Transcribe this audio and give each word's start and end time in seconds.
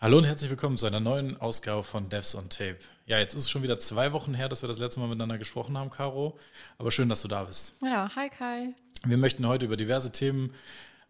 Hallo 0.00 0.18
und 0.18 0.22
herzlich 0.22 0.48
willkommen 0.48 0.76
zu 0.76 0.86
einer 0.86 1.00
neuen 1.00 1.40
Ausgabe 1.40 1.82
von 1.82 2.08
Devs 2.08 2.36
on 2.36 2.48
Tape. 2.48 2.76
Ja, 3.06 3.18
jetzt 3.18 3.34
ist 3.34 3.42
es 3.42 3.50
schon 3.50 3.64
wieder 3.64 3.80
zwei 3.80 4.12
Wochen 4.12 4.32
her, 4.32 4.48
dass 4.48 4.62
wir 4.62 4.68
das 4.68 4.78
letzte 4.78 5.00
Mal 5.00 5.08
miteinander 5.08 5.38
gesprochen 5.38 5.76
haben, 5.76 5.90
Caro. 5.90 6.38
Aber 6.78 6.92
schön, 6.92 7.08
dass 7.08 7.22
du 7.22 7.26
da 7.26 7.42
bist. 7.42 7.74
Ja, 7.82 8.08
hi 8.14 8.28
Kai. 8.28 8.74
Wir 9.04 9.16
möchten 9.16 9.44
heute 9.48 9.66
über 9.66 9.76
diverse 9.76 10.12
Themen, 10.12 10.54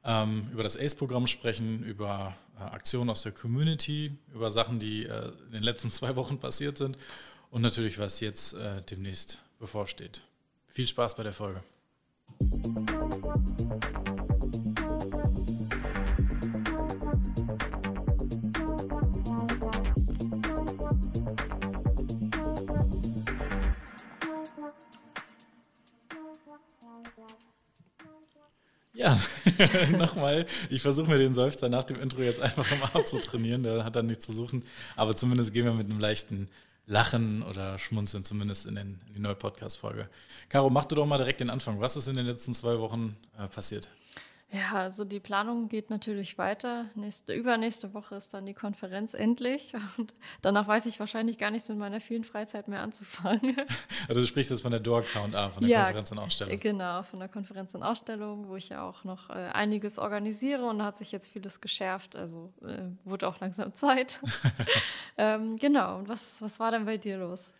ähm, 0.04 0.48
über 0.54 0.62
das 0.62 0.78
ACE-Programm 0.78 1.26
sprechen, 1.26 1.82
über 1.82 2.34
äh, 2.58 2.62
Aktionen 2.62 3.10
aus 3.10 3.20
der 3.20 3.32
Community, 3.32 4.16
über 4.32 4.50
Sachen, 4.50 4.78
die 4.78 5.04
äh, 5.04 5.32
in 5.48 5.52
den 5.52 5.62
letzten 5.62 5.90
zwei 5.90 6.16
Wochen 6.16 6.38
passiert 6.38 6.78
sind 6.78 6.96
und 7.50 7.60
natürlich, 7.60 7.98
was 7.98 8.20
jetzt 8.20 8.54
äh, 8.54 8.80
demnächst 8.90 9.38
bevorsteht. 9.58 10.22
Viel 10.66 10.86
Spaß 10.86 11.14
bei 11.14 11.24
der 11.24 11.34
Folge. 11.34 11.62
Ja, 28.98 29.16
nochmal. 29.96 30.44
Ich 30.70 30.82
versuche 30.82 31.08
mir 31.08 31.18
den 31.18 31.32
Seufzer 31.32 31.68
nach 31.68 31.84
dem 31.84 32.00
Intro 32.00 32.20
jetzt 32.22 32.40
einfach 32.40 32.68
mal 32.80 32.90
abzutrainieren. 33.00 33.62
Der 33.62 33.84
hat 33.84 33.94
dann 33.94 34.06
nichts 34.06 34.26
zu 34.26 34.32
suchen. 34.32 34.64
Aber 34.96 35.14
zumindest 35.14 35.52
gehen 35.52 35.64
wir 35.66 35.72
mit 35.72 35.88
einem 35.88 36.00
leichten 36.00 36.48
Lachen 36.84 37.44
oder 37.44 37.78
Schmunzeln 37.78 38.24
zumindest 38.24 38.66
in, 38.66 38.74
den, 38.74 38.98
in 39.06 39.14
die 39.14 39.20
neue 39.20 39.36
Podcast-Folge. 39.36 40.08
Caro, 40.48 40.68
mach 40.68 40.84
du 40.84 40.96
doch 40.96 41.06
mal 41.06 41.16
direkt 41.16 41.38
den 41.38 41.48
Anfang. 41.48 41.80
Was 41.80 41.96
ist 41.96 42.08
in 42.08 42.16
den 42.16 42.26
letzten 42.26 42.52
zwei 42.54 42.80
Wochen 42.80 43.16
äh, 43.38 43.46
passiert? 43.46 43.88
Ja, 44.50 44.78
also 44.78 45.04
die 45.04 45.20
Planung 45.20 45.68
geht 45.68 45.90
natürlich 45.90 46.38
weiter. 46.38 46.86
Nächste, 46.94 47.34
übernächste 47.34 47.92
Woche 47.92 48.14
ist 48.14 48.32
dann 48.32 48.46
die 48.46 48.54
Konferenz 48.54 49.12
endlich. 49.12 49.74
Und 49.98 50.14
danach 50.40 50.66
weiß 50.66 50.86
ich 50.86 50.98
wahrscheinlich 50.98 51.36
gar 51.36 51.50
nichts 51.50 51.68
mit 51.68 51.76
meiner 51.76 52.00
vielen 52.00 52.24
Freizeit 52.24 52.66
mehr 52.68 52.80
anzufangen. 52.80 53.56
Also 54.08 54.22
du 54.22 54.26
sprichst 54.26 54.50
jetzt 54.50 54.62
von 54.62 54.70
der 54.70 54.80
Door-Count 54.80 55.34
A, 55.34 55.50
von 55.50 55.62
der 55.62 55.70
ja, 55.70 55.82
Konferenz 55.82 56.12
und 56.12 56.18
Ausstellung. 56.18 56.60
Genau, 56.60 57.02
von 57.02 57.18
der 57.18 57.28
Konferenz 57.28 57.74
und 57.74 57.82
Ausstellung, 57.82 58.48
wo 58.48 58.56
ich 58.56 58.70
ja 58.70 58.82
auch 58.82 59.04
noch 59.04 59.28
äh, 59.28 59.34
einiges 59.52 59.98
organisiere 59.98 60.64
und 60.64 60.78
da 60.78 60.86
hat 60.86 60.96
sich 60.96 61.12
jetzt 61.12 61.28
vieles 61.30 61.60
geschärft. 61.60 62.16
Also 62.16 62.52
äh, 62.62 62.84
wurde 63.04 63.28
auch 63.28 63.38
langsam 63.40 63.74
Zeit. 63.74 64.20
ähm, 65.18 65.58
genau, 65.58 65.98
und 65.98 66.08
was, 66.08 66.40
was 66.40 66.58
war 66.58 66.70
denn 66.70 66.86
bei 66.86 66.96
dir 66.96 67.18
los? 67.18 67.52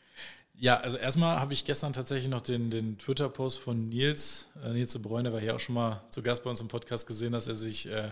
Ja, 0.61 0.81
also 0.81 0.97
erstmal 0.97 1.39
habe 1.39 1.53
ich 1.53 1.65
gestern 1.65 1.93
tatsächlich 1.93 2.29
noch 2.29 2.41
den, 2.41 2.69
den 2.69 2.99
Twitter-Post 2.99 3.61
von 3.61 3.89
Nils, 3.89 4.49
äh, 4.65 4.73
Nils 4.73 4.93
de 4.93 5.01
Bräune, 5.01 5.33
war 5.33 5.41
hier 5.41 5.55
auch 5.55 5.61
schon 5.61 5.77
mal 5.77 6.03
zu 6.11 6.21
Gast 6.21 6.43
bei 6.43 6.51
uns 6.51 6.61
im 6.61 6.67
Podcast 6.67 7.07
gesehen, 7.07 7.31
dass 7.31 7.47
er 7.47 7.55
sich 7.55 7.89
äh, 7.89 8.11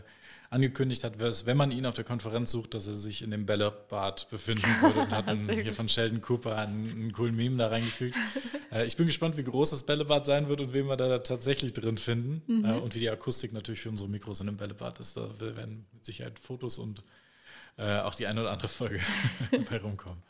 angekündigt 0.48 1.02
hat, 1.02 1.18
wenn 1.18 1.56
man 1.56 1.72
ihn 1.72 1.86
auf 1.86 1.94
der 1.94 2.04
Konferenz 2.04 2.52
sucht, 2.52 2.74
dass 2.74 2.86
er 2.86 2.94
sich 2.94 3.22
in 3.22 3.32
dem 3.32 3.46
Bällebad 3.46 4.30
befinden 4.30 4.62
würde 4.80 5.00
und 5.00 5.10
hat 5.10 5.26
einen, 5.26 5.50
hier 5.50 5.72
von 5.72 5.88
Sheldon 5.88 6.20
Cooper 6.20 6.56
einen, 6.56 6.88
einen, 6.90 7.12
coolen 7.12 7.34
Meme 7.34 7.56
da 7.56 7.66
reingefügt. 7.66 8.16
äh, 8.70 8.86
ich 8.86 8.96
bin 8.96 9.06
gespannt, 9.06 9.36
wie 9.36 9.44
groß 9.44 9.70
das 9.70 9.82
Bällebad 9.82 10.24
sein 10.24 10.48
wird 10.48 10.60
und 10.60 10.72
wen 10.72 10.86
wir 10.86 10.96
da 10.96 11.18
tatsächlich 11.18 11.72
drin 11.72 11.98
finden 11.98 12.42
mhm. 12.46 12.64
äh, 12.64 12.78
und 12.78 12.94
wie 12.94 13.00
die 13.00 13.10
Akustik 13.10 13.52
natürlich 13.54 13.80
für 13.80 13.90
unsere 13.90 14.08
Mikros 14.08 14.40
in 14.40 14.46
dem 14.46 14.56
Bällebad 14.56 15.00
ist. 15.00 15.16
Da 15.16 15.28
werden 15.40 15.86
mit 15.92 16.04
Sicherheit 16.04 16.38
Fotos 16.38 16.78
und 16.78 17.02
äh, 17.76 17.98
auch 17.98 18.14
die 18.14 18.28
eine 18.28 18.40
oder 18.42 18.52
andere 18.52 18.68
Folge 18.68 19.00
bei 19.68 19.78
rumkommen. 19.78 20.22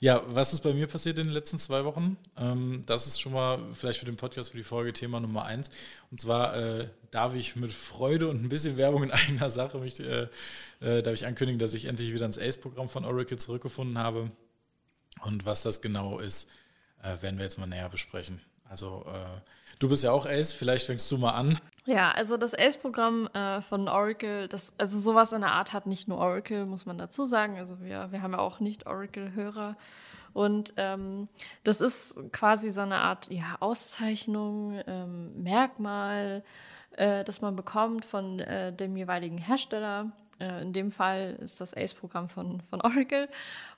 Ja, 0.00 0.22
was 0.28 0.52
ist 0.52 0.60
bei 0.60 0.72
mir 0.72 0.86
passiert 0.86 1.18
in 1.18 1.24
den 1.24 1.32
letzten 1.32 1.58
zwei 1.58 1.84
Wochen? 1.84 2.16
Ähm, 2.36 2.82
das 2.86 3.08
ist 3.08 3.20
schon 3.20 3.32
mal 3.32 3.58
vielleicht 3.74 3.98
für 3.98 4.06
den 4.06 4.14
Podcast, 4.14 4.52
für 4.52 4.56
die 4.56 4.62
Folge 4.62 4.92
Thema 4.92 5.18
Nummer 5.18 5.44
eins. 5.44 5.70
Und 6.12 6.20
zwar 6.20 6.56
äh, 6.56 6.88
darf 7.10 7.34
ich 7.34 7.56
mit 7.56 7.72
Freude 7.72 8.28
und 8.28 8.44
ein 8.44 8.48
bisschen 8.48 8.76
Werbung 8.76 9.02
in 9.02 9.10
eigener 9.10 9.50
Sache 9.50 9.78
mich, 9.78 9.98
äh, 9.98 10.28
äh, 10.80 11.02
darf 11.02 11.14
ich 11.14 11.26
ankündigen, 11.26 11.58
dass 11.58 11.74
ich 11.74 11.86
endlich 11.86 12.12
wieder 12.14 12.26
ins 12.26 12.38
ACE-Programm 12.38 12.88
von 12.88 13.04
Oracle 13.04 13.38
zurückgefunden 13.38 13.98
habe. 13.98 14.30
Und 15.22 15.44
was 15.44 15.62
das 15.62 15.82
genau 15.82 16.20
ist, 16.20 16.48
äh, 17.02 17.20
werden 17.20 17.38
wir 17.38 17.44
jetzt 17.44 17.58
mal 17.58 17.66
näher 17.66 17.88
besprechen. 17.88 18.40
Also 18.68 19.04
äh, 19.08 19.40
du 19.80 19.88
bist 19.88 20.04
ja 20.04 20.12
auch 20.12 20.26
Ace, 20.26 20.52
vielleicht 20.52 20.86
fängst 20.86 21.10
du 21.10 21.18
mal 21.18 21.32
an. 21.32 21.58
Ja, 21.88 22.10
also 22.10 22.36
das 22.36 22.54
Ace-Programm 22.54 23.28
äh, 23.28 23.62
von 23.62 23.88
Oracle, 23.88 24.46
das, 24.46 24.74
also 24.76 24.98
sowas 24.98 25.32
in 25.32 25.40
der 25.40 25.52
Art 25.52 25.72
hat 25.72 25.86
nicht 25.86 26.06
nur 26.06 26.18
Oracle, 26.18 26.66
muss 26.66 26.84
man 26.84 26.98
dazu 26.98 27.24
sagen. 27.24 27.56
Also 27.56 27.80
wir, 27.80 28.12
wir 28.12 28.20
haben 28.20 28.32
ja 28.32 28.40
auch 28.40 28.60
nicht 28.60 28.86
Oracle-Hörer. 28.86 29.74
Und 30.34 30.74
ähm, 30.76 31.28
das 31.64 31.80
ist 31.80 32.20
quasi 32.30 32.68
so 32.72 32.82
eine 32.82 32.98
Art 32.98 33.30
ja, 33.30 33.56
Auszeichnung, 33.60 34.82
ähm, 34.86 35.42
Merkmal, 35.42 36.44
äh, 36.92 37.24
das 37.24 37.40
man 37.40 37.56
bekommt 37.56 38.04
von 38.04 38.38
äh, 38.38 38.70
dem 38.70 38.94
jeweiligen 38.94 39.38
Hersteller. 39.38 40.12
Äh, 40.40 40.62
in 40.62 40.72
dem 40.72 40.90
Fall 40.90 41.36
ist 41.40 41.60
das 41.60 41.74
ACE-Programm 41.74 42.28
von, 42.28 42.60
von 42.62 42.80
Oracle. 42.82 43.28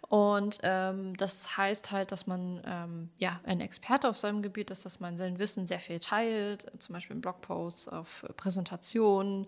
Und 0.09 0.59
ähm, 0.63 1.17
das 1.17 1.57
heißt 1.57 1.91
halt, 1.91 2.13
dass 2.13 2.27
man 2.27 2.63
ähm, 2.67 3.11
ja 3.19 3.41
ein 3.45 3.61
Experte 3.61 4.09
auf 4.09 4.19
seinem 4.19 4.43
Gebiet 4.43 4.71
ist, 4.71 4.85
dass 4.85 5.01
man 5.01 5.17
sein 5.17 5.39
Wissen 5.39 5.67
sehr 5.67 5.81
viel 5.81 5.99
teilt, 5.99 6.67
zum 6.83 6.95
Beispiel 6.95 7.17
in 7.17 7.23
Blogposts, 7.23 7.89
auf 7.89 8.25
Präsentationen, 8.37 9.47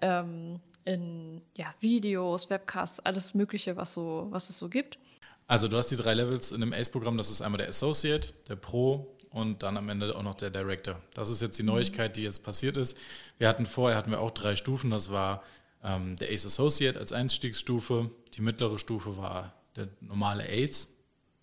ähm, 0.00 0.60
in 0.84 1.42
ja, 1.54 1.74
Videos, 1.80 2.48
Webcasts, 2.48 3.00
alles 3.00 3.34
Mögliche, 3.34 3.76
was, 3.76 3.92
so, 3.92 4.28
was 4.30 4.48
es 4.48 4.58
so 4.58 4.68
gibt. 4.68 4.98
Also 5.46 5.68
du 5.68 5.76
hast 5.76 5.88
die 5.88 5.96
drei 5.96 6.14
Levels 6.14 6.52
in 6.52 6.60
dem 6.60 6.72
ACE-Programm, 6.72 7.16
das 7.16 7.30
ist 7.30 7.42
einmal 7.42 7.58
der 7.58 7.68
Associate, 7.68 8.32
der 8.48 8.56
Pro 8.56 9.14
und 9.30 9.62
dann 9.62 9.76
am 9.76 9.88
Ende 9.88 10.14
auch 10.16 10.22
noch 10.22 10.34
der 10.34 10.50
Director. 10.50 11.00
Das 11.14 11.28
ist 11.30 11.42
jetzt 11.42 11.58
die 11.58 11.62
mhm. 11.62 11.70
Neuigkeit, 11.70 12.16
die 12.16 12.22
jetzt 12.22 12.44
passiert 12.44 12.76
ist. 12.76 12.96
Wir 13.38 13.48
hatten 13.48 13.66
vorher 13.66 13.96
hatten 13.96 14.10
wir 14.10 14.20
auch 14.20 14.30
drei 14.30 14.56
Stufen, 14.56 14.90
das 14.90 15.10
war 15.10 15.42
ähm, 15.84 16.16
der 16.16 16.30
Ace 16.30 16.46
Associate 16.46 16.98
als 16.98 17.12
Einstiegsstufe, 17.12 18.10
die 18.34 18.42
mittlere 18.42 18.78
Stufe 18.78 19.16
war 19.16 19.52
der 19.78 19.88
normale 20.00 20.44
Ace, 20.44 20.88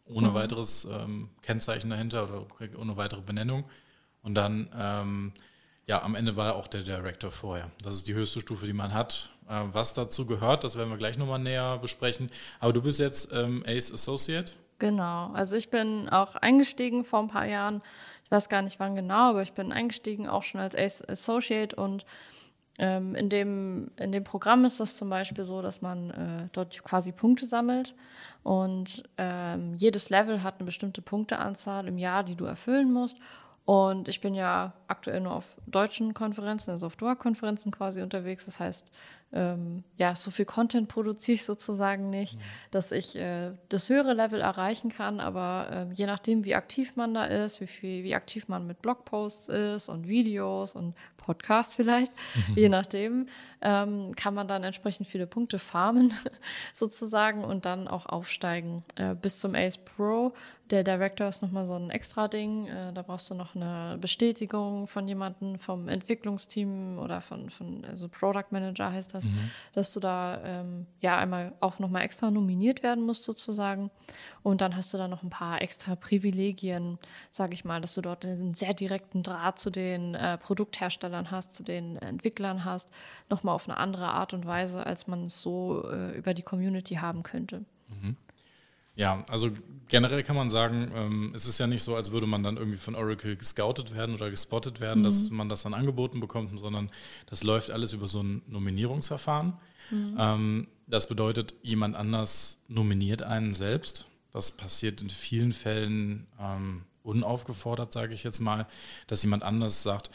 ohne 0.06 0.30
mhm. 0.30 0.34
weiteres 0.34 0.86
ähm, 0.86 1.30
Kennzeichen 1.42 1.90
dahinter 1.90 2.26
oder 2.26 2.46
ohne 2.78 2.98
weitere 2.98 3.22
Benennung. 3.22 3.64
Und 4.22 4.36
dann, 4.36 4.70
ähm, 4.78 5.34
ja, 5.88 6.02
am 6.04 6.16
Ende 6.16 6.36
war 6.36 6.56
auch 6.56 6.68
der 6.68 6.82
Director 6.82 7.32
vorher. 7.32 7.72
Das 7.82 7.96
ist 7.96 8.08
die 8.08 8.14
höchste 8.14 8.42
Stufe, 8.42 8.66
die 8.66 8.74
man 8.74 8.94
hat. 8.94 9.32
Äh, 9.48 9.64
was 9.72 9.94
dazu 9.94 10.26
gehört, 10.26 10.64
das 10.64 10.78
werden 10.78 10.90
wir 10.90 10.98
gleich 10.98 11.18
nochmal 11.18 11.40
näher 11.40 11.78
besprechen. 11.78 12.30
Aber 12.60 12.74
du 12.74 12.82
bist 12.82 13.00
jetzt 13.00 13.32
ähm, 13.34 13.64
Ace 13.68 13.92
Associate. 13.92 14.54
Genau, 14.78 15.32
also 15.32 15.56
ich 15.56 15.70
bin 15.70 16.10
auch 16.10 16.36
eingestiegen 16.36 17.06
vor 17.06 17.20
ein 17.20 17.28
paar 17.30 17.46
Jahren. 17.46 17.82
Ich 18.26 18.32
weiß 18.32 18.50
gar 18.50 18.62
nicht 18.62 18.80
wann 18.80 18.96
genau, 18.96 19.30
aber 19.30 19.42
ich 19.42 19.54
bin 19.54 19.72
eingestiegen 19.72 20.28
auch 20.28 20.44
schon 20.44 20.60
als 20.60 20.76
Ace 20.76 21.02
Associate 21.08 21.76
und 21.76 22.06
ähm, 22.80 23.16
in, 23.16 23.30
dem, 23.30 23.92
in 23.98 24.12
dem 24.12 24.24
Programm 24.24 24.66
ist 24.66 24.80
das 24.80 24.98
zum 24.98 25.10
Beispiel 25.10 25.46
so, 25.46 25.62
dass 25.62 25.82
man 25.82 26.12
äh, 26.12 26.48
dort 26.52 26.84
quasi 26.84 27.12
Punkte 27.12 27.46
sammelt 27.46 27.96
und 28.44 29.04
ähm, 29.18 29.74
jedes 29.74 30.12
Level 30.12 30.44
hat 30.44 30.60
eine 30.60 30.66
bestimmte 30.66 31.02
Punkteanzahl 31.02 31.88
im 31.88 31.98
Jahr, 31.98 32.24
die 32.24 32.36
du 32.36 32.46
erfüllen 32.46 32.94
musst. 32.94 33.18
Und 33.66 34.08
ich 34.08 34.22
bin 34.22 34.36
ja 34.36 34.74
aktuell 34.88 35.22
nur 35.22 35.34
auf 35.34 35.58
deutschen 35.66 36.14
Konferenzen, 36.14 36.70
also 36.70 36.86
auf 36.86 36.96
Doha-Konferenzen 36.96 37.72
quasi 37.72 38.04
unterwegs. 38.04 38.46
Das 38.46 38.60
heißt, 38.60 38.92
ähm, 39.34 39.84
ja, 39.98 40.14
so 40.14 40.30
viel 40.30 40.46
Content 40.46 40.88
produziere 40.88 41.34
ich 41.34 41.44
sozusagen 41.44 42.12
nicht, 42.12 42.36
mhm. 42.36 42.42
dass 42.70 42.92
ich 42.92 43.16
äh, 43.16 43.54
das 43.70 43.90
höhere 43.90 44.14
Level 44.14 44.40
erreichen 44.40 44.90
kann. 44.90 45.20
Aber 45.20 45.68
äh, 45.72 45.94
je 45.94 46.06
nachdem, 46.06 46.46
wie 46.46 46.54
aktiv 46.54 46.96
man 46.96 47.16
da 47.16 47.26
ist, 47.26 47.60
wie, 47.60 47.68
viel, 47.68 48.04
wie 48.04 48.14
aktiv 48.14 48.48
man 48.48 48.68
mit 48.68 48.84
Blogposts 48.84 49.50
ist 49.50 49.90
und 49.90 50.08
Videos 50.08 50.76
und 50.76 50.94
Podcasts 51.26 51.76
vielleicht, 51.76 52.14
mhm. 52.36 52.56
je 52.56 52.70
nachdem, 52.70 53.26
ähm, 53.62 54.14
kann 54.16 54.36
man 54.36 54.48
dann 54.48 54.64
entsprechend 54.64 55.08
viele 55.08 55.26
Punkte 55.26 55.58
farmen 55.58 56.14
sozusagen 56.74 57.44
und 57.44 57.66
dann 57.66 57.88
auch 57.88 58.06
aufsteigen 58.06 58.84
äh, 58.96 59.16
bis 59.16 59.40
zum 59.40 59.56
Ace 59.56 59.80
Pro. 59.80 60.34
Der 60.70 60.84
Director 60.84 61.28
ist 61.28 61.42
nochmal 61.42 61.66
so 61.66 61.76
ein 61.76 61.90
extra 61.90 62.28
Ding. 62.28 62.68
Äh, 62.68 62.94
da 62.94 63.02
brauchst 63.02 63.30
du 63.30 63.36
noch 63.36 63.56
eine 63.56 63.98
Bestätigung 64.00 64.88
von 64.88 65.08
jemandem 65.08 65.58
vom 65.58 65.90
Entwicklungsteam 65.90 67.00
oder 67.00 67.22
von, 67.22 67.50
von 67.50 67.84
also 67.86 68.08
Product 68.08 68.52
Manager 68.52 68.92
heißt 68.92 69.16
das, 69.16 69.26
mhm. 69.26 69.52
dass 69.74 69.94
du 69.94 70.00
da 70.00 70.40
ähm, 70.44 70.86
ja 71.02 71.18
einmal 71.18 71.54
auch 71.60 71.80
nochmal 71.80 72.04
extra 72.04 72.30
nominiert 72.30 72.84
werden 72.84 73.04
musst 73.04 73.24
sozusagen. 73.24 73.90
Und 74.46 74.62
dann 74.62 74.76
hast 74.76 74.94
du 74.94 75.00
da 75.00 75.08
noch 75.08 75.24
ein 75.24 75.32
paar 75.32 75.64
extra 75.64 75.96
Privilegien, 75.96 77.00
sage 77.32 77.56
ich 77.56 77.66
mal, 77.66 77.82
dass 77.82 77.96
du 77.96 78.02
dort 78.02 78.24
einen 78.26 78.54
sehr 78.54 78.76
direkten 78.76 79.24
Draht 79.24 79.58
zu 79.58 79.72
den 79.72 80.14
äh, 80.14 80.38
Produktherstellern 80.38 81.32
hast, 81.32 81.56
zu 81.56 81.64
den 81.64 81.98
Entwicklern 81.98 82.64
hast, 82.64 82.92
nochmal 83.28 83.56
auf 83.56 83.68
eine 83.68 83.78
andere 83.78 84.10
Art 84.10 84.36
und 84.36 84.46
Weise, 84.46 84.86
als 84.86 85.08
man 85.08 85.26
es 85.26 85.42
so 85.42 85.90
äh, 85.90 86.16
über 86.16 86.36
die 86.36 86.44
Community 86.44 86.98
haben 86.98 87.24
könnte. 87.24 87.66
Mhm. 87.88 88.18
Ja, 88.94 89.24
also 89.30 89.50
generell 89.88 90.22
kann 90.22 90.36
man 90.36 90.52
sagen, 90.52 90.92
ähm, 90.96 91.32
es 91.34 91.48
ist 91.48 91.58
ja 91.58 91.66
nicht 91.66 91.82
so, 91.82 91.96
als 91.96 92.12
würde 92.12 92.28
man 92.28 92.44
dann 92.44 92.58
irgendwie 92.58 92.78
von 92.78 92.94
Oracle 92.94 93.36
gescoutet 93.38 93.96
werden 93.96 94.14
oder 94.14 94.30
gespottet 94.30 94.80
werden, 94.80 95.00
mhm. 95.00 95.06
dass 95.06 95.32
man 95.32 95.50
das 95.50 95.64
dann 95.64 95.74
angeboten 95.74 96.20
bekommt, 96.20 96.60
sondern 96.60 96.92
das 97.26 97.42
läuft 97.42 97.72
alles 97.72 97.94
über 97.94 98.08
so 98.08 98.22
ein 98.22 98.44
Nominierungsverfahren. 98.46 99.54
Mhm. 99.90 100.16
Ähm, 100.20 100.68
das 100.86 101.08
bedeutet, 101.08 101.56
jemand 101.64 101.96
anders 101.96 102.60
nominiert 102.68 103.24
einen 103.24 103.52
selbst 103.52 104.06
das 104.36 104.52
passiert 104.52 105.02
in 105.02 105.10
vielen 105.10 105.54
Fällen 105.54 106.28
ähm, 106.42 106.84
unaufgefordert, 107.04 107.94
sage 107.94 108.14
ich 108.14 108.26
jetzt 108.26 108.42
mal, 108.42 108.68
dass 109.08 109.24
jemand 109.24 109.44
anders 109.44 109.82
sagt, 109.82 110.10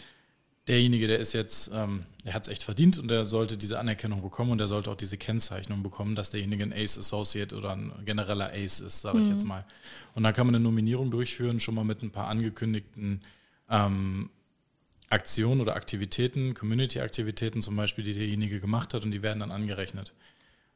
derjenige, 0.69 1.07
der 1.07 1.21
ist 1.21 1.33
jetzt, 1.33 1.71
ähm, 1.73 2.05
er 2.25 2.35
hat 2.35 2.43
es 2.43 2.49
echt 2.49 2.63
verdient 2.63 2.99
und 2.99 3.09
der 3.09 3.25
sollte 3.25 3.57
diese 3.57 3.79
Anerkennung 3.79 4.21
bekommen 4.21 4.51
und 4.51 4.61
er 4.61 4.69
sollte 4.69 4.91
auch 4.91 4.97
diese 4.97 5.17
Kennzeichnung 5.17 5.83
bekommen, 5.83 6.17
dass 6.17 6.33
derjenige 6.33 6.65
ein 6.65 6.73
Ace 6.75 6.99
Associate 6.99 7.57
oder 7.57 7.73
ein 7.73 7.93
genereller 8.05 8.53
Ace 8.53 8.81
ist, 8.81 9.01
sage 9.01 9.21
ich 9.23 9.29
jetzt 9.29 9.47
mal. 9.47 9.65
Und 10.15 10.23
dann 10.23 10.35
kann 10.35 10.47
man 10.47 10.55
eine 10.55 10.63
Nominierung 10.63 11.11
durchführen, 11.11 11.59
schon 11.59 11.75
mal 11.75 11.85
mit 11.85 12.03
ein 12.03 12.11
paar 12.11 12.29
angekündigten 12.29 13.23
ähm, 13.71 14.29
Aktionen 15.09 15.63
oder 15.63 15.77
Aktivitäten, 15.77 16.53
Community-Aktivitäten 16.53 17.63
zum 17.63 17.75
Beispiel, 17.75 18.05
die 18.05 18.13
derjenige 18.13 18.61
gemacht 18.61 18.93
hat 18.93 19.03
und 19.03 19.13
die 19.13 19.23
werden 19.23 19.41
dann 19.41 19.51
angerechnet. 19.51 20.13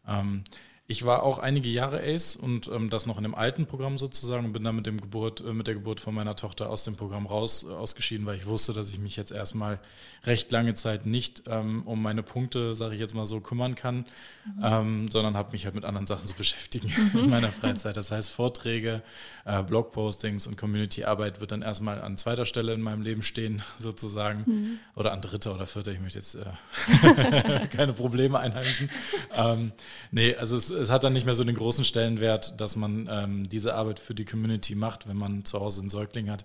Ähm, 0.08 0.44
ich 0.86 1.04
war 1.04 1.22
auch 1.22 1.38
einige 1.38 1.70
Jahre 1.70 2.02
Ace 2.02 2.36
und 2.36 2.68
ähm, 2.68 2.90
das 2.90 3.06
noch 3.06 3.16
in 3.16 3.22
dem 3.22 3.34
alten 3.34 3.64
Programm 3.64 3.96
sozusagen 3.96 4.44
und 4.44 4.52
bin 4.52 4.64
dann 4.64 4.76
mit, 4.76 4.84
dem 4.84 5.00
Geburt, 5.00 5.40
äh, 5.40 5.54
mit 5.54 5.66
der 5.66 5.74
Geburt 5.74 5.98
von 5.98 6.14
meiner 6.14 6.36
Tochter 6.36 6.68
aus 6.68 6.84
dem 6.84 6.94
Programm 6.94 7.24
raus 7.24 7.64
äh, 7.66 7.72
ausgeschieden, 7.72 8.26
weil 8.26 8.36
ich 8.36 8.46
wusste, 8.46 8.74
dass 8.74 8.90
ich 8.90 8.98
mich 8.98 9.16
jetzt 9.16 9.32
erstmal 9.32 9.80
recht 10.24 10.50
lange 10.52 10.74
Zeit 10.74 11.06
nicht 11.06 11.44
ähm, 11.46 11.82
um 11.86 12.02
meine 12.02 12.22
Punkte, 12.22 12.76
sage 12.76 12.94
ich 12.94 13.00
jetzt 13.00 13.14
mal 13.14 13.24
so, 13.24 13.40
kümmern 13.40 13.76
kann, 13.76 14.04
mhm. 14.44 14.62
ähm, 14.62 15.08
sondern 15.08 15.38
habe 15.38 15.52
mich 15.52 15.64
halt 15.64 15.74
mit 15.74 15.86
anderen 15.86 16.06
Sachen 16.06 16.26
zu 16.26 16.34
beschäftigen 16.34 16.92
mhm. 17.12 17.18
in 17.24 17.30
meiner 17.30 17.50
Freizeit. 17.50 17.96
Das 17.96 18.10
heißt, 18.10 18.30
Vorträge, 18.30 19.02
äh, 19.46 19.62
Blogpostings 19.62 20.46
und 20.46 20.58
Community-Arbeit 20.58 21.40
wird 21.40 21.50
dann 21.50 21.62
erstmal 21.62 22.02
an 22.02 22.18
zweiter 22.18 22.44
Stelle 22.44 22.74
in 22.74 22.82
meinem 22.82 23.00
Leben 23.00 23.22
stehen, 23.22 23.62
sozusagen. 23.78 24.44
Mhm. 24.46 24.78
Oder 24.96 25.12
an 25.12 25.22
dritter 25.22 25.54
oder 25.54 25.66
vierter. 25.66 25.92
Ich 25.92 26.00
möchte 26.00 26.18
jetzt 26.18 26.34
äh, 26.34 27.66
keine 27.68 27.94
Probleme 27.94 28.38
einheimsen. 28.38 28.90
Ähm, 29.34 29.72
nee, 30.10 30.34
also 30.34 30.58
es 30.58 30.73
es 30.74 30.90
hat 30.90 31.04
dann 31.04 31.12
nicht 31.12 31.26
mehr 31.26 31.34
so 31.34 31.44
den 31.44 31.54
großen 31.54 31.84
Stellenwert, 31.84 32.60
dass 32.60 32.76
man 32.76 33.08
ähm, 33.10 33.48
diese 33.48 33.74
Arbeit 33.74 33.98
für 33.98 34.14
die 34.14 34.24
Community 34.24 34.74
macht, 34.74 35.08
wenn 35.08 35.16
man 35.16 35.44
zu 35.44 35.60
Hause 35.60 35.80
einen 35.80 35.90
Säugling 35.90 36.30
hat. 36.30 36.44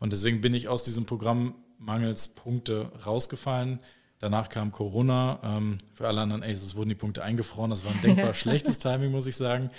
Und 0.00 0.12
deswegen 0.12 0.40
bin 0.40 0.54
ich 0.54 0.68
aus 0.68 0.84
diesem 0.84 1.06
Programm 1.06 1.54
mangels 1.78 2.28
Punkte 2.28 2.90
rausgefallen. 3.04 3.80
Danach 4.18 4.48
kam 4.48 4.72
Corona. 4.72 5.40
Ähm, 5.42 5.78
für 5.94 6.08
alle 6.08 6.20
anderen 6.20 6.42
Aces 6.42 6.76
wurden 6.76 6.88
die 6.88 6.94
Punkte 6.94 7.22
eingefroren. 7.22 7.70
Das 7.70 7.84
war 7.84 7.92
ein 7.92 8.00
denkbar 8.02 8.34
schlechtes 8.34 8.78
Timing, 8.78 9.10
muss 9.10 9.26
ich 9.26 9.36
sagen. 9.36 9.70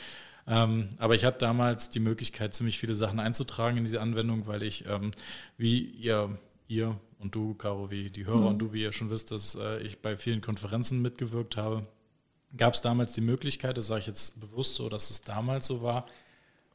Ähm, 0.48 0.90
aber 0.98 1.16
ich 1.16 1.26
hatte 1.26 1.40
damals 1.40 1.90
die 1.90 2.00
Möglichkeit, 2.00 2.54
ziemlich 2.54 2.80
viele 2.80 2.96
Sachen 2.96 3.20
einzutragen 3.20 3.78
in 3.78 3.84
diese 3.84 4.02
Anwendung, 4.02 4.48
weil 4.48 4.64
ich, 4.64 4.86
ähm, 4.88 5.12
wie 5.58 5.80
ihr, 5.80 6.38
ihr 6.68 7.00
und 7.20 7.36
du, 7.36 7.54
Caro, 7.54 7.92
wie 7.92 8.10
die 8.10 8.26
Hörer 8.26 8.38
mhm. 8.38 8.48
und 8.48 8.60
du, 8.60 8.74
wie 8.74 8.82
ihr 8.82 8.94
schon 8.94 9.10
wisst, 9.10 9.32
dass 9.32 9.56
äh, 9.56 9.80
ich 9.82 10.02
bei 10.02 10.18
vielen 10.18 10.42
Konferenzen 10.42 11.02
mitgewirkt 11.02 11.58
habe 11.58 11.86
gab 12.58 12.74
es 12.74 12.82
damals 12.82 13.14
die 13.14 13.22
Möglichkeit, 13.22 13.78
das 13.78 13.88
sage 13.88 14.02
ich 14.02 14.08
jetzt 14.08 14.40
bewusst 14.40 14.76
so, 14.76 14.90
dass 14.90 15.12
es 15.12 15.24
damals 15.24 15.68
so 15.68 15.82
war, 15.82 16.06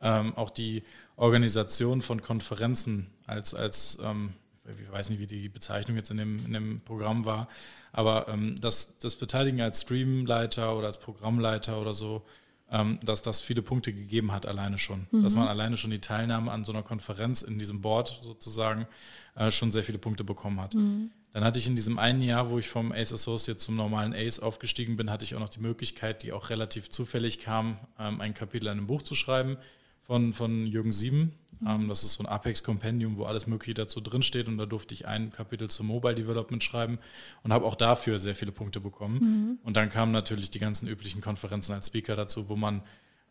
ähm, 0.00 0.34
auch 0.36 0.50
die 0.50 0.82
Organisation 1.16 2.02
von 2.02 2.22
Konferenzen 2.22 3.08
als, 3.26 3.54
als 3.54 3.98
ähm, 4.02 4.34
ich 4.64 4.90
weiß 4.90 5.10
nicht, 5.10 5.20
wie 5.20 5.26
die 5.26 5.48
Bezeichnung 5.48 5.96
jetzt 5.96 6.10
in 6.10 6.16
dem, 6.16 6.44
in 6.46 6.52
dem 6.52 6.80
Programm 6.80 7.24
war, 7.24 7.48
aber 7.92 8.28
ähm, 8.28 8.56
das, 8.60 8.98
das 8.98 9.16
Beteiligen 9.16 9.60
als 9.60 9.82
Streamleiter 9.82 10.76
oder 10.76 10.86
als 10.86 10.98
Programmleiter 10.98 11.80
oder 11.80 11.94
so, 11.94 12.22
ähm, 12.70 12.98
dass 13.04 13.22
das 13.22 13.40
viele 13.40 13.62
Punkte 13.62 13.92
gegeben 13.92 14.32
hat, 14.32 14.46
alleine 14.46 14.78
schon. 14.78 15.06
Mhm. 15.10 15.22
Dass 15.22 15.34
man 15.34 15.48
alleine 15.48 15.76
schon 15.76 15.90
die 15.90 16.00
Teilnahme 16.00 16.50
an 16.50 16.64
so 16.64 16.72
einer 16.72 16.82
Konferenz 16.82 17.42
in 17.42 17.58
diesem 17.58 17.82
Board 17.82 18.18
sozusagen 18.22 18.86
äh, 19.36 19.50
schon 19.50 19.70
sehr 19.70 19.84
viele 19.84 19.98
Punkte 19.98 20.24
bekommen 20.24 20.60
hat. 20.60 20.74
Mhm. 20.74 21.10
Dann 21.34 21.42
hatte 21.42 21.58
ich 21.58 21.66
in 21.66 21.74
diesem 21.74 21.98
einen 21.98 22.22
Jahr, 22.22 22.48
wo 22.48 22.60
ich 22.60 22.68
vom 22.68 22.92
Ace 22.92 23.12
Associate 23.12 23.58
zum 23.58 23.74
normalen 23.74 24.14
Ace 24.14 24.38
aufgestiegen 24.38 24.96
bin, 24.96 25.10
hatte 25.10 25.24
ich 25.24 25.34
auch 25.34 25.40
noch 25.40 25.48
die 25.48 25.60
Möglichkeit, 25.60 26.22
die 26.22 26.32
auch 26.32 26.48
relativ 26.48 26.90
zufällig 26.90 27.40
kam, 27.40 27.76
ähm, 27.98 28.20
ein 28.20 28.34
Kapitel 28.34 28.66
in 28.66 28.78
einem 28.78 28.86
Buch 28.86 29.02
zu 29.02 29.16
schreiben 29.16 29.56
von, 30.04 30.32
von 30.32 30.64
Jürgen 30.64 30.92
Sieben. 30.92 31.32
Mhm. 31.58 31.66
Ähm, 31.66 31.88
das 31.88 32.04
ist 32.04 32.12
so 32.12 32.22
ein 32.22 32.28
Apex-Kompendium, 32.28 33.16
wo 33.16 33.24
alles 33.24 33.48
Mögliche 33.48 33.74
dazu 33.74 34.00
drinsteht 34.00 34.46
und 34.46 34.58
da 34.58 34.66
durfte 34.66 34.94
ich 34.94 35.08
ein 35.08 35.30
Kapitel 35.30 35.68
zum 35.68 35.88
Mobile 35.88 36.14
Development 36.14 36.62
schreiben 36.62 37.00
und 37.42 37.52
habe 37.52 37.64
auch 37.64 37.74
dafür 37.74 38.20
sehr 38.20 38.36
viele 38.36 38.52
Punkte 38.52 38.78
bekommen. 38.78 39.18
Mhm. 39.18 39.58
Und 39.64 39.76
dann 39.76 39.88
kamen 39.88 40.12
natürlich 40.12 40.52
die 40.52 40.60
ganzen 40.60 40.86
üblichen 40.86 41.20
Konferenzen 41.20 41.72
als 41.72 41.88
Speaker 41.88 42.14
dazu, 42.14 42.48
wo 42.48 42.54
man 42.54 42.80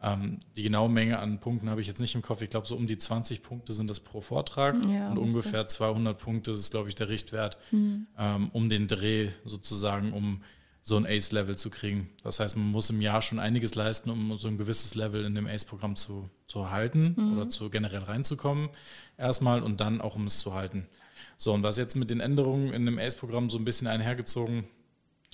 ähm, 0.04 0.40
die 0.58 0.64
genaue 0.64 0.90
Menge 0.90 1.20
an 1.20 1.40
Punkten 1.40 1.70
habe 1.70 1.80
ich 1.80 1.88
jetzt 1.88 2.02
nicht 2.02 2.14
im 2.14 2.22
Kopf. 2.22 2.42
Ich 2.42 2.50
glaube, 2.50 2.68
so 2.68 2.76
um 2.76 2.88
die 2.88 2.98
20 2.98 3.42
Punkte 3.42 3.72
sind 3.74 3.90
das 3.90 4.02
pro 4.02 4.20
Vortrag 4.20 4.76
ja, 4.86 5.10
und 5.10 5.18
ungefähr 5.18 5.66
200 5.66 6.20
Punkte 6.20 6.52
ist, 6.52 6.72
glaube 6.72 6.90
ich, 6.90 6.96
der 6.96 7.08
Richtwert, 7.08 7.58
mhm. 7.72 8.08
ähm, 8.18 8.50
um 8.52 8.68
den 8.68 8.88
Dreh 8.88 9.30
sozusagen, 9.46 10.12
um 10.12 10.44
so 10.82 10.98
ein 10.98 11.06
Ace-Level 11.06 11.58
zu 11.58 11.70
kriegen. 11.70 12.10
Das 12.22 12.42
heißt, 12.42 12.58
man 12.58 12.68
muss 12.68 12.90
im 12.90 13.00
Jahr 13.00 13.22
schon 13.22 13.40
einiges 13.40 13.76
leisten, 13.76 14.10
um 14.10 14.36
so 14.36 14.50
ein 14.50 14.58
gewisses 14.58 14.96
Level 14.96 15.24
in 15.24 15.34
dem 15.34 15.48
Ace-Programm 15.48 15.96
zu, 15.96 16.30
zu 16.48 16.70
halten 16.70 17.16
mhm. 17.18 17.38
oder 17.38 17.48
zu 17.48 17.70
generell 17.70 18.04
reinzukommen 18.04 18.70
erstmal 19.18 19.64
und 19.64 19.80
dann 19.80 20.02
auch, 20.02 20.16
um 20.16 20.26
es 20.26 20.40
zu 20.40 20.54
halten. 20.54 20.86
So, 21.38 21.54
und 21.54 21.64
was 21.64 21.78
jetzt 21.78 21.96
mit 21.96 22.10
den 22.10 22.20
Änderungen 22.20 22.74
in 22.74 22.86
dem 22.86 23.00
Ace-Programm 23.00 23.50
so 23.50 23.58
ein 23.58 23.64
bisschen 23.64 23.88
einhergezogen 23.88 24.66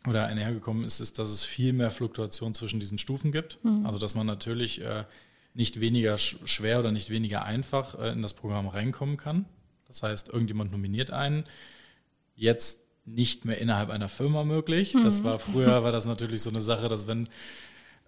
oder 0.07 0.28
einhergekommen 0.28 0.84
ist, 0.84 1.00
ist, 1.00 1.19
dass 1.19 1.30
es 1.30 1.44
viel 1.44 1.74
mehr 1.74 1.92
Fluktuation 1.92 2.54
zwischen 2.54 2.80
diesen 2.80 2.98
Stufen 2.98 3.31
gibt. 3.31 3.63
Mhm. 3.63 3.86
Also 3.86 4.00
dass 4.00 4.16
man 4.16 4.25
natürlich 4.25 4.81
äh, 4.81 5.04
nicht 5.54 5.80
weniger 5.80 6.18
schwer 6.18 6.80
oder 6.80 6.92
nicht 6.92 7.10
weniger 7.10 7.44
einfach 7.44 8.00
äh, 8.00 8.12
in 8.12 8.22
das 8.22 8.34
Programm 8.34 8.68
reinkommen 8.68 9.18
kann. 9.18 9.46
Das 9.88 10.04
heißt, 10.04 10.30
irgendjemand 10.30 10.72
nominiert 10.72 11.12
einen. 11.12 11.44
Jetzt 12.36 12.86
nicht 13.06 13.46
mehr 13.46 13.57
innerhalb 13.57 13.90
einer 13.90 14.07
Firma 14.07 14.44
möglich. 14.44 14.94
Mhm. 14.94 15.04
Das 15.04 15.24
war 15.24 15.40
früher 15.40 15.84
war 15.84 15.92
das 15.92 16.06
natürlich 16.06 16.42
so 16.42 16.50
eine 16.50 16.62
Sache, 16.62 16.88
dass 16.88 17.07
wenn 17.07 17.28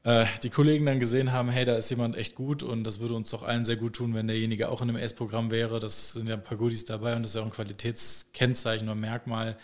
äh, 0.03 0.25
die 0.43 0.49
Kollegen 0.49 0.85
dann 0.85 0.99
gesehen 0.99 1.31
haben, 1.31 1.49
hey, 1.49 1.65
da 1.65 1.75
ist 1.75 1.89
jemand 1.89 2.15
echt 2.15 2.35
gut 2.35 2.63
und 2.63 2.83
das 2.83 2.99
würde 2.99 3.15
uns 3.15 3.29
doch 3.31 3.43
allen 3.43 3.65
sehr 3.65 3.75
gut 3.75 3.93
tun, 3.93 4.13
wenn 4.13 4.27
derjenige 4.27 4.69
auch 4.69 4.81
in 4.81 4.89
einem 4.89 4.97
S-Programm 4.97 5.51
wäre. 5.51 5.79
Das 5.79 6.13
sind 6.13 6.27
ja 6.27 6.35
ein 6.35 6.43
paar 6.43 6.57
Goodies 6.57 6.85
dabei 6.85 7.15
und 7.15 7.23
das 7.23 7.31
ist 7.31 7.35
ja 7.35 7.41
auch 7.41 7.45
ein 7.45 7.51
Qualitätskennzeichen 7.51 8.87
oder 8.87 8.95
Merkmal. 8.95 9.57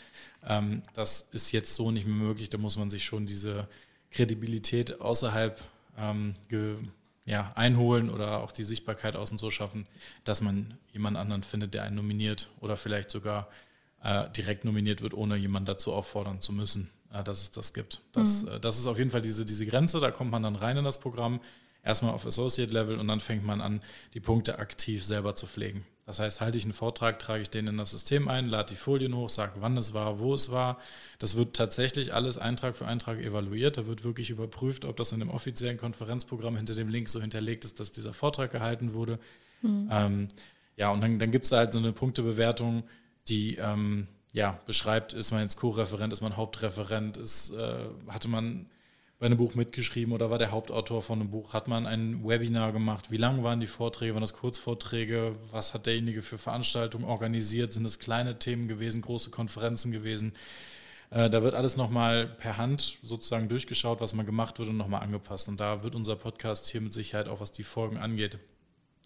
Ähm, 0.45 0.81
das 0.94 1.22
ist 1.31 1.51
jetzt 1.51 1.75
so 1.75 1.92
nicht 1.92 2.06
mehr 2.06 2.16
möglich. 2.16 2.50
Da 2.50 2.57
muss 2.57 2.78
man 2.78 2.89
sich 2.89 3.06
schon 3.06 3.25
diese 3.25 3.68
Kredibilität 4.12 5.01
außerhalb 5.01 5.62
ähm, 5.98 6.34
ja, 7.25 7.51
einholen 7.56 8.10
oder 8.10 8.42
auch 8.42 8.51
die 8.51 8.63
Sichtbarkeit 8.63 9.16
außen 9.16 9.38
so 9.38 9.50
schaffen, 9.50 9.86
dass 10.24 10.42
man 10.42 10.78
jemand 10.94 11.18
anderen 11.18 11.44
findet, 11.44 11.74
der 11.74 11.84
einen 11.84 11.95
nominiert 11.95 12.50
oder 12.62 12.78
vielleicht 12.78 13.12
sogar 13.12 13.50
äh, 14.01 14.30
direkt 14.30 14.63
nominiert 14.63 15.01
wird, 15.01 15.13
ohne 15.13 15.36
jemanden 15.36 15.68
dazu 15.68 15.92
auffordern 15.94 16.39
zu 16.39 16.54
müssen, 16.54 16.89
äh, 17.12 17.24
dass 17.24 17.42
es 17.42 17.51
das 17.51 17.74
gibt. 17.74 18.01
Das, 18.13 18.44
mhm. 18.44 18.51
äh, 18.54 18.60
das 18.60 18.80
ist 18.80 18.88
auf 18.88 18.98
jeden 18.98 19.12
Fall 19.12 19.22
diese, 19.22 19.45
diese 19.45 19.66
Grenze, 19.66 20.00
da 20.00 20.12
kommt 20.12 20.31
man 20.31 20.44
dann 20.44 20.56
rein 20.56 20.78
in 20.78 20.86
das 20.86 21.00
Programm, 21.00 21.42
erstmal 21.84 22.13
auf 22.13 22.25
Associate-Level 22.25 22.98
und 22.98 23.07
dann 23.07 23.19
fängt 23.19 23.45
man 23.45 23.60
an, 23.60 23.81
die 24.13 24.19
Punkte 24.19 24.60
aktiv 24.60 25.04
selber 25.04 25.36
zu 25.36 25.48
pflegen. 25.48 25.86
Das 26.07 26.19
heißt, 26.19 26.39
halte 26.39 26.57
ich 26.57 26.63
einen 26.63 26.71
Vortrag, 26.71 27.19
trage 27.19 27.42
ich 27.42 27.50
den 27.50 27.68
in 27.68 27.77
das 27.77 27.92
System 27.92 28.30
ein, 28.30 28.48
lade 28.48 28.69
die 28.69 28.77
Folien 28.77 29.13
hoch, 29.13 29.27
sage, 29.27 29.56
wann 29.59 29.75
es 29.75 29.94
war, 29.94 30.19
wo 30.19 30.33
es 30.33 30.51
war. 30.51 30.80
Das 31.19 31.36
wird 31.36 31.54
tatsächlich 31.54 32.13
alles 32.13 32.38
Eintrag 32.38 32.77
für 32.77 32.88
Eintrag 32.88 33.19
evaluiert. 33.19 33.77
Da 33.77 33.88
wird 33.88 34.06
wirklich 34.06 34.30
überprüft, 34.30 34.86
ob 34.86 34.95
das 34.95 35.12
in 35.12 35.19
dem 35.19 35.30
offiziellen 35.30 35.77
Konferenzprogramm 35.77 36.56
hinter 36.56 36.75
dem 36.75 36.88
Link 36.88 37.10
so 37.10 37.20
hinterlegt 37.20 37.65
ist, 37.65 37.81
dass 37.81 37.91
dieser 37.91 38.13
Vortrag 38.13 38.51
gehalten 38.51 38.93
wurde. 38.93 39.20
Mhm. 39.62 39.89
Ähm, 39.91 40.27
ja, 40.77 40.91
und 40.91 41.01
dann, 41.01 41.20
dann 41.20 41.29
gibt 41.29 41.43
es 41.43 41.51
halt 41.51 41.74
so 41.74 41.79
eine 41.79 41.91
Punktebewertung, 41.91 42.84
die 43.27 43.58
ähm, 43.58 44.08
ja, 44.31 44.62
beschreibt, 44.65 45.12
ist 45.12 45.31
man 45.31 45.41
jetzt 45.41 45.58
Co-Referent, 45.58 46.13
ist 46.13 46.22
man 46.22 46.38
Hauptreferent, 46.38 47.17
ist, 47.17 47.51
äh, 47.51 47.79
hatte 48.08 48.29
man 48.29 48.67
bei 49.19 49.25
einem 49.25 49.38
Buch 49.38 49.55
mitgeschrieben 49.55 50.13
oder 50.13 50.29
war 50.29 50.38
der 50.38 50.51
Hauptautor 50.51 51.01
von 51.01 51.19
einem 51.19 51.31
Buch? 51.31 51.53
Hat 51.53 51.67
man 51.67 51.88
ein 51.88 52.24
Webinar 52.24 52.71
gemacht? 52.71 53.09
Wie 53.09 53.17
lang 53.17 53.43
waren 53.43 53.59
die 53.59 53.67
Vorträge? 53.67 54.13
Waren 54.13 54.21
das 54.21 54.33
Kurzvorträge? 54.33 55.36
Was 55.51 55.74
hat 55.74 55.88
derjenige 55.88 56.21
für 56.21 56.38
Veranstaltungen 56.38 57.05
organisiert? 57.05 57.74
Sind 57.74 57.86
es 57.86 57.97
kleine 57.97 58.38
Themen 58.38 58.67
gewesen, 58.67 59.01
große 59.01 59.31
Konferenzen 59.31 59.91
gewesen? 59.91 60.33
Äh, 61.09 61.31
da 61.31 61.41
wird 61.41 61.55
alles 61.55 61.77
nochmal 61.77 62.27
per 62.27 62.57
Hand 62.57 63.00
sozusagen 63.01 63.50
durchgeschaut, 63.50 64.01
was 64.01 64.13
mal 64.13 64.25
gemacht 64.25 64.59
wird 64.59 64.69
und 64.69 64.77
nochmal 64.77 65.01
angepasst. 65.01 65.47
Und 65.47 65.59
da 65.59 65.81
wird 65.81 65.95
unser 65.95 66.15
Podcast 66.15 66.69
hier 66.69 66.81
mit 66.81 66.93
Sicherheit 66.93 67.27
auch, 67.27 67.39
was 67.39 67.51
die 67.51 67.63
Folgen 67.63 67.97
angeht, 67.97 68.38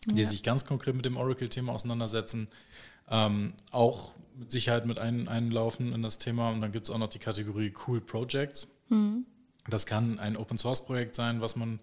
ja. 0.07 0.13
die 0.13 0.25
sich 0.25 0.43
ganz 0.43 0.65
konkret 0.65 0.95
mit 0.95 1.05
dem 1.05 1.15
Oracle-Thema 1.15 1.71
auseinandersetzen, 1.71 2.49
ähm, 3.09 3.53
auch 3.69 4.11
mit 4.37 4.51
Sicherheit 4.51 4.85
mit 4.85 4.99
ein, 4.99 5.29
einlaufen 5.29 5.93
in 5.93 6.01
das 6.01 6.17
Thema. 6.17 6.49
Und 6.49 6.59
dann 6.59 6.73
gibt 6.73 6.85
es 6.85 6.91
auch 6.91 6.97
noch 6.97 7.09
die 7.09 7.19
Kategorie 7.19 7.73
Cool 7.87 8.01
Projects. 8.01 8.67
Mhm. 8.89 9.25
Das 9.69 9.85
kann 9.85 10.19
ein 10.19 10.37
Open 10.37 10.57
Source 10.57 10.85
Projekt 10.85 11.15
sein, 11.15 11.41
was 11.41 11.55
man 11.55 11.79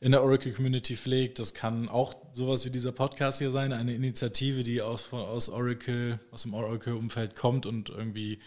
in 0.00 0.12
der 0.12 0.22
Oracle 0.22 0.52
Community 0.52 0.96
pflegt. 0.96 1.38
Das 1.38 1.54
kann 1.54 1.88
auch 1.88 2.14
sowas 2.32 2.64
wie 2.64 2.70
dieser 2.70 2.92
Podcast 2.92 3.38
hier 3.38 3.50
sein, 3.50 3.72
eine 3.72 3.94
Initiative, 3.94 4.64
die 4.64 4.80
aus, 4.80 5.12
aus 5.12 5.50
Oracle, 5.50 6.18
aus 6.30 6.42
dem 6.42 6.54
Oracle-Umfeld 6.54 7.36
kommt 7.36 7.66
und 7.66 7.90
irgendwie 7.90 8.38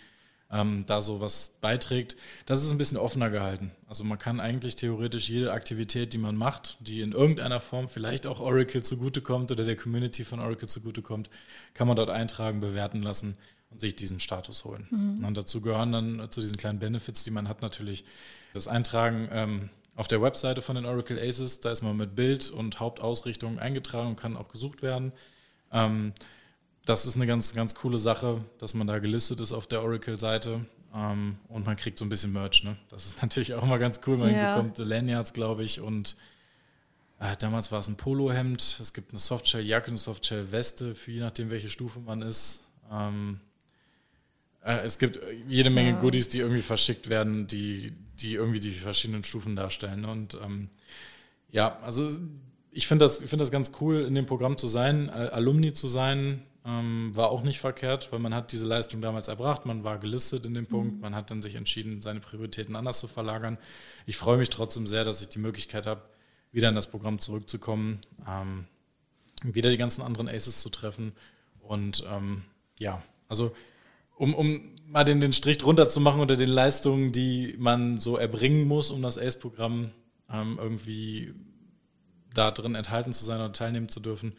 ähm, 0.54 0.86
da 0.88 1.02
sowas 1.02 1.58
beiträgt. 1.62 2.16
Das 2.46 2.64
ist 2.64 2.72
ein 2.72 2.78
bisschen 2.78 2.98
offener 2.98 3.30
gehalten. 3.30 3.72
Also 3.88 4.04
man 4.04 4.18
kann 4.18 4.40
eigentlich 4.40 4.76
theoretisch 4.76 5.30
jede 5.30 5.52
Aktivität, 5.52 6.14
die 6.14 6.18
man 6.18 6.36
macht, 6.36 6.78
die 6.80 7.02
in 7.02 7.12
irgendeiner 7.12 7.60
Form 7.60 7.88
vielleicht 7.88 8.26
auch 8.26 8.40
Oracle 8.40 8.82
zugutekommt 8.82 9.52
oder 9.52 9.64
der 9.64 9.76
Community 9.76 10.24
von 10.24 10.40
Oracle 10.40 10.68
zugutekommt, 10.68 11.30
kann 11.74 11.88
man 11.88 11.96
dort 11.96 12.10
eintragen, 12.10 12.62
bewerten 12.62 13.04
lassen 13.04 13.38
und 13.70 13.80
sich 13.80 13.96
diesen 13.96 14.20
Status 14.20 14.66
holen. 14.66 14.88
Mhm. 14.90 15.26
Und 15.26 15.38
dazu 15.38 15.62
gehören 15.62 15.92
dann 15.92 16.32
zu 16.32 16.42
diesen 16.42 16.58
kleinen 16.58 16.80
Benefits, 16.80 17.24
die 17.24 17.32
man 17.32 17.48
hat, 17.48 17.62
natürlich 17.62 18.06
das 18.54 18.68
Eintragen 18.68 19.28
ähm, 19.32 19.70
auf 19.96 20.08
der 20.08 20.22
Webseite 20.22 20.62
von 20.62 20.76
den 20.76 20.86
Oracle 20.86 21.20
Aces, 21.20 21.62
da 21.62 21.72
ist 21.72 21.82
man 21.82 21.98
mit 21.98 22.16
Bild 22.16 22.50
und 22.50 22.80
Hauptausrichtung 22.80 23.60
eingetragen 23.60 24.10
und 24.10 24.16
kann 24.16 24.38
auch 24.38 24.48
gesucht 24.48 24.82
werden. 24.82 25.12
Ähm, 25.72 26.14
das 26.86 27.06
ist 27.06 27.16
eine 27.16 27.28
ganz, 27.28 27.54
ganz 27.54 27.76
coole 27.76 27.98
Sache, 27.98 28.44
dass 28.60 28.74
man 28.74 28.88
da 28.88 29.00
gelistet 29.00 29.40
ist 29.40 29.52
auf 29.52 29.68
der 29.68 29.84
Oracle-Seite. 29.84 30.66
Ähm, 30.94 31.38
und 31.48 31.66
man 31.66 31.76
kriegt 31.76 31.98
so 31.98 32.06
ein 32.06 32.10
bisschen 32.10 32.34
Merch. 32.34 32.64
Ne? 32.64 32.76
Das 32.90 33.06
ist 33.06 33.22
natürlich 33.22 33.54
auch 33.54 33.64
immer 33.64 33.80
ganz 33.80 34.02
cool. 34.06 34.18
Man 34.18 34.34
ja. 34.34 34.56
bekommt 34.56 34.78
Lanyards, 34.78 35.34
glaube 35.34 35.64
ich, 35.64 35.82
und 35.82 36.16
äh, 37.20 37.36
damals 37.38 37.72
war 37.72 37.80
es 37.80 37.88
ein 37.88 37.96
Polohemd. 37.96 38.80
Es 38.82 38.94
gibt 38.94 39.12
eine 39.12 39.20
Softshell-Jacke, 39.20 39.88
eine 39.88 39.98
Softshell-Weste, 39.98 40.94
für 40.96 41.12
je 41.12 41.22
nachdem, 41.22 41.50
welche 41.50 41.70
Stufe 41.70 42.00
man 42.00 42.22
ist. 42.22 42.68
Ähm, 42.92 43.40
äh, 43.40 43.53
es 44.64 44.98
gibt 44.98 45.20
jede 45.48 45.70
Menge 45.70 45.92
ja. 45.92 46.00
Goodies, 46.00 46.30
die 46.30 46.40
irgendwie 46.40 46.62
verschickt 46.62 47.10
werden, 47.10 47.48
die, 47.48 47.94
die 48.20 48.34
irgendwie 48.34 48.60
die 48.60 48.72
verschiedenen 48.72 49.24
Stufen 49.24 49.56
darstellen. 49.56 50.02
Ne? 50.02 50.12
Und 50.12 50.38
ähm, 50.44 50.70
ja, 51.52 51.80
also 51.82 52.10
ich 52.72 52.88
finde 52.88 53.06
das, 53.06 53.18
find 53.18 53.42
das 53.42 53.52
ganz 53.52 53.74
cool, 53.82 54.06
in 54.06 54.16
dem 54.16 54.26
Programm 54.26 54.58
zu 54.58 54.68
sein, 54.68 55.10
Alumni 55.10 55.74
zu 55.74 55.88
sein, 55.88 56.44
ähm, 56.66 57.12
war 57.14 57.30
auch 57.30 57.44
nicht 57.44 57.60
verkehrt, 57.60 58.12
weil 58.12 58.20
man 58.20 58.34
hat 58.34 58.52
diese 58.52 58.66
Leistung 58.66 59.02
damals 59.02 59.28
erbracht, 59.28 59.66
man 59.66 59.84
war 59.84 59.98
gelistet 60.00 60.46
in 60.46 60.54
dem 60.54 60.66
Punkt, 60.66 60.96
mhm. 60.96 61.02
man 61.02 61.16
hat 61.16 61.30
dann 61.30 61.42
sich 61.42 61.56
entschieden, 61.56 62.02
seine 62.02 62.22
Prioritäten 62.22 62.76
anders 62.76 63.00
zu 63.00 63.08
verlagern. 63.08 63.58
Ich 64.06 64.18
freue 64.18 64.38
mich 64.38 64.50
trotzdem 64.50 64.88
sehr, 64.88 65.04
dass 65.04 65.22
ich 65.22 65.30
die 65.30 65.40
Möglichkeit 65.40 65.86
habe, 65.86 66.02
wieder 66.52 66.70
in 66.70 66.76
das 66.76 66.90
Programm 66.90 67.20
zurückzukommen, 67.20 68.00
ähm, 68.28 68.66
wieder 69.44 69.70
die 69.70 69.78
ganzen 69.78 70.04
anderen 70.04 70.30
Aces 70.30 70.62
zu 70.62 70.70
treffen. 70.70 71.12
Und 71.60 72.06
ähm, 72.10 72.44
ja, 72.80 73.04
also 73.28 73.54
um, 74.16 74.34
um 74.34 74.76
mal 74.88 75.04
den, 75.04 75.22
den 75.22 75.34
Strich 75.34 75.58
drunter 75.58 75.88
zu 75.88 76.00
machen 76.02 76.22
unter 76.22 76.38
den 76.38 76.50
Leistungen, 76.50 77.12
die 77.12 77.56
man 77.58 77.98
so 77.98 78.18
erbringen 78.18 78.68
muss, 78.68 78.92
um 78.92 79.02
das 79.02 79.18
Ace-Programm 79.18 79.92
ähm, 80.32 80.58
irgendwie 80.62 81.34
da 82.34 82.52
drin 82.52 82.76
enthalten 82.76 83.14
zu 83.14 83.26
sein 83.26 83.40
oder 83.40 83.54
teilnehmen 83.54 83.90
zu 83.90 84.00
dürfen, 84.00 84.36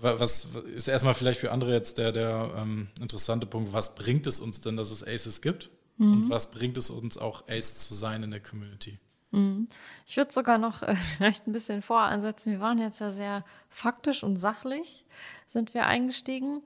was 0.00 0.56
ist 0.74 0.88
erstmal 0.88 1.14
vielleicht 1.14 1.40
für 1.40 1.52
andere 1.52 1.72
jetzt 1.72 1.98
der, 1.98 2.12
der 2.12 2.52
ähm, 2.56 2.88
interessante 3.00 3.46
Punkt, 3.46 3.72
was 3.72 3.94
bringt 3.94 4.26
es 4.26 4.40
uns 4.40 4.60
denn, 4.60 4.76
dass 4.76 4.90
es 4.90 5.02
Aces 5.06 5.40
gibt? 5.40 5.70
Mhm. 5.96 6.12
Und 6.12 6.30
was 6.30 6.50
bringt 6.50 6.76
es 6.76 6.90
uns 6.90 7.16
auch, 7.16 7.48
Ace 7.48 7.86
zu 7.86 7.94
sein 7.94 8.22
in 8.22 8.30
der 8.30 8.40
Community? 8.40 8.98
Mhm. 9.30 9.68
Ich 10.06 10.16
würde 10.16 10.32
sogar 10.32 10.58
noch 10.58 10.82
äh, 10.82 10.94
vielleicht 11.16 11.46
ein 11.46 11.52
bisschen 11.52 11.82
voransetzen. 11.82 12.52
Wir 12.52 12.60
waren 12.60 12.78
jetzt 12.78 13.00
ja 13.00 13.10
sehr 13.10 13.44
faktisch 13.70 14.22
und 14.22 14.36
sachlich, 14.36 15.04
sind 15.48 15.74
wir 15.74 15.86
eingestiegen. 15.86 16.62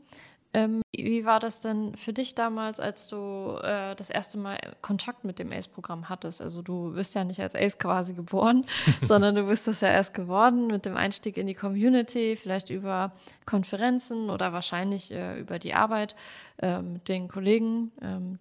Ähm, 0.53 0.83
wie 0.93 1.25
war 1.25 1.39
das 1.39 1.61
denn 1.61 1.95
für 1.95 2.13
dich 2.13 2.35
damals, 2.35 2.81
als 2.81 3.07
du 3.07 3.59
äh, 3.63 3.95
das 3.95 4.11
erste 4.11 4.37
Mal 4.37 4.59
Kontakt 4.83 5.25
mit 5.25 5.39
dem 5.39 5.53
ACE-Programm 5.53 6.09
hattest? 6.09 6.43
Also 6.43 6.61
du 6.63 6.93
bist 6.93 7.15
ja 7.15 7.23
nicht 7.23 7.41
als 7.41 7.55
ACE 7.55 7.79
quasi 7.79 8.15
geboren, 8.15 8.65
sondern 9.03 9.37
du 9.37 9.45
bist 9.45 9.69
das 9.69 9.81
ja 9.81 9.89
erst 9.89 10.13
geworden 10.13 10.67
mit 10.67 10.87
dem 10.87 10.97
Einstieg 10.97 11.37
in 11.37 11.47
die 11.47 11.55
Community, 11.55 12.35
vielleicht 12.35 12.71
über 12.71 13.13
Konferenzen 13.47 14.29
oder 14.29 14.53
wahrscheinlich 14.53 15.13
äh, 15.13 15.39
über 15.39 15.61
die 15.61 15.75
Arbeit 15.75 16.17
äh, 16.59 16.83
mit 16.83 17.09
den 17.09 17.29
Kollegen, 17.29 17.93
ähm, 18.03 18.39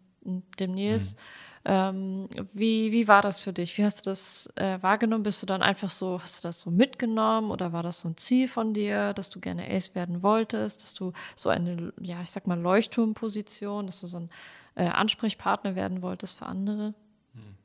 dem 0.60 0.72
Nils. 0.72 1.14
Mhm. 1.14 1.20
Ähm, 1.66 2.30
wie, 2.54 2.92
wie 2.92 3.08
war 3.08 3.22
das 3.22 3.44
für 3.44 3.52
dich? 3.52 3.78
Wie 3.78 3.84
hast 3.84 4.06
du 4.06 4.10
das 4.10 4.50
äh, 4.56 4.82
wahrgenommen? 4.82 5.24
Bist 5.24 5.42
du 5.42 5.46
dann 5.46 5.62
einfach 5.62 5.90
so, 5.90 6.22
hast 6.22 6.44
du 6.44 6.48
das 6.48 6.62
so 6.62 6.72
mitgenommen 6.72 7.52
oder 7.52 7.74
war 7.74 7.84
das 7.84 8.00
so 8.02 8.10
ein 8.10 8.18
Ziel 8.18 8.48
von 8.48 8.74
dir, 8.74 9.14
dass 9.14 9.30
du 9.30 9.40
gerne 9.40 9.70
Ace 9.70 9.94
werden 9.94 10.24
wolltest, 10.24 10.84
dass 10.84 10.94
du 10.94 11.12
so 11.36 11.50
eine, 11.50 11.92
ja, 12.00 12.22
ich 12.22 12.32
sag 12.32 12.48
mal, 12.48 12.60
Leuchtturmposition, 12.60 13.88
dass 13.88 14.02
du 14.02 14.08
so 14.08 14.18
ein 14.18 14.30
äh, 14.76 14.88
Ansprechpartner 14.88 15.76
werden 15.76 16.02
wolltest 16.02 16.38
für 16.38 16.46
andere? 16.46 16.94
Hm. 17.34 17.56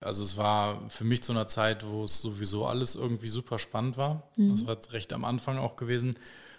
Also 0.00 0.22
es 0.22 0.36
war 0.36 0.88
für 0.88 1.04
mich 1.04 1.22
zu 1.22 1.32
einer 1.32 1.48
Zeit, 1.48 1.84
wo 1.84 2.04
es 2.04 2.22
sowieso 2.22 2.66
alles 2.66 2.94
irgendwie 2.94 3.28
super 3.28 3.58
spannend 3.58 3.96
war. 3.96 4.22
Mhm. 4.36 4.50
Das 4.50 4.66
war 4.66 4.76
recht 4.92 5.12
am 5.12 5.24
Anfang 5.24 5.58
auch 5.58 5.76
gewesen. 5.76 6.16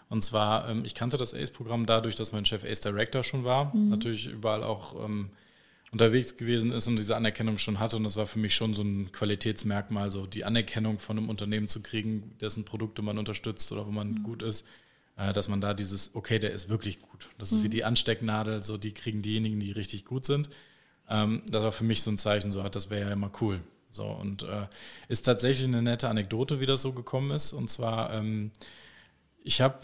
Und 0.09 0.21
zwar, 0.21 0.69
ähm, 0.69 0.83
ich 0.85 0.95
kannte 0.95 1.17
das 1.17 1.33
ACE-Programm 1.33 1.85
dadurch, 1.85 2.15
dass 2.15 2.31
mein 2.31 2.45
Chef 2.45 2.63
Ace 2.63 2.81
Director 2.81 3.23
schon 3.23 3.43
war. 3.43 3.75
Mhm. 3.75 3.89
Natürlich 3.89 4.27
überall 4.27 4.63
auch 4.63 5.05
ähm, 5.05 5.29
unterwegs 5.91 6.35
gewesen 6.35 6.71
ist 6.71 6.87
und 6.87 6.97
diese 6.97 7.15
Anerkennung 7.15 7.57
schon 7.57 7.79
hatte. 7.79 7.97
Und 7.97 8.03
das 8.03 8.17
war 8.17 8.27
für 8.27 8.39
mich 8.39 8.55
schon 8.55 8.73
so 8.73 8.81
ein 8.81 9.11
Qualitätsmerkmal, 9.11 10.11
so 10.11 10.27
die 10.27 10.43
Anerkennung 10.43 10.99
von 10.99 11.17
einem 11.17 11.29
Unternehmen 11.29 11.67
zu 11.67 11.81
kriegen, 11.81 12.35
dessen 12.41 12.65
Produkte 12.65 13.01
man 13.01 13.17
unterstützt 13.17 13.71
oder 13.71 13.85
wo 13.85 13.91
man 13.91 14.11
mhm. 14.11 14.23
gut 14.23 14.41
ist, 14.41 14.65
äh, 15.15 15.31
dass 15.31 15.47
man 15.47 15.61
da 15.61 15.73
dieses, 15.73 16.13
okay, 16.15 16.39
der 16.39 16.51
ist 16.51 16.69
wirklich 16.69 17.01
gut. 17.01 17.29
Das 17.37 17.51
mhm. 17.51 17.57
ist 17.57 17.63
wie 17.63 17.67
mhm. 17.67 17.71
die 17.71 17.83
Anstecknadel, 17.85 18.63
so 18.63 18.77
die 18.77 18.93
kriegen 18.93 19.21
diejenigen, 19.21 19.59
die 19.59 19.71
richtig 19.71 20.05
gut 20.05 20.25
sind. 20.25 20.49
Ähm, 21.09 21.41
das 21.47 21.63
war 21.63 21.71
für 21.71 21.85
mich 21.85 22.01
so 22.01 22.11
ein 22.11 22.17
Zeichen, 22.17 22.51
so 22.51 22.63
hat, 22.63 22.75
das 22.75 22.89
wäre 22.89 23.07
ja 23.07 23.13
immer 23.13 23.31
cool. 23.41 23.61
So, 23.89 24.05
und 24.05 24.43
äh, 24.43 24.67
ist 25.07 25.23
tatsächlich 25.23 25.67
eine 25.67 25.81
nette 25.81 26.09
Anekdote, 26.09 26.59
wie 26.59 26.65
das 26.65 26.81
so 26.81 26.91
gekommen 26.91 27.31
ist. 27.31 27.53
Und 27.53 27.69
zwar, 27.69 28.13
ähm, 28.13 28.51
ich 29.43 29.61
habe 29.61 29.79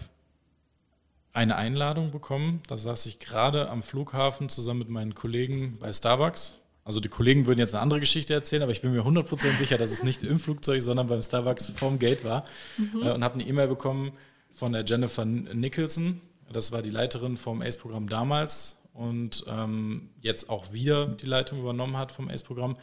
eine 1.34 1.56
Einladung 1.56 2.12
bekommen. 2.12 2.62
Da 2.68 2.78
saß 2.78 3.08
ich 3.08 3.20
gerade 3.20 3.70
am 3.70 3.84
Flughafen 3.84 4.50
zusammen 4.50 4.80
mit 4.80 4.90
meinen 4.90 5.16
Kollegen 5.16 5.78
bei 5.80 5.92
Starbucks. 5.92 6.56
Also 6.86 7.00
die 7.00 7.10
Kollegen 7.10 7.48
würden 7.48 7.60
jetzt 7.60 7.74
eine 7.74 7.82
andere 7.82 8.00
Geschichte 8.00 8.34
erzählen, 8.34 8.62
aber 8.62 8.72
ich 8.72 8.82
bin 8.82 8.92
mir 8.92 9.04
100% 9.04 9.58
sicher, 9.58 9.78
dass 9.78 9.92
es 9.92 10.04
nicht 10.04 10.22
im 10.24 10.38
Flugzeug, 10.38 10.82
sondern 10.82 11.08
beim 11.08 11.22
Starbucks 11.22 11.70
vorm 11.72 11.98
Gate 11.98 12.24
war. 12.24 12.46
Mhm. 12.78 13.04
Äh, 13.04 13.12
und 13.12 13.24
habe 13.24 13.36
eine 13.36 13.48
E-Mail 13.48 13.68
bekommen 13.68 14.12
von 14.52 14.74
der 14.74 14.86
Jennifer 14.86 15.26
Nicholson. 15.26 16.22
Das 16.52 16.72
war 16.72 16.82
die 16.82 16.92
Leiterin 16.92 17.36
vom 17.38 17.62
ACE-Programm 17.62 18.10
damals 18.10 18.80
und 18.94 19.46
ähm, 19.48 20.10
jetzt 20.22 20.50
auch 20.50 20.72
wieder 20.72 21.08
die 21.08 21.26
Leitung 21.26 21.60
übernommen 21.60 21.98
hat 21.98 22.12
vom 22.12 22.30
ACE-Programm. 22.30 22.76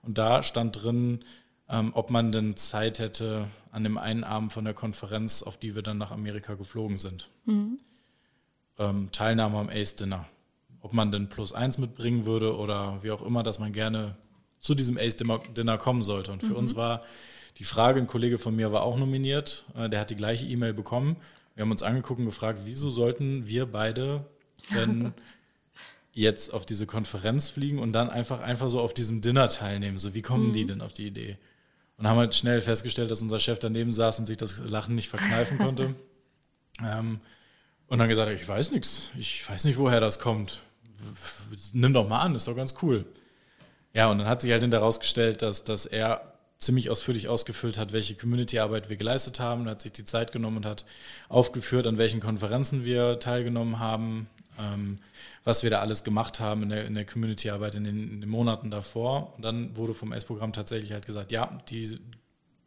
Und 0.00 0.16
da 0.16 0.42
stand 0.42 0.82
drin, 0.82 1.20
ähm, 1.68 1.90
ob 1.94 2.10
man 2.10 2.32
denn 2.32 2.56
Zeit 2.56 3.00
hätte 3.00 3.48
an 3.70 3.84
dem 3.84 3.98
einen 3.98 4.24
Abend 4.24 4.52
von 4.52 4.64
der 4.64 4.72
Konferenz, 4.72 5.42
auf 5.42 5.58
die 5.58 5.74
wir 5.74 5.82
dann 5.82 5.98
nach 5.98 6.12
Amerika 6.12 6.54
geflogen 6.54 6.96
sind. 6.96 7.28
Mhm 7.44 7.80
ähm, 8.78 9.10
Teilnahme 9.12 9.58
am 9.58 9.68
Ace 9.68 9.96
Dinner. 9.96 10.26
Ob 10.80 10.92
man 10.92 11.10
denn 11.10 11.28
plus 11.28 11.52
eins 11.52 11.78
mitbringen 11.78 12.24
würde 12.24 12.56
oder 12.56 13.02
wie 13.02 13.10
auch 13.10 13.22
immer, 13.22 13.42
dass 13.42 13.58
man 13.58 13.72
gerne 13.72 14.16
zu 14.58 14.74
diesem 14.74 14.96
Ace 14.96 15.16
Dinner 15.16 15.78
kommen 15.78 16.02
sollte. 16.02 16.32
Und 16.32 16.40
für 16.40 16.50
mhm. 16.52 16.56
uns 16.56 16.76
war 16.76 17.02
die 17.58 17.64
Frage, 17.64 18.00
ein 18.00 18.06
Kollege 18.06 18.38
von 18.38 18.54
mir 18.54 18.72
war 18.72 18.82
auch 18.82 18.96
nominiert, 18.96 19.64
äh, 19.76 19.88
der 19.88 20.00
hat 20.00 20.10
die 20.10 20.16
gleiche 20.16 20.46
E-Mail 20.46 20.74
bekommen. 20.74 21.16
Wir 21.54 21.62
haben 21.62 21.70
uns 21.70 21.82
angeguckt 21.82 22.20
und 22.20 22.26
gefragt, 22.26 22.60
wieso 22.64 22.88
sollten 22.88 23.46
wir 23.48 23.66
beide 23.66 24.24
denn 24.74 25.12
jetzt 26.12 26.54
auf 26.54 26.64
diese 26.64 26.86
Konferenz 26.86 27.50
fliegen 27.50 27.80
und 27.80 27.92
dann 27.92 28.10
einfach, 28.10 28.40
einfach 28.40 28.68
so 28.68 28.80
auf 28.80 28.94
diesem 28.94 29.20
Dinner 29.20 29.48
teilnehmen? 29.48 29.98
So, 29.98 30.14
wie 30.14 30.22
kommen 30.22 30.48
mhm. 30.48 30.52
die 30.52 30.66
denn 30.66 30.80
auf 30.80 30.92
die 30.92 31.08
Idee? 31.08 31.36
Und 31.96 32.06
haben 32.06 32.18
halt 32.18 32.34
schnell 32.36 32.60
festgestellt, 32.60 33.10
dass 33.10 33.22
unser 33.22 33.40
Chef 33.40 33.58
daneben 33.58 33.92
saß 33.92 34.20
und 34.20 34.26
sich 34.26 34.36
das 34.36 34.60
Lachen 34.60 34.94
nicht 34.94 35.08
verkneifen 35.08 35.58
konnte. 35.58 35.96
ähm, 36.84 37.18
und 37.88 37.98
dann 37.98 38.08
gesagt, 38.08 38.30
ich 38.30 38.46
weiß 38.46 38.70
nichts, 38.72 39.10
ich 39.18 39.48
weiß 39.48 39.64
nicht, 39.64 39.78
woher 39.78 40.00
das 40.00 40.18
kommt. 40.18 40.62
Nimm 41.72 41.92
doch 41.92 42.08
mal 42.08 42.20
an, 42.20 42.34
ist 42.34 42.48
doch 42.48 42.56
ganz 42.56 42.74
cool. 42.82 43.06
Ja, 43.94 44.10
und 44.10 44.18
dann 44.18 44.28
hat 44.28 44.42
sich 44.42 44.52
halt 44.52 44.62
hinterher 44.62 44.82
herausgestellt, 44.82 45.42
dass, 45.42 45.64
dass 45.64 45.86
er 45.86 46.34
ziemlich 46.58 46.90
ausführlich 46.90 47.28
ausgefüllt 47.28 47.78
hat, 47.78 47.92
welche 47.92 48.14
Community-Arbeit 48.14 48.88
wir 48.88 48.96
geleistet 48.96 49.40
haben. 49.40 49.66
Er 49.66 49.72
hat 49.72 49.80
sich 49.80 49.92
die 49.92 50.04
Zeit 50.04 50.32
genommen 50.32 50.58
und 50.58 50.66
hat 50.66 50.84
aufgeführt, 51.28 51.86
an 51.86 51.98
welchen 51.98 52.20
Konferenzen 52.20 52.84
wir 52.84 53.20
teilgenommen 53.20 53.78
haben, 53.78 54.28
ähm, 54.58 54.98
was 55.44 55.62
wir 55.62 55.70
da 55.70 55.78
alles 55.78 56.02
gemacht 56.02 56.40
haben 56.40 56.64
in 56.64 56.68
der, 56.70 56.84
in 56.84 56.94
der 56.94 57.06
Community-Arbeit 57.06 57.76
in 57.76 57.84
den, 57.84 58.10
in 58.12 58.20
den, 58.20 58.28
Monaten 58.28 58.70
davor. 58.70 59.34
Und 59.36 59.42
dann 59.42 59.76
wurde 59.76 59.94
vom 59.94 60.12
S-Programm 60.12 60.52
tatsächlich 60.52 60.92
halt 60.92 61.06
gesagt, 61.06 61.30
ja, 61.30 61.56
die, 61.70 61.98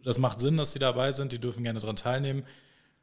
das 0.04 0.18
macht 0.18 0.40
Sinn, 0.40 0.56
dass 0.58 0.72
sie 0.72 0.80
dabei 0.80 1.12
sind, 1.12 1.34
die 1.34 1.40
dürfen 1.40 1.64
gerne 1.64 1.80
daran 1.80 1.98
teilnehmen. 1.98 2.44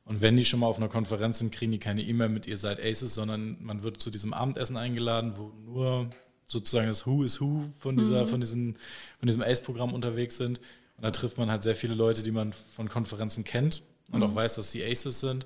Und 0.08 0.22
wenn 0.22 0.36
die 0.36 0.44
schon 0.46 0.60
mal 0.60 0.66
auf 0.66 0.78
einer 0.78 0.88
Konferenz 0.88 1.38
sind, 1.38 1.52
kriegen 1.52 1.70
die 1.70 1.78
keine 1.78 2.00
E-Mail 2.00 2.30
mit 2.30 2.46
ihr 2.46 2.56
seid 2.56 2.80
Aces, 2.80 3.14
sondern 3.14 3.58
man 3.60 3.82
wird 3.82 4.00
zu 4.00 4.10
diesem 4.10 4.32
Abendessen 4.32 4.78
eingeladen, 4.78 5.34
wo 5.36 5.52
nur 5.66 6.08
sozusagen 6.46 6.88
das 6.88 7.06
Who 7.06 7.22
is 7.22 7.42
Who 7.42 7.64
von, 7.78 7.98
dieser, 7.98 8.22
mhm. 8.24 8.28
von, 8.28 8.40
diesen, 8.40 8.78
von 9.18 9.26
diesem 9.26 9.42
Ace-Programm 9.42 9.92
unterwegs 9.92 10.38
sind. 10.38 10.60
Und 10.96 11.04
da 11.04 11.10
trifft 11.10 11.36
man 11.36 11.50
halt 11.50 11.62
sehr 11.62 11.74
viele 11.74 11.94
Leute, 11.94 12.22
die 12.22 12.30
man 12.30 12.54
von 12.54 12.88
Konferenzen 12.88 13.44
kennt 13.44 13.82
und 14.10 14.20
mhm. 14.20 14.24
auch 14.24 14.34
weiß, 14.34 14.54
dass 14.54 14.72
sie 14.72 14.82
Aces 14.82 15.20
sind, 15.20 15.44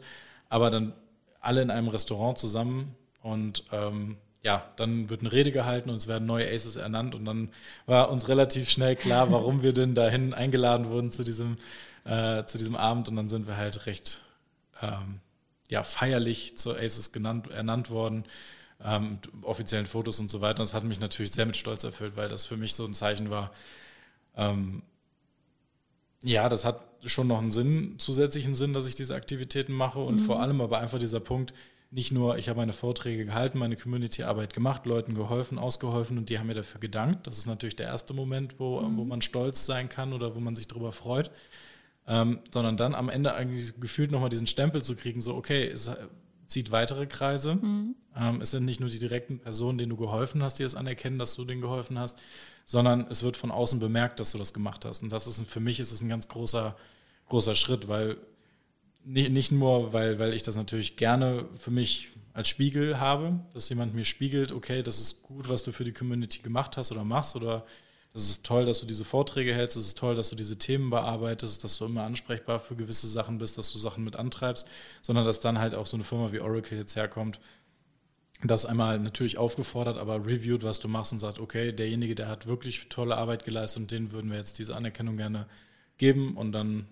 aber 0.49 0.71
dann 0.71 0.92
alle 1.40 1.61
in 1.61 1.73
einem 1.73 1.88
Restaurant 1.88 2.38
zusammen 2.38 2.95
und 3.21 3.64
ähm, 3.73 4.16
ja, 4.45 4.64
dann 4.76 5.11
wird 5.11 5.23
eine 5.23 5.33
Rede 5.33 5.50
gehalten 5.50 5.90
und 5.90 5.97
es 5.97 6.07
werden 6.07 6.26
neue 6.26 6.49
Aces 6.49 6.76
ernannt 6.76 7.16
und 7.16 7.25
dann 7.25 7.49
war 7.87 8.11
uns 8.11 8.28
relativ 8.28 8.71
schnell 8.71 8.95
klar, 8.95 9.33
warum 9.33 9.64
wir 9.64 9.73
denn 9.73 9.97
dahin 9.97 10.35
eingeladen 10.35 10.88
wurden 10.88 11.11
zu 11.11 11.25
diesem, 11.25 11.57
äh, 12.04 12.45
zu 12.45 12.59
diesem 12.59 12.76
Abend 12.76 13.09
und 13.09 13.16
dann 13.16 13.28
sind 13.28 13.49
wir 13.49 13.57
halt 13.57 13.87
recht 13.87 14.21
ähm, 14.82 15.20
ja, 15.70 15.82
feierlich 15.84 16.56
zur 16.56 16.76
Aces 16.76 17.12
genannt, 17.12 17.50
ernannt 17.50 17.90
worden, 17.90 18.24
ähm, 18.84 19.18
offiziellen 19.42 19.86
Fotos 19.86 20.20
und 20.20 20.30
so 20.30 20.40
weiter. 20.40 20.58
Das 20.58 20.74
hat 20.74 20.84
mich 20.84 21.00
natürlich 21.00 21.32
sehr 21.32 21.46
mit 21.46 21.56
Stolz 21.56 21.84
erfüllt, 21.84 22.16
weil 22.16 22.28
das 22.28 22.46
für 22.46 22.56
mich 22.56 22.74
so 22.74 22.84
ein 22.84 22.94
Zeichen 22.94 23.30
war. 23.30 23.52
Ähm, 24.36 24.82
ja, 26.24 26.48
das 26.48 26.64
hat 26.64 26.82
schon 27.04 27.26
noch 27.26 27.38
einen 27.38 27.50
Sinn, 27.50 27.94
zusätzlichen 27.98 28.54
Sinn, 28.54 28.74
dass 28.74 28.86
ich 28.86 28.94
diese 28.94 29.14
Aktivitäten 29.14 29.72
mache 29.72 29.98
und 29.98 30.16
mhm. 30.16 30.24
vor 30.24 30.40
allem 30.40 30.60
aber 30.60 30.78
einfach 30.80 30.98
dieser 30.98 31.20
Punkt, 31.20 31.52
nicht 31.90 32.10
nur, 32.10 32.38
ich 32.38 32.48
habe 32.48 32.58
meine 32.58 32.72
Vorträge 32.72 33.26
gehalten, 33.26 33.58
meine 33.58 33.76
Community-Arbeit 33.76 34.54
gemacht, 34.54 34.86
Leuten 34.86 35.14
geholfen, 35.14 35.58
ausgeholfen 35.58 36.16
und 36.16 36.30
die 36.30 36.38
haben 36.38 36.46
mir 36.46 36.54
dafür 36.54 36.80
gedankt. 36.80 37.26
Das 37.26 37.36
ist 37.36 37.46
natürlich 37.46 37.76
der 37.76 37.86
erste 37.86 38.14
Moment, 38.14 38.58
wo, 38.58 38.80
mhm. 38.80 38.96
wo 38.96 39.04
man 39.04 39.20
stolz 39.20 39.66
sein 39.66 39.90
kann 39.90 40.14
oder 40.14 40.34
wo 40.34 40.40
man 40.40 40.56
sich 40.56 40.66
darüber 40.66 40.92
freut. 40.92 41.30
Ähm, 42.06 42.40
sondern 42.52 42.76
dann 42.76 42.94
am 42.94 43.09
Ende 43.09 43.35
eigentlich 43.35 43.78
gefühlt 43.78 44.11
nochmal 44.11 44.28
diesen 44.28 44.49
Stempel 44.49 44.82
zu 44.82 44.97
kriegen, 44.97 45.21
so, 45.21 45.37
okay, 45.37 45.68
es, 45.68 45.88
zieht 46.52 46.71
weitere 46.71 47.06
Kreise. 47.06 47.56
Mhm. 47.56 47.97
Ähm, 48.14 48.40
es 48.40 48.50
sind 48.50 48.64
nicht 48.64 48.78
nur 48.78 48.90
die 48.90 48.99
direkten 48.99 49.38
Personen, 49.38 49.78
denen 49.78 49.90
du 49.90 49.97
geholfen 49.97 50.42
hast, 50.42 50.59
die 50.59 50.62
es 50.62 50.75
anerkennen, 50.75 51.18
dass 51.18 51.35
du 51.35 51.44
denen 51.44 51.62
geholfen 51.62 51.99
hast, 51.99 52.18
sondern 52.64 53.06
es 53.11 53.23
wird 53.23 53.37
von 53.37 53.50
außen 53.50 53.80
bemerkt, 53.80 54.21
dass 54.21 54.32
du 54.32 54.38
das 54.38 54.52
gemacht 54.52 54.85
hast. 54.85 55.02
Und 55.02 55.11
das 55.11 55.26
ist 55.26 55.40
für 55.49 55.61
mich 55.61 55.80
ist 55.80 55.92
es 55.92 56.02
ein 56.02 56.09
ganz 56.09 56.28
großer, 56.28 56.76
großer 57.28 57.54
Schritt, 57.54 57.88
weil 57.88 58.18
nicht 59.04 59.50
nur, 59.50 59.92
weil, 59.92 60.21
weil 60.21 60.32
ich 60.32 60.44
das 60.44 60.54
natürlich 60.54 60.97
gerne 60.97 61.47
für 61.59 61.73
mich 61.73 62.11
als 62.35 62.49
Spiegel 62.49 63.00
habe, 63.00 63.40
dass 63.52 63.68
jemand 63.68 63.94
mir 63.94 64.04
spiegelt, 64.04 64.52
okay, 64.52 64.82
das 64.82 65.00
ist 65.00 65.23
gut, 65.23 65.49
was 65.49 65.64
du 65.64 65.73
für 65.73 65.85
die 65.85 65.92
Community 65.92 66.40
gemacht 66.40 66.76
hast 66.76 66.92
oder 66.92 67.02
machst 67.02 67.35
oder 67.35 67.66
das 68.12 68.28
ist 68.28 68.45
toll, 68.45 68.66
dass 68.66 68.81
du 68.81 68.87
diese 68.87 69.04
Vorträge 69.04 69.54
hältst, 69.54 69.76
es 69.76 69.87
ist 69.87 69.99
toll, 69.99 70.14
dass 70.14 70.28
du 70.28 70.37
diese 70.37 70.59
Themen 70.59 70.90
bearbeitest, 70.90 71.64
dass 71.64 71.78
du 71.78 71.87
immer 71.87 72.02
ansprechbar 72.02 72.61
für 72.61 72.76
gewisse 72.76 73.07
Sachen 73.07 73.38
bist, 73.38 73.57
dass 73.57 73.73
du 73.73 73.78
Sachen 73.78 74.04
mit 74.04 74.16
antreibst, 74.16 74.69
sondern 75.00 75.25
dass 75.25 75.40
dann 75.40 75.59
halt 75.59 75.75
auch 75.75 75.87
so 75.87 75.97
eine 75.97 76.04
Firma 76.04 76.31
wie 76.33 76.40
Oracle 76.40 76.76
jetzt 76.76 76.95
herkommt, 76.95 77.40
das 78.45 78.66
einmal 78.66 78.99
natürlich 78.99 79.38
aufgefordert, 79.38 79.99
aber 79.99 80.26
reviewt, 80.26 80.62
was 80.62 80.81
du 80.81 80.88
machst 80.88 81.12
und 81.12 81.21
sagt, 81.21 81.38
okay, 81.38 81.73
derjenige, 81.73 82.14
der 82.14 82.28
hat 82.28 82.47
wirklich 82.47 82.88
tolle 82.88 83.16
Arbeit 83.16 83.45
geleistet 83.45 83.83
und 83.83 83.90
den 83.90 84.12
würden 84.12 84.31
wir 84.31 84.37
jetzt 84.37 84.59
diese 84.59 84.76
Anerkennung 84.76 85.16
gerne 85.16 85.47
geben 85.97 86.37
und 86.37 86.52
dann 86.52 86.87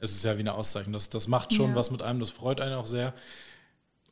ist 0.00 0.14
es 0.14 0.22
ja 0.22 0.36
wie 0.36 0.40
eine 0.40 0.54
Auszeichnung. 0.54 0.92
Das, 0.92 1.10
das 1.10 1.28
macht 1.28 1.52
schon 1.52 1.70
ja. 1.70 1.76
was 1.76 1.90
mit 1.90 2.00
einem, 2.00 2.20
das 2.20 2.30
freut 2.30 2.60
einen 2.60 2.74
auch 2.74 2.86
sehr. 2.86 3.12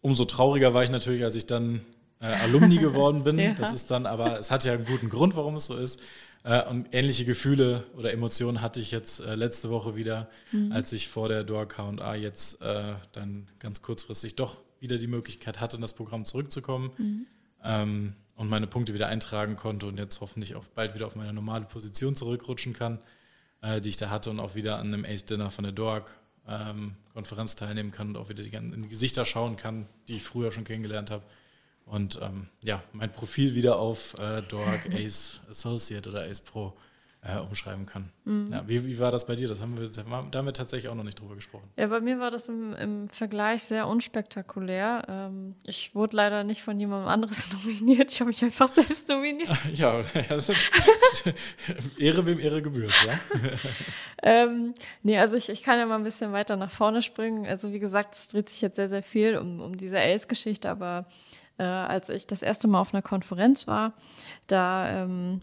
Umso 0.00 0.24
trauriger 0.24 0.74
war 0.74 0.82
ich 0.82 0.90
natürlich, 0.90 1.22
als 1.22 1.36
ich 1.36 1.46
dann 1.46 1.82
äh, 2.20 2.26
Alumni 2.26 2.76
geworden 2.78 3.22
bin. 3.22 3.38
ja. 3.38 3.54
Das 3.54 3.72
ist 3.72 3.90
dann, 3.90 4.06
aber 4.06 4.38
es 4.38 4.50
hat 4.50 4.64
ja 4.64 4.72
einen 4.72 4.84
guten 4.84 5.08
Grund, 5.08 5.36
warum 5.36 5.56
es 5.56 5.66
so 5.66 5.76
ist. 5.76 6.00
Äh, 6.44 6.68
und 6.68 6.88
ähnliche 6.92 7.24
Gefühle 7.24 7.84
oder 7.96 8.12
Emotionen 8.12 8.60
hatte 8.60 8.80
ich 8.80 8.90
jetzt 8.90 9.20
äh, 9.20 9.34
letzte 9.34 9.70
Woche 9.70 9.94
wieder, 9.94 10.28
mhm. 10.50 10.72
als 10.72 10.92
ich 10.92 11.08
vor 11.08 11.28
der 11.28 11.44
DOA 11.44 11.66
K&A 11.66 12.14
jetzt 12.14 12.60
äh, 12.62 12.94
dann 13.12 13.48
ganz 13.58 13.82
kurzfristig 13.82 14.34
doch 14.34 14.60
wieder 14.80 14.98
die 14.98 15.06
Möglichkeit 15.06 15.60
hatte, 15.60 15.76
in 15.76 15.82
das 15.82 15.94
Programm 15.94 16.24
zurückzukommen 16.24 16.90
mhm. 16.98 17.26
ähm, 17.62 18.14
und 18.34 18.48
meine 18.48 18.66
Punkte 18.66 18.94
wieder 18.94 19.06
eintragen 19.06 19.54
konnte 19.54 19.86
und 19.86 19.98
jetzt 19.98 20.20
hoffentlich 20.20 20.56
auch 20.56 20.64
bald 20.74 20.94
wieder 20.94 21.06
auf 21.06 21.14
meine 21.14 21.32
normale 21.32 21.64
Position 21.64 22.16
zurückrutschen 22.16 22.72
kann, 22.72 22.98
die 23.84 23.90
ich 23.90 23.96
da 23.96 24.10
hatte 24.10 24.30
und 24.30 24.40
auch 24.40 24.56
wieder 24.56 24.78
an 24.78 24.88
einem 24.88 25.04
Ace-Dinner 25.04 25.52
von 25.52 25.62
der 25.62 25.72
DOAG 25.72 26.06
ähm, 26.48 26.96
Konferenz 27.12 27.54
teilnehmen 27.54 27.92
kann 27.92 28.08
und 28.08 28.16
auch 28.16 28.28
wieder 28.28 28.42
die, 28.42 28.52
in 28.52 28.82
die 28.82 28.88
Gesichter 28.88 29.24
schauen 29.24 29.56
kann, 29.56 29.86
die 30.08 30.16
ich 30.16 30.24
früher 30.24 30.50
schon 30.50 30.64
kennengelernt 30.64 31.12
habe 31.12 31.22
und 31.86 32.20
ähm, 32.22 32.48
ja, 32.62 32.82
mein 32.92 33.12
Profil 33.12 33.54
wieder 33.54 33.78
auf 33.78 34.14
äh, 34.18 34.42
Dork 34.42 34.88
Ace 34.94 35.40
Associate 35.50 36.08
oder 36.08 36.22
Ace 36.22 36.40
Pro 36.40 36.74
äh, 37.24 37.38
umschreiben 37.38 37.86
kann. 37.86 38.10
Mhm. 38.24 38.48
Ja, 38.52 38.64
wie, 38.66 38.84
wie 38.84 38.98
war 38.98 39.12
das 39.12 39.26
bei 39.26 39.36
dir? 39.36 39.46
Das 39.46 39.60
haben 39.60 39.78
wir, 39.78 39.88
da 39.88 40.02
haben 40.10 40.46
wir 40.46 40.52
tatsächlich 40.52 40.90
auch 40.90 40.96
noch 40.96 41.04
nicht 41.04 41.20
drüber 41.20 41.36
gesprochen. 41.36 41.70
Ja, 41.76 41.86
bei 41.86 42.00
mir 42.00 42.18
war 42.18 42.32
das 42.32 42.48
im, 42.48 42.74
im 42.74 43.08
Vergleich 43.08 43.62
sehr 43.62 43.86
unspektakulär. 43.86 45.04
Ähm, 45.08 45.54
ich 45.66 45.94
wurde 45.94 46.16
leider 46.16 46.42
nicht 46.42 46.62
von 46.62 46.80
jemandem 46.80 47.08
anderes 47.08 47.52
nominiert. 47.64 48.10
Ich 48.10 48.20
habe 48.20 48.28
mich 48.28 48.42
einfach 48.42 48.66
selbst 48.66 49.08
nominiert. 49.08 49.48
ja, 49.74 50.02
das 50.28 50.48
ist 50.48 50.70
Ehre 51.96 52.26
wem 52.26 52.40
Ehre 52.40 52.60
gebührt, 52.60 52.92
ja. 53.06 53.12
ähm, 54.24 54.74
nee, 55.04 55.16
also 55.16 55.36
ich, 55.36 55.48
ich 55.48 55.62
kann 55.62 55.78
ja 55.78 55.86
mal 55.86 55.96
ein 55.96 56.04
bisschen 56.04 56.32
weiter 56.32 56.56
nach 56.56 56.72
vorne 56.72 57.02
springen. 57.02 57.46
Also 57.46 57.72
wie 57.72 57.78
gesagt, 57.78 58.16
es 58.16 58.28
dreht 58.28 58.48
sich 58.48 58.60
jetzt 58.60 58.76
sehr, 58.76 58.88
sehr 58.88 59.02
viel 59.04 59.36
um, 59.36 59.60
um 59.60 59.76
diese 59.76 60.00
Ace-Geschichte, 60.00 60.68
aber 60.68 61.06
äh, 61.58 61.64
als 61.64 62.08
ich 62.08 62.26
das 62.26 62.42
erste 62.42 62.68
Mal 62.68 62.80
auf 62.80 62.94
einer 62.94 63.02
Konferenz 63.02 63.66
war. 63.66 63.92
Da, 64.46 65.02
ähm, 65.02 65.40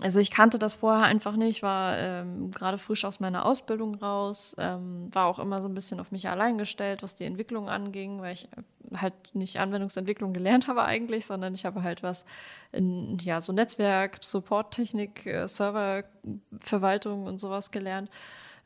also 0.00 0.20
ich 0.20 0.30
kannte 0.30 0.58
das 0.58 0.74
vorher 0.74 1.04
einfach 1.04 1.36
nicht, 1.36 1.62
war 1.62 1.96
ähm, 1.98 2.50
gerade 2.50 2.78
frisch 2.78 3.04
aus 3.04 3.20
meiner 3.20 3.44
Ausbildung 3.44 3.94
raus, 3.94 4.56
ähm, 4.58 5.08
war 5.12 5.26
auch 5.26 5.38
immer 5.38 5.60
so 5.60 5.68
ein 5.68 5.74
bisschen 5.74 6.00
auf 6.00 6.10
mich 6.10 6.28
allein 6.28 6.58
gestellt, 6.58 7.02
was 7.02 7.14
die 7.14 7.24
Entwicklung 7.24 7.68
anging, 7.68 8.20
weil 8.20 8.32
ich 8.32 8.48
halt 8.94 9.14
nicht 9.34 9.58
Anwendungsentwicklung 9.60 10.32
gelernt 10.32 10.68
habe 10.68 10.84
eigentlich, 10.84 11.26
sondern 11.26 11.54
ich 11.54 11.64
habe 11.64 11.82
halt 11.82 12.02
was 12.02 12.24
in 12.72 13.18
ja 13.20 13.40
so 13.40 13.52
Netzwerk, 13.52 14.18
Supporttechnik, 14.22 15.26
äh, 15.26 15.46
Serververwaltung 15.46 17.26
und 17.26 17.38
sowas 17.38 17.70
gelernt. 17.70 18.10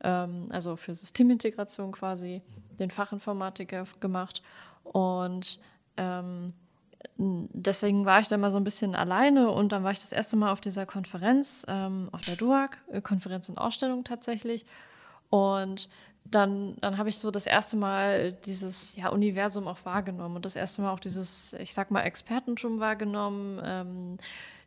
Ähm, 0.02 0.48
also 0.50 0.76
für 0.76 0.94
Systemintegration 0.94 1.92
quasi 1.92 2.42
den 2.78 2.90
Fachinformatiker 2.90 3.84
gemacht 4.00 4.42
und 4.84 5.58
ähm, 5.96 6.52
deswegen 7.16 8.04
war 8.04 8.20
ich 8.20 8.28
da 8.28 8.36
mal 8.36 8.50
so 8.50 8.56
ein 8.56 8.64
bisschen 8.64 8.94
alleine 8.94 9.50
und 9.50 9.72
dann 9.72 9.84
war 9.84 9.92
ich 9.92 10.00
das 10.00 10.12
erste 10.12 10.36
Mal 10.36 10.52
auf 10.52 10.60
dieser 10.60 10.86
Konferenz, 10.86 11.64
ähm, 11.68 12.08
auf 12.12 12.22
der 12.22 12.36
DUAG, 12.36 12.70
äh, 12.90 13.00
Konferenz 13.00 13.48
und 13.48 13.58
Ausstellung 13.58 14.04
tatsächlich. 14.04 14.66
Und 15.30 15.88
dann, 16.30 16.76
dann 16.80 16.98
habe 16.98 17.08
ich 17.08 17.18
so 17.18 17.30
das 17.30 17.46
erste 17.46 17.76
Mal 17.76 18.32
dieses 18.32 18.96
ja, 18.96 19.08
Universum 19.08 19.68
auch 19.68 19.84
wahrgenommen 19.84 20.36
und 20.36 20.44
das 20.44 20.56
erste 20.56 20.82
Mal 20.82 20.92
auch 20.92 21.00
dieses, 21.00 21.52
ich 21.54 21.72
sag 21.72 21.90
mal, 21.90 22.02
Expertentum 22.02 22.80
wahrgenommen, 22.80 23.60
ähm, 23.64 24.18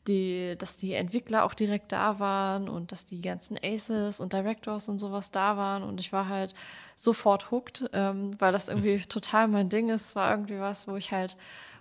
die, 0.08 0.56
dass 0.58 0.78
die 0.78 0.94
Entwickler 0.94 1.44
auch 1.44 1.54
direkt 1.54 1.92
da 1.92 2.20
waren 2.20 2.70
und 2.70 2.92
dass 2.92 3.06
die 3.06 3.22
ganzen 3.22 3.58
Aces 3.62 4.20
und 4.20 4.34
Directors 4.34 4.90
und 4.90 5.00
sowas 5.00 5.32
da 5.32 5.58
waren 5.58 5.84
und 5.84 6.00
ich 6.00 6.14
war 6.14 6.28
halt 6.30 6.54
sofort 6.96 7.52
hooked, 7.52 7.90
ähm, 7.94 8.32
weil 8.40 8.52
das 8.52 8.70
irgendwie 8.70 9.00
total 9.00 9.48
mein 9.48 9.70
Ding 9.70 9.90
ist. 9.90 10.08
Es 10.08 10.16
war 10.16 10.32
irgendwie 10.32 10.60
was, 10.60 10.88
wo 10.88 10.96
ich 10.96 11.12
halt, 11.12 11.36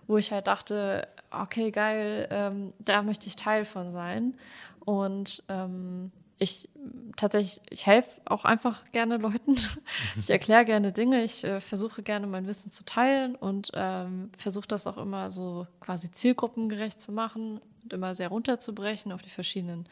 wo 0.08 0.16
ich 0.16 0.32
halt 0.32 0.48
dachte, 0.48 1.06
okay, 1.30 1.70
geil, 1.70 2.26
ähm, 2.30 2.72
da 2.80 3.02
möchte 3.02 3.28
ich 3.28 3.36
Teil 3.36 3.64
von 3.64 3.92
sein. 3.92 4.36
Und 4.84 5.44
ähm, 5.48 6.10
ich 6.38 6.68
tatsächlich, 7.16 7.60
ich 7.70 7.86
helfe 7.86 8.20
auch 8.24 8.44
einfach 8.44 8.90
gerne 8.92 9.18
Leuten. 9.18 9.56
Ich 10.18 10.30
erkläre 10.30 10.64
gerne 10.64 10.92
Dinge. 10.92 11.22
Ich 11.22 11.44
äh, 11.44 11.60
versuche 11.60 12.02
gerne 12.02 12.26
mein 12.26 12.46
Wissen 12.46 12.70
zu 12.70 12.84
teilen 12.84 13.34
und 13.34 13.70
ähm, 13.74 14.30
versuche 14.36 14.66
das 14.66 14.86
auch 14.86 14.98
immer 14.98 15.30
so 15.30 15.66
quasi 15.80 16.10
zielgruppengerecht 16.10 17.00
zu 17.00 17.12
machen 17.12 17.60
und 17.82 17.92
immer 17.92 18.14
sehr 18.14 18.28
runterzubrechen 18.28 19.12
auf 19.12 19.22
die 19.22 19.30
verschiedenen 19.30 19.88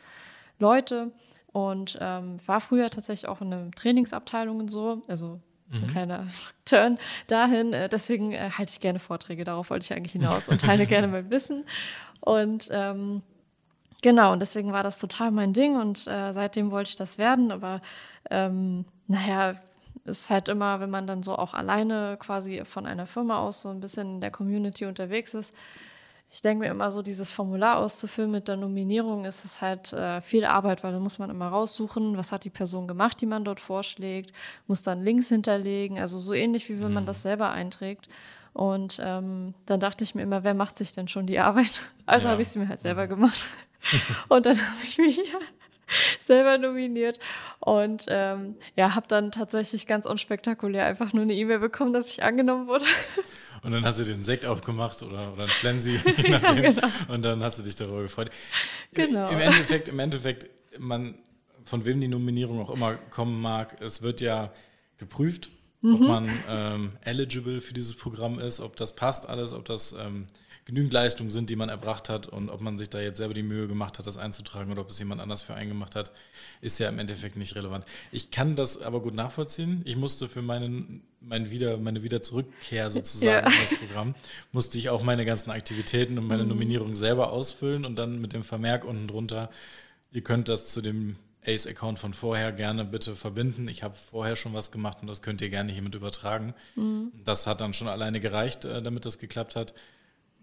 Leute. 0.59 1.13
Und 1.53 1.99
ähm, 2.01 2.39
war 2.47 2.61
früher 2.61 2.91
tatsächlich 2.91 3.29
auch 3.29 3.41
in 3.41 3.53
einer 3.53 3.71
Trainingsabteilung 3.73 4.59
und 4.59 4.69
so. 4.69 5.03
Also 5.09 5.41
so 5.69 5.81
ein 5.81 5.87
mhm. 5.87 5.93
kleiner 5.93 6.27
Turn 6.65 6.99
dahin. 7.27 7.73
Äh, 7.73 7.89
deswegen 7.89 8.33
äh, 8.33 8.51
halte 8.51 8.73
ich 8.73 8.81
gerne 8.81 8.99
Vorträge, 8.99 9.45
darauf 9.45 9.71
wollte 9.71 9.85
ich 9.85 9.93
eigentlich 9.93 10.13
hinaus 10.13 10.49
und 10.49 10.61
teile 10.61 10.87
gerne 10.87 11.09
mein 11.09 11.31
Wissen. 11.31 11.65
Und 12.21 12.69
ähm, 12.73 13.23
genau, 14.03 14.33
und 14.33 14.41
deswegen 14.41 14.73
war 14.73 14.83
das 14.83 14.99
total 14.99 15.31
mein 15.31 15.53
Ding 15.53 15.77
und 15.77 16.07
äh, 16.07 16.33
seitdem 16.33 16.71
wollte 16.71 16.91
ich 16.91 16.97
das 16.97 17.19
werden. 17.19 17.53
Aber 17.53 17.81
ähm, 18.31 18.85
naja, 19.07 19.55
ist 20.05 20.31
halt 20.31 20.49
immer, 20.49 20.81
wenn 20.81 20.91
man 20.91 21.07
dann 21.07 21.23
so 21.23 21.37
auch 21.37 21.55
alleine 21.55 22.17
quasi 22.19 22.65
von 22.65 22.87
einer 22.87 23.07
Firma 23.07 23.39
aus 23.39 23.63
so 23.63 23.71
ein 23.71 23.81
bisschen 23.81 24.17
in 24.17 24.21
der 24.21 24.31
Community 24.31 24.87
unterwegs 24.87 25.35
ist, 25.35 25.55
ich 26.37 26.43
denke 26.43 26.67
mir 26.67 26.71
immer 26.71 26.91
so, 26.91 27.01
dieses 27.01 27.33
Formular 27.33 27.79
auszufüllen 27.79 28.31
mit 28.31 28.47
der 28.47 28.59
Nominierung 28.59 29.25
ist 29.25 29.47
es 29.47 29.63
halt 29.63 29.95
äh, 29.95 30.21
viel 30.21 30.45
Arbeit, 30.45 30.85
weil 30.85 30.93
da 30.93 30.99
muss 30.99 31.19
man 31.19 31.31
immer 31.31 31.49
raussuchen, 31.49 32.19
was 32.19 32.31
hat 32.31 32.45
die 32.45 32.51
Person 32.51 32.87
gemacht, 32.87 33.19
die 33.23 33.25
man 33.27 33.43
dort 33.43 33.59
vorschlägt, 33.59 34.33
muss 34.67 34.83
dann 34.83 35.03
Links 35.03 35.31
hinterlegen, 35.31 35.99
also 35.99 36.19
so 36.19 36.35
ähnlich 36.35 36.69
wie 36.69 36.79
wenn 36.79 36.93
man 36.93 37.05
mhm. 37.05 37.07
das 37.07 37.23
selber 37.23 37.53
einträgt. 37.53 38.11
Und 38.53 39.01
ähm, 39.03 39.55
dann 39.65 39.81
dachte 39.81 40.05
ich 40.05 40.15
mir 40.15 40.25
immer, 40.25 40.45
wer 40.45 40.53
macht 40.53 40.77
sich 40.77 40.93
denn 40.93 41.09
schon 41.09 41.27
die 41.27 41.39
Arbeit? 41.39 41.81
Also 42.05 42.29
ja. 42.29 42.33
habe 42.33 42.43
ich 42.43 42.49
sie 42.49 42.59
mir 42.59 42.69
halt 42.69 42.81
selber 42.81 43.07
mhm. 43.07 43.09
gemacht. 43.09 43.45
Und 44.29 44.45
dann 44.45 44.59
habe 44.59 44.83
ich 44.83 44.99
mich 44.99 45.19
selber 46.19 46.59
nominiert 46.59 47.19
und 47.61 48.07
ähm, 48.09 48.57
ja, 48.75 48.95
habe 48.95 49.07
dann 49.09 49.33
tatsächlich 49.33 49.87
ganz 49.87 50.07
unspektakulär 50.07 50.87
einfach 50.87 51.13
nur 51.13 51.23
eine 51.23 51.35
E-Mail 51.35 51.59
bekommen, 51.59 51.93
dass 51.93 52.13
ich 52.13 52.23
angenommen 52.23 52.67
wurde. 52.67 52.85
Und 53.63 53.73
dann 53.73 53.85
hast 53.85 53.99
du 53.99 54.05
den 54.05 54.23
Sekt 54.23 54.47
aufgemacht 54.47 55.03
oder, 55.03 55.33
oder 55.33 55.45
ein 55.45 55.49
Flensi, 55.49 55.99
je 56.23 56.29
nachdem. 56.29 56.63
ja, 56.63 56.71
genau. 56.71 56.87
Und 57.09 57.25
dann 57.25 57.43
hast 57.43 57.59
du 57.59 57.65
dich 57.65 57.75
darüber 57.75 58.03
gefreut. 58.03 58.31
Genau. 58.93 59.29
Im 59.29 59.41
Endeffekt, 59.41 59.89
im 59.89 59.99
Endeffekt, 59.99 60.47
man, 60.79 61.17
von 61.65 61.85
wem 61.85 62.01
die 62.01 62.07
Nominierung 62.07 62.61
auch 62.61 62.71
immer 62.71 62.95
kommen 62.95 63.41
mag, 63.41 63.81
es 63.81 64.03
wird 64.03 64.21
ja 64.21 64.53
geprüft, 64.99 65.51
mhm. 65.81 65.95
ob 65.95 66.01
man 66.01 66.31
ähm, 66.49 66.93
eligible 67.03 67.61
für 67.61 67.75
dieses 67.75 67.97
Programm 67.97 68.39
ist, 68.39 68.61
ob 68.61 68.77
das 68.77 68.95
passt 68.95 69.29
alles, 69.29 69.53
ob 69.53 69.65
das 69.65 69.95
ähm, 69.95 70.27
genügend 70.67 70.93
Leistungen 70.93 71.31
sind, 71.31 71.49
die 71.49 71.55
man 71.55 71.69
erbracht 71.69 72.09
hat 72.09 72.27
und 72.27 72.51
ob 72.51 72.61
man 72.61 72.77
sich 72.77 72.91
da 72.91 73.01
jetzt 73.01 73.19
selber 73.19 73.35
die 73.35 73.45
Mühe 73.45 73.69
gemacht 73.69 73.99
hat, 73.99 74.07
das 74.09 74.17
einzutragen 74.17 74.73
oder 74.73 74.83
ob 74.83 74.91
es 74.91 74.99
jemand 74.99 75.21
anders 75.21 75.43
für 75.43 75.55
einen 75.55 75.71
gemacht 75.71 75.95
hat, 75.95 76.11
ist 76.61 76.81
ja 76.81 76.89
im 76.89 76.99
Endeffekt 76.99 77.37
nicht 77.37 77.55
relevant. 77.55 77.87
Ich 78.11 78.33
kann 78.33 78.57
das 78.57 78.83
aber 78.83 79.01
gut 79.01 79.15
nachvollziehen. 79.15 79.83
Ich 79.85 79.97
musste 79.97 80.29
für 80.29 80.43
meinen, 80.43 81.05
mein 81.21 81.53
wieder, 81.53 81.77
meine 81.79 82.03
Wiederzurückkehr 82.03 82.91
sozusagen 82.91 83.47
ja. 83.47 83.53
in 83.53 83.61
das 83.61 83.79
Programm, 83.79 84.15
musste 84.51 84.77
ich 84.79 84.91
auch 84.91 85.05
meine 85.05 85.25
ganzen 85.25 85.53
Aktivitäten 85.53 86.19
und 86.19 86.27
meine 86.27 86.43
mhm. 86.43 86.49
Nominierung 86.49 86.97
selber 86.97 87.31
ausfüllen 87.31 87.85
und 87.85 87.95
dann 87.97 88.21
mit 88.21 88.33
dem 88.33 88.43
Vermerk 88.43 88.85
unten 88.85 89.07
drunter, 89.07 89.51
ihr 90.11 90.23
könnt 90.23 90.49
das 90.49 90.71
zu 90.71 90.81
dem 90.81 91.15
Ace-Account 91.47 92.01
von 92.01 92.13
vorher 92.13 92.51
gerne 92.51 92.85
bitte 92.85 93.15
verbinden. 93.15 93.69
Ich 93.69 93.85
habe 93.85 93.95
vorher 93.95 94.35
schon 94.35 94.53
was 94.53 94.73
gemacht 94.73 94.99
und 95.01 95.07
das 95.07 95.23
könnt 95.23 95.41
ihr 95.43 95.49
gerne 95.49 95.71
hiermit 95.71 95.95
übertragen. 95.95 96.55
Mhm. 96.75 97.13
Das 97.25 97.47
hat 97.47 97.61
dann 97.61 97.73
schon 97.73 97.87
alleine 97.87 98.19
gereicht, 98.19 98.65
äh, 98.65 98.83
damit 98.83 99.05
das 99.05 99.19
geklappt 99.19 99.55
hat. 99.55 99.73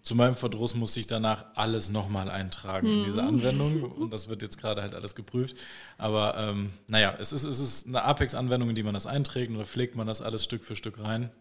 Zu 0.03 0.15
meinem 0.15 0.35
Verdruss 0.35 0.75
musste 0.75 0.99
ich 0.99 1.07
danach 1.07 1.45
alles 1.55 1.89
nochmal 1.89 2.29
eintragen 2.29 2.87
mhm. 2.87 2.97
in 2.99 3.03
diese 3.05 3.21
mhm. 3.21 3.27
Anwendung 3.29 3.83
und 3.97 4.11
das 4.11 4.27
wird 4.27 4.41
jetzt 4.41 4.59
gerade 4.59 4.81
halt 4.81 4.95
alles 4.95 5.15
geprüft. 5.15 5.57
Aber 5.97 6.35
ähm, 6.37 6.73
naja, 6.89 7.15
es 7.19 7.31
ist, 7.31 7.45
es 7.45 7.59
ist 7.59 7.87
eine 7.87 8.03
Apex-Anwendung, 8.03 8.69
in 8.69 8.75
die 8.75 8.83
man 8.83 8.93
das 8.93 9.07
einträgt 9.07 9.49
und 9.49 9.57
da 9.57 9.63
pflegt 9.63 9.95
man 9.95 10.05
das 10.05 10.21
alles 10.21 10.43
Stück 10.43 10.65
für 10.65 10.75
Stück 10.75 11.01
rein. 11.01 11.31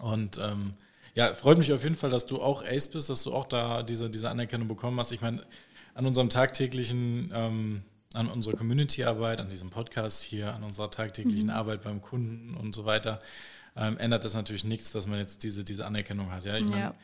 Und 0.00 0.38
ähm, 0.38 0.74
ja, 1.16 1.34
freut 1.34 1.58
mich 1.58 1.72
auf 1.72 1.82
jeden 1.82 1.96
Fall, 1.96 2.10
dass 2.10 2.26
du 2.26 2.40
auch 2.40 2.64
Ace 2.64 2.86
bist, 2.86 3.10
dass 3.10 3.24
du 3.24 3.34
auch 3.34 3.46
da 3.46 3.82
diese, 3.82 4.08
diese 4.08 4.30
Anerkennung 4.30 4.68
bekommen 4.68 5.00
hast. 5.00 5.10
Ich 5.10 5.20
meine, 5.20 5.42
an 5.94 6.06
unserem 6.06 6.28
tagtäglichen, 6.28 7.32
ähm, 7.34 7.82
an 8.14 8.28
unserer 8.28 8.54
Community-Arbeit, 8.54 9.40
an 9.40 9.48
diesem 9.48 9.70
Podcast 9.70 10.22
hier, 10.22 10.54
an 10.54 10.62
unserer 10.62 10.92
tagtäglichen 10.92 11.48
mhm. 11.48 11.54
Arbeit 11.54 11.82
beim 11.82 12.00
Kunden 12.00 12.54
und 12.54 12.76
so 12.76 12.84
weiter, 12.84 13.18
ähm, 13.76 13.98
ändert 13.98 14.24
das 14.24 14.34
natürlich 14.34 14.62
nichts, 14.62 14.92
dass 14.92 15.08
man 15.08 15.18
jetzt 15.18 15.42
diese, 15.42 15.64
diese 15.64 15.84
Anerkennung 15.84 16.30
hat. 16.30 16.44
Ja, 16.44 16.56
ich 16.56 16.68
meine, 16.68 16.80
ja. 16.80 16.94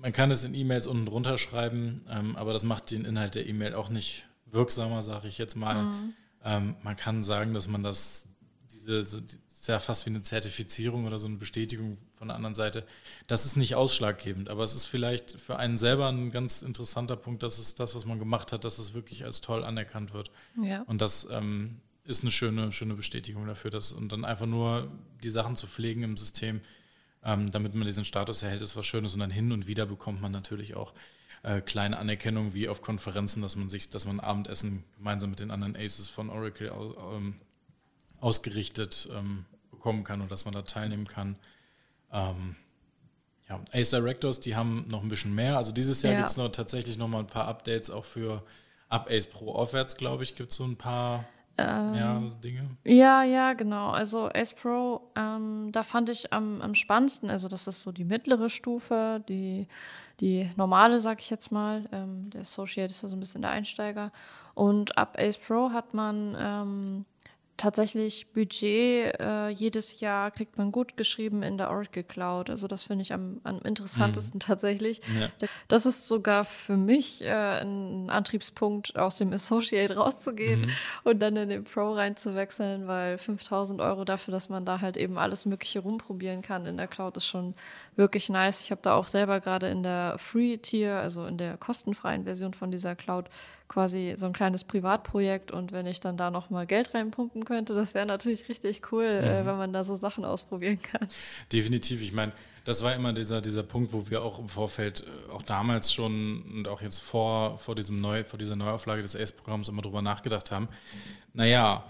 Man 0.00 0.12
kann 0.12 0.30
es 0.30 0.44
in 0.44 0.54
E-Mails 0.54 0.86
unten 0.86 1.06
drunter 1.06 1.38
schreiben, 1.38 2.02
ähm, 2.08 2.36
aber 2.36 2.52
das 2.52 2.64
macht 2.64 2.90
den 2.90 3.04
Inhalt 3.04 3.34
der 3.34 3.46
E-Mail 3.46 3.74
auch 3.74 3.88
nicht 3.88 4.24
wirksamer, 4.46 5.02
sage 5.02 5.28
ich 5.28 5.38
jetzt 5.38 5.56
mal. 5.56 5.82
Mhm. 5.82 6.14
Ähm, 6.44 6.76
man 6.82 6.96
kann 6.96 7.22
sagen, 7.22 7.54
dass 7.54 7.68
man 7.68 7.82
das, 7.82 8.28
diese, 8.70 9.04
so, 9.04 9.18
ist 9.66 9.68
ja 9.68 9.80
fast 9.80 10.06
wie 10.06 10.10
eine 10.10 10.22
Zertifizierung 10.22 11.06
oder 11.06 11.18
so 11.18 11.26
eine 11.26 11.36
Bestätigung 11.36 11.98
von 12.14 12.28
der 12.28 12.36
anderen 12.36 12.54
Seite. 12.54 12.86
Das 13.26 13.44
ist 13.44 13.56
nicht 13.56 13.74
ausschlaggebend, 13.74 14.48
aber 14.48 14.62
es 14.62 14.74
ist 14.74 14.86
vielleicht 14.86 15.40
für 15.40 15.56
einen 15.56 15.76
selber 15.76 16.08
ein 16.08 16.30
ganz 16.30 16.62
interessanter 16.62 17.16
Punkt, 17.16 17.42
dass 17.42 17.58
es 17.58 17.74
das, 17.74 17.96
was 17.96 18.04
man 18.04 18.20
gemacht 18.20 18.52
hat, 18.52 18.64
dass 18.64 18.78
es 18.78 18.94
wirklich 18.94 19.24
als 19.24 19.40
toll 19.40 19.64
anerkannt 19.64 20.14
wird. 20.14 20.30
Ja. 20.62 20.82
Und 20.82 21.00
das 21.00 21.26
ähm, 21.32 21.80
ist 22.04 22.22
eine 22.22 22.30
schöne, 22.30 22.70
schöne 22.70 22.94
Bestätigung 22.94 23.46
dafür, 23.46 23.72
dass 23.72 23.92
und 23.92 24.12
dann 24.12 24.24
einfach 24.24 24.46
nur 24.46 24.88
die 25.24 25.30
Sachen 25.30 25.56
zu 25.56 25.66
pflegen 25.66 26.04
im 26.04 26.16
System, 26.16 26.60
ähm, 27.26 27.50
damit 27.50 27.74
man 27.74 27.84
diesen 27.84 28.04
Status 28.04 28.42
erhält, 28.42 28.62
ist 28.62 28.76
was 28.76 28.86
Schönes 28.86 29.12
und 29.14 29.20
dann 29.20 29.30
hin 29.30 29.50
und 29.50 29.66
wieder 29.66 29.84
bekommt 29.84 30.22
man 30.22 30.30
natürlich 30.30 30.76
auch 30.76 30.94
äh, 31.42 31.60
kleine 31.60 31.98
Anerkennungen 31.98 32.54
wie 32.54 32.68
auf 32.68 32.80
Konferenzen, 32.80 33.42
dass 33.42 33.56
man 33.56 33.68
sich, 33.68 33.90
dass 33.90 34.06
man 34.06 34.20
Abendessen 34.20 34.84
gemeinsam 34.96 35.30
mit 35.30 35.40
den 35.40 35.50
anderen 35.50 35.76
Aces 35.76 36.08
von 36.08 36.30
Oracle 36.30 36.70
ähm, 37.12 37.34
ausgerichtet 38.20 39.08
ähm, 39.12 39.44
bekommen 39.72 40.04
kann 40.04 40.20
und 40.20 40.30
dass 40.30 40.44
man 40.44 40.54
da 40.54 40.62
teilnehmen 40.62 41.06
kann. 41.06 41.36
Ähm, 42.12 42.54
ja, 43.48 43.60
Ace 43.72 43.90
Directors, 43.90 44.40
die 44.40 44.54
haben 44.54 44.86
noch 44.88 45.02
ein 45.02 45.08
bisschen 45.08 45.34
mehr. 45.34 45.56
Also 45.56 45.72
dieses 45.72 46.02
Jahr 46.02 46.12
ja. 46.12 46.20
gibt 46.20 46.30
es 46.30 46.36
noch 46.36 46.50
tatsächlich 46.50 46.96
noch 46.96 47.08
mal 47.08 47.20
ein 47.20 47.26
paar 47.26 47.48
Updates 47.48 47.90
auch 47.90 48.04
für 48.04 48.42
ab 48.88 49.08
Ace 49.10 49.26
Pro 49.26 49.52
aufwärts, 49.52 49.96
glaube 49.96 50.22
ich, 50.22 50.36
gibt 50.36 50.52
es 50.52 50.58
so 50.58 50.64
ein 50.64 50.76
paar 50.76 51.24
ähm, 51.58 51.92
mehr 51.92 52.22
Dinge. 52.44 52.76
Ja, 52.84 53.22
ja, 53.22 53.54
genau. 53.54 53.90
Also 53.90 54.28
Ace 54.28 54.54
Pro, 54.54 55.00
ähm, 55.16 55.70
da 55.72 55.82
fand 55.82 56.08
ich 56.08 56.32
am, 56.32 56.60
am 56.60 56.74
spannendsten, 56.74 57.30
also 57.30 57.48
das 57.48 57.66
ist 57.66 57.80
so 57.80 57.92
die 57.92 58.04
mittlere 58.04 58.50
Stufe, 58.50 59.22
die, 59.28 59.66
die 60.20 60.50
normale, 60.56 60.98
sag 60.98 61.20
ich 61.20 61.30
jetzt 61.30 61.50
mal. 61.52 61.84
Ähm, 61.92 62.30
der 62.30 62.42
Associate 62.42 62.90
ist 62.90 63.02
ja 63.02 63.08
so 63.08 63.16
ein 63.16 63.20
bisschen 63.20 63.42
der 63.42 63.50
Einsteiger. 63.50 64.12
Und 64.54 64.96
ab 64.96 65.16
Ace 65.18 65.38
Pro 65.38 65.70
hat 65.70 65.94
man 65.94 66.36
ähm, 66.38 67.04
tatsächlich 67.56 68.32
Budget 68.32 69.18
äh, 69.20 69.48
jedes 69.48 70.00
Jahr 70.00 70.30
kriegt 70.30 70.58
man 70.58 70.72
gut 70.72 70.96
geschrieben 70.96 71.42
in 71.42 71.58
der 71.58 71.70
Oracle 71.70 72.04
Cloud. 72.04 72.50
Also 72.50 72.66
das 72.66 72.84
finde 72.84 73.02
ich 73.02 73.12
am, 73.12 73.40
am 73.44 73.60
interessantesten 73.60 74.38
mhm. 74.38 74.40
tatsächlich. 74.40 75.00
Ja. 75.18 75.48
Das 75.68 75.86
ist 75.86 76.06
sogar 76.06 76.44
für 76.44 76.76
mich 76.76 77.22
äh, 77.22 77.60
ein 77.60 78.10
Antriebspunkt, 78.10 78.96
aus 78.96 79.18
dem 79.18 79.32
Associate 79.32 79.94
rauszugehen 79.94 80.62
mhm. 80.62 80.70
und 81.04 81.20
dann 81.20 81.36
in 81.36 81.48
den 81.48 81.64
Pro 81.64 81.92
reinzuwechseln, 81.92 82.86
weil 82.86 83.18
5000 83.18 83.80
Euro 83.80 84.04
dafür, 84.04 84.32
dass 84.32 84.48
man 84.48 84.64
da 84.64 84.80
halt 84.80 84.96
eben 84.96 85.18
alles 85.18 85.46
Mögliche 85.46 85.80
rumprobieren 85.80 86.42
kann 86.42 86.66
in 86.66 86.76
der 86.76 86.88
Cloud, 86.88 87.16
ist 87.16 87.26
schon 87.26 87.54
wirklich 87.96 88.28
nice. 88.28 88.64
Ich 88.64 88.70
habe 88.70 88.82
da 88.82 88.94
auch 88.94 89.08
selber 89.08 89.40
gerade 89.40 89.68
in 89.68 89.82
der 89.82 90.16
Free-Tier, 90.18 90.96
also 90.96 91.26
in 91.26 91.38
der 91.38 91.56
kostenfreien 91.56 92.24
Version 92.24 92.54
von 92.54 92.70
dieser 92.70 92.94
Cloud, 92.94 93.30
quasi 93.68 94.14
so 94.16 94.26
ein 94.26 94.32
kleines 94.32 94.64
Privatprojekt 94.64 95.50
und 95.50 95.72
wenn 95.72 95.86
ich 95.86 96.00
dann 96.00 96.16
da 96.16 96.30
nochmal 96.30 96.66
Geld 96.66 96.94
reinpumpen 96.94 97.44
könnte, 97.44 97.74
das 97.74 97.94
wäre 97.94 98.06
natürlich 98.06 98.48
richtig 98.48 98.92
cool, 98.92 99.04
äh, 99.04 99.20
mhm. 99.20 99.26
äh, 99.26 99.46
wenn 99.46 99.56
man 99.56 99.72
da 99.72 99.84
so 99.84 99.96
Sachen 99.96 100.24
ausprobieren 100.24 100.80
kann. 100.80 101.08
Definitiv, 101.52 102.02
ich 102.02 102.12
meine, 102.12 102.32
das 102.64 102.82
war 102.82 102.94
immer 102.94 103.12
dieser, 103.12 103.40
dieser 103.40 103.62
Punkt, 103.62 103.92
wo 103.92 104.08
wir 104.10 104.22
auch 104.22 104.38
im 104.38 104.48
Vorfeld, 104.48 105.04
äh, 105.06 105.32
auch 105.32 105.42
damals 105.42 105.92
schon 105.92 106.42
und 106.42 106.68
auch 106.68 106.80
jetzt 106.80 107.00
vor, 107.00 107.58
vor, 107.58 107.74
diesem 107.74 108.00
Neu, 108.00 108.24
vor 108.24 108.38
dieser 108.38 108.56
Neuauflage 108.56 109.02
des 109.02 109.16
ACE-Programms 109.16 109.68
immer 109.68 109.82
drüber 109.82 110.02
nachgedacht 110.02 110.50
haben. 110.50 110.68
Naja, 111.32 111.84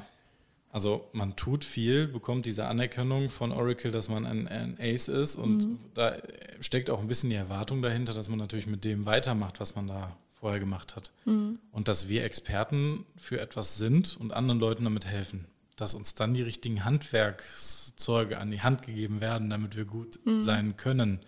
also 0.70 1.08
man 1.12 1.36
tut 1.36 1.64
viel, 1.64 2.06
bekommt 2.06 2.44
diese 2.44 2.66
Anerkennung 2.66 3.30
von 3.30 3.52
Oracle, 3.52 3.90
dass 3.90 4.10
man 4.10 4.26
ein, 4.26 4.46
ein 4.46 4.76
Ace 4.78 5.08
ist 5.08 5.36
und 5.36 5.58
mhm. 5.58 5.78
da 5.94 6.16
steckt 6.60 6.90
auch 6.90 7.00
ein 7.00 7.08
bisschen 7.08 7.30
die 7.30 7.36
Erwartung 7.36 7.80
dahinter, 7.80 8.12
dass 8.12 8.28
man 8.28 8.38
natürlich 8.38 8.66
mit 8.66 8.84
dem 8.84 9.06
weitermacht, 9.06 9.58
was 9.60 9.74
man 9.74 9.86
da 9.86 10.14
vorher 10.46 10.60
gemacht 10.60 10.94
hat. 10.94 11.10
Mhm. 11.24 11.58
Und 11.72 11.88
dass 11.88 12.08
wir 12.08 12.22
Experten 12.22 13.04
für 13.16 13.40
etwas 13.40 13.78
sind 13.78 14.16
und 14.16 14.32
anderen 14.32 14.60
Leuten 14.60 14.84
damit 14.84 15.04
helfen. 15.04 15.44
Dass 15.74 15.92
uns 15.92 16.14
dann 16.14 16.34
die 16.34 16.42
richtigen 16.42 16.84
Handwerkszeuge 16.84 18.38
an 18.38 18.52
die 18.52 18.60
Hand 18.60 18.86
gegeben 18.86 19.20
werden, 19.20 19.50
damit 19.50 19.74
wir 19.74 19.86
gut 19.86 20.20
mhm. 20.24 20.40
sein 20.40 20.76
können. 20.76 21.18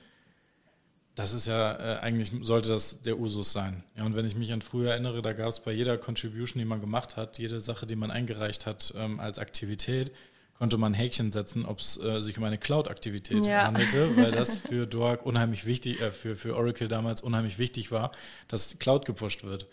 Das 1.16 1.32
ist 1.32 1.48
ja 1.48 1.96
äh, 1.96 1.98
eigentlich, 1.98 2.30
sollte 2.42 2.68
das 2.68 3.02
der 3.02 3.18
Usus 3.18 3.50
sein. 3.50 3.82
Ja, 3.96 4.04
und 4.04 4.14
wenn 4.14 4.24
ich 4.24 4.36
mich 4.36 4.52
an 4.52 4.62
früher 4.62 4.92
erinnere, 4.92 5.20
da 5.20 5.32
gab 5.32 5.48
es 5.48 5.58
bei 5.58 5.72
jeder 5.72 5.98
Contribution, 5.98 6.60
die 6.60 6.64
man 6.64 6.80
gemacht 6.80 7.16
hat, 7.16 7.40
jede 7.40 7.60
Sache, 7.60 7.86
die 7.86 7.96
man 7.96 8.12
eingereicht 8.12 8.66
hat 8.66 8.94
ähm, 8.96 9.18
als 9.18 9.40
Aktivität, 9.40 10.12
konnte 10.58 10.76
man 10.76 10.92
ein 10.92 10.94
Häkchen 10.94 11.30
setzen, 11.30 11.64
ob 11.64 11.78
es 11.78 12.02
äh, 12.02 12.20
sich 12.20 12.36
um 12.36 12.44
eine 12.44 12.58
Cloud-Aktivität 12.58 13.46
ja. 13.46 13.64
handelte, 13.64 14.16
weil 14.16 14.32
das 14.32 14.58
für 14.68 14.86
Dork 14.86 15.24
unheimlich 15.24 15.66
wichtig, 15.66 16.00
äh, 16.00 16.10
für, 16.10 16.36
für 16.36 16.56
Oracle 16.56 16.88
damals 16.88 17.22
unheimlich 17.22 17.58
wichtig 17.58 17.92
war, 17.92 18.10
dass 18.48 18.78
Cloud 18.78 19.06
gepusht 19.06 19.44
wird. 19.44 19.66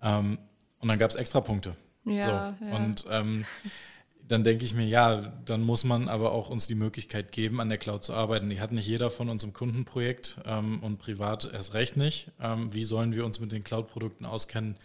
Ähm, 0.00 0.38
und 0.78 0.88
dann 0.88 0.98
gab 0.98 1.10
es 1.10 1.16
extra 1.16 1.40
Punkte. 1.40 1.76
Ja, 2.04 2.24
so. 2.24 2.30
ja. 2.64 2.76
Und 2.76 3.04
ähm, 3.10 3.44
dann 4.28 4.44
denke 4.44 4.64
ich 4.64 4.72
mir, 4.72 4.86
ja, 4.86 5.32
dann 5.44 5.62
muss 5.62 5.82
man 5.82 6.08
aber 6.08 6.30
auch 6.30 6.48
uns 6.48 6.68
die 6.68 6.76
Möglichkeit 6.76 7.32
geben, 7.32 7.60
an 7.60 7.68
der 7.68 7.78
Cloud 7.78 8.04
zu 8.04 8.14
arbeiten. 8.14 8.48
Die 8.48 8.60
hat 8.60 8.70
nicht 8.70 8.86
jeder 8.86 9.10
von 9.10 9.28
uns 9.28 9.42
im 9.42 9.52
Kundenprojekt 9.52 10.38
ähm, 10.46 10.80
und 10.80 10.98
privat 10.98 11.52
erst 11.52 11.74
recht 11.74 11.96
nicht. 11.96 12.30
Ähm, 12.40 12.72
wie 12.72 12.84
sollen 12.84 13.12
wir 13.12 13.26
uns 13.26 13.40
mit 13.40 13.50
den 13.50 13.64
Cloud-Produkten 13.64 14.24
auskennen, 14.24 14.76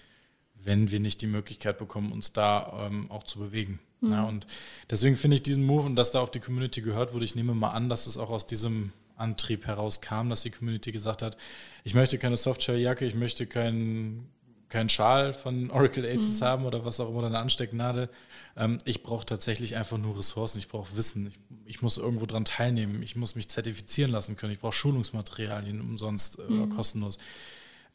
wenn 0.55 0.89
wir 0.89 0.99
nicht 0.99 1.21
die 1.21 1.27
Möglichkeit 1.27 1.77
bekommen, 1.77 2.12
uns 2.12 2.34
da 2.34 2.88
ähm, 2.88 3.12
auch 3.12 3.23
zu 3.23 3.38
bewegen? 3.38 3.79
Mhm. 4.01 4.12
Ja, 4.12 4.23
und 4.25 4.47
deswegen 4.89 5.15
finde 5.15 5.36
ich 5.36 5.43
diesen 5.43 5.65
Move 5.65 5.86
und 5.86 5.95
dass 5.95 6.12
da 6.12 6.19
auf 6.19 6.31
die 6.31 6.39
Community 6.39 6.81
gehört 6.81 7.13
wurde, 7.13 7.25
ich 7.25 7.36
nehme 7.36 7.53
mal 7.53 7.71
an, 7.71 7.89
dass 7.89 8.08
es 8.08 8.17
auch 8.17 8.29
aus 8.29 8.45
diesem 8.45 8.91
Antrieb 9.15 9.65
herauskam, 9.65 10.29
dass 10.29 10.43
die 10.43 10.51
Community 10.51 10.91
gesagt 10.91 11.21
hat, 11.21 11.38
ich 11.84 11.93
möchte 11.93 12.17
keine 12.17 12.38
Softshell-Jacke, 12.38 13.05
ich 13.05 13.15
möchte 13.15 13.47
keinen 13.47 14.29
kein 14.69 14.89
Schal 14.89 15.34
von 15.34 15.69
Oracle 15.71 16.05
Aces 16.05 16.41
mhm. 16.41 16.45
haben 16.45 16.65
oder 16.65 16.86
was 16.86 16.99
auch 16.99 17.10
immer, 17.10 17.23
eine 17.23 17.39
Anstecknadel. 17.39 18.10
Ähm, 18.58 18.77
ich 18.84 19.03
brauche 19.03 19.25
tatsächlich 19.25 19.75
einfach 19.75 19.97
nur 19.97 20.17
Ressourcen, 20.17 20.58
ich 20.58 20.67
brauche 20.67 20.97
Wissen, 20.97 21.27
ich, 21.27 21.39
ich, 21.65 21.81
muss 21.81 21.97
irgendwo 21.97 22.25
dran 22.25 22.45
teilnehmen, 22.45 23.01
ich 23.01 23.15
muss 23.15 23.36
mich 23.36 23.47
zertifizieren 23.47 24.12
lassen 24.12 24.36
können, 24.36 24.53
ich 24.53 24.60
brauche 24.60 24.73
Schulungsmaterialien 24.73 25.81
umsonst 25.81 26.39
äh, 26.39 26.51
mhm. 26.51 26.69
kostenlos. 26.75 27.19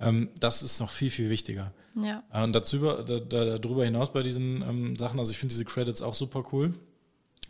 Ähm, 0.01 0.31
das 0.41 0.63
ist 0.63 0.81
noch 0.81 0.91
viel, 0.91 1.11
viel 1.11 1.31
wichtiger. 1.31 1.73
Ja. 1.95 2.23
Äh, 2.33 2.43
und 2.43 2.53
dazu, 2.53 2.79
da, 2.79 3.03
da, 3.03 3.59
darüber 3.59 3.85
hinaus 3.85 4.13
bei 4.13 4.23
diesen 4.23 4.63
ähm, 4.63 4.97
Sachen, 4.97 5.19
also 5.19 5.31
ich 5.31 5.39
finde 5.39 5.53
diese 5.53 5.65
Credits 5.65 6.03
auch 6.03 6.15
super 6.15 6.45
cool. 6.53 6.75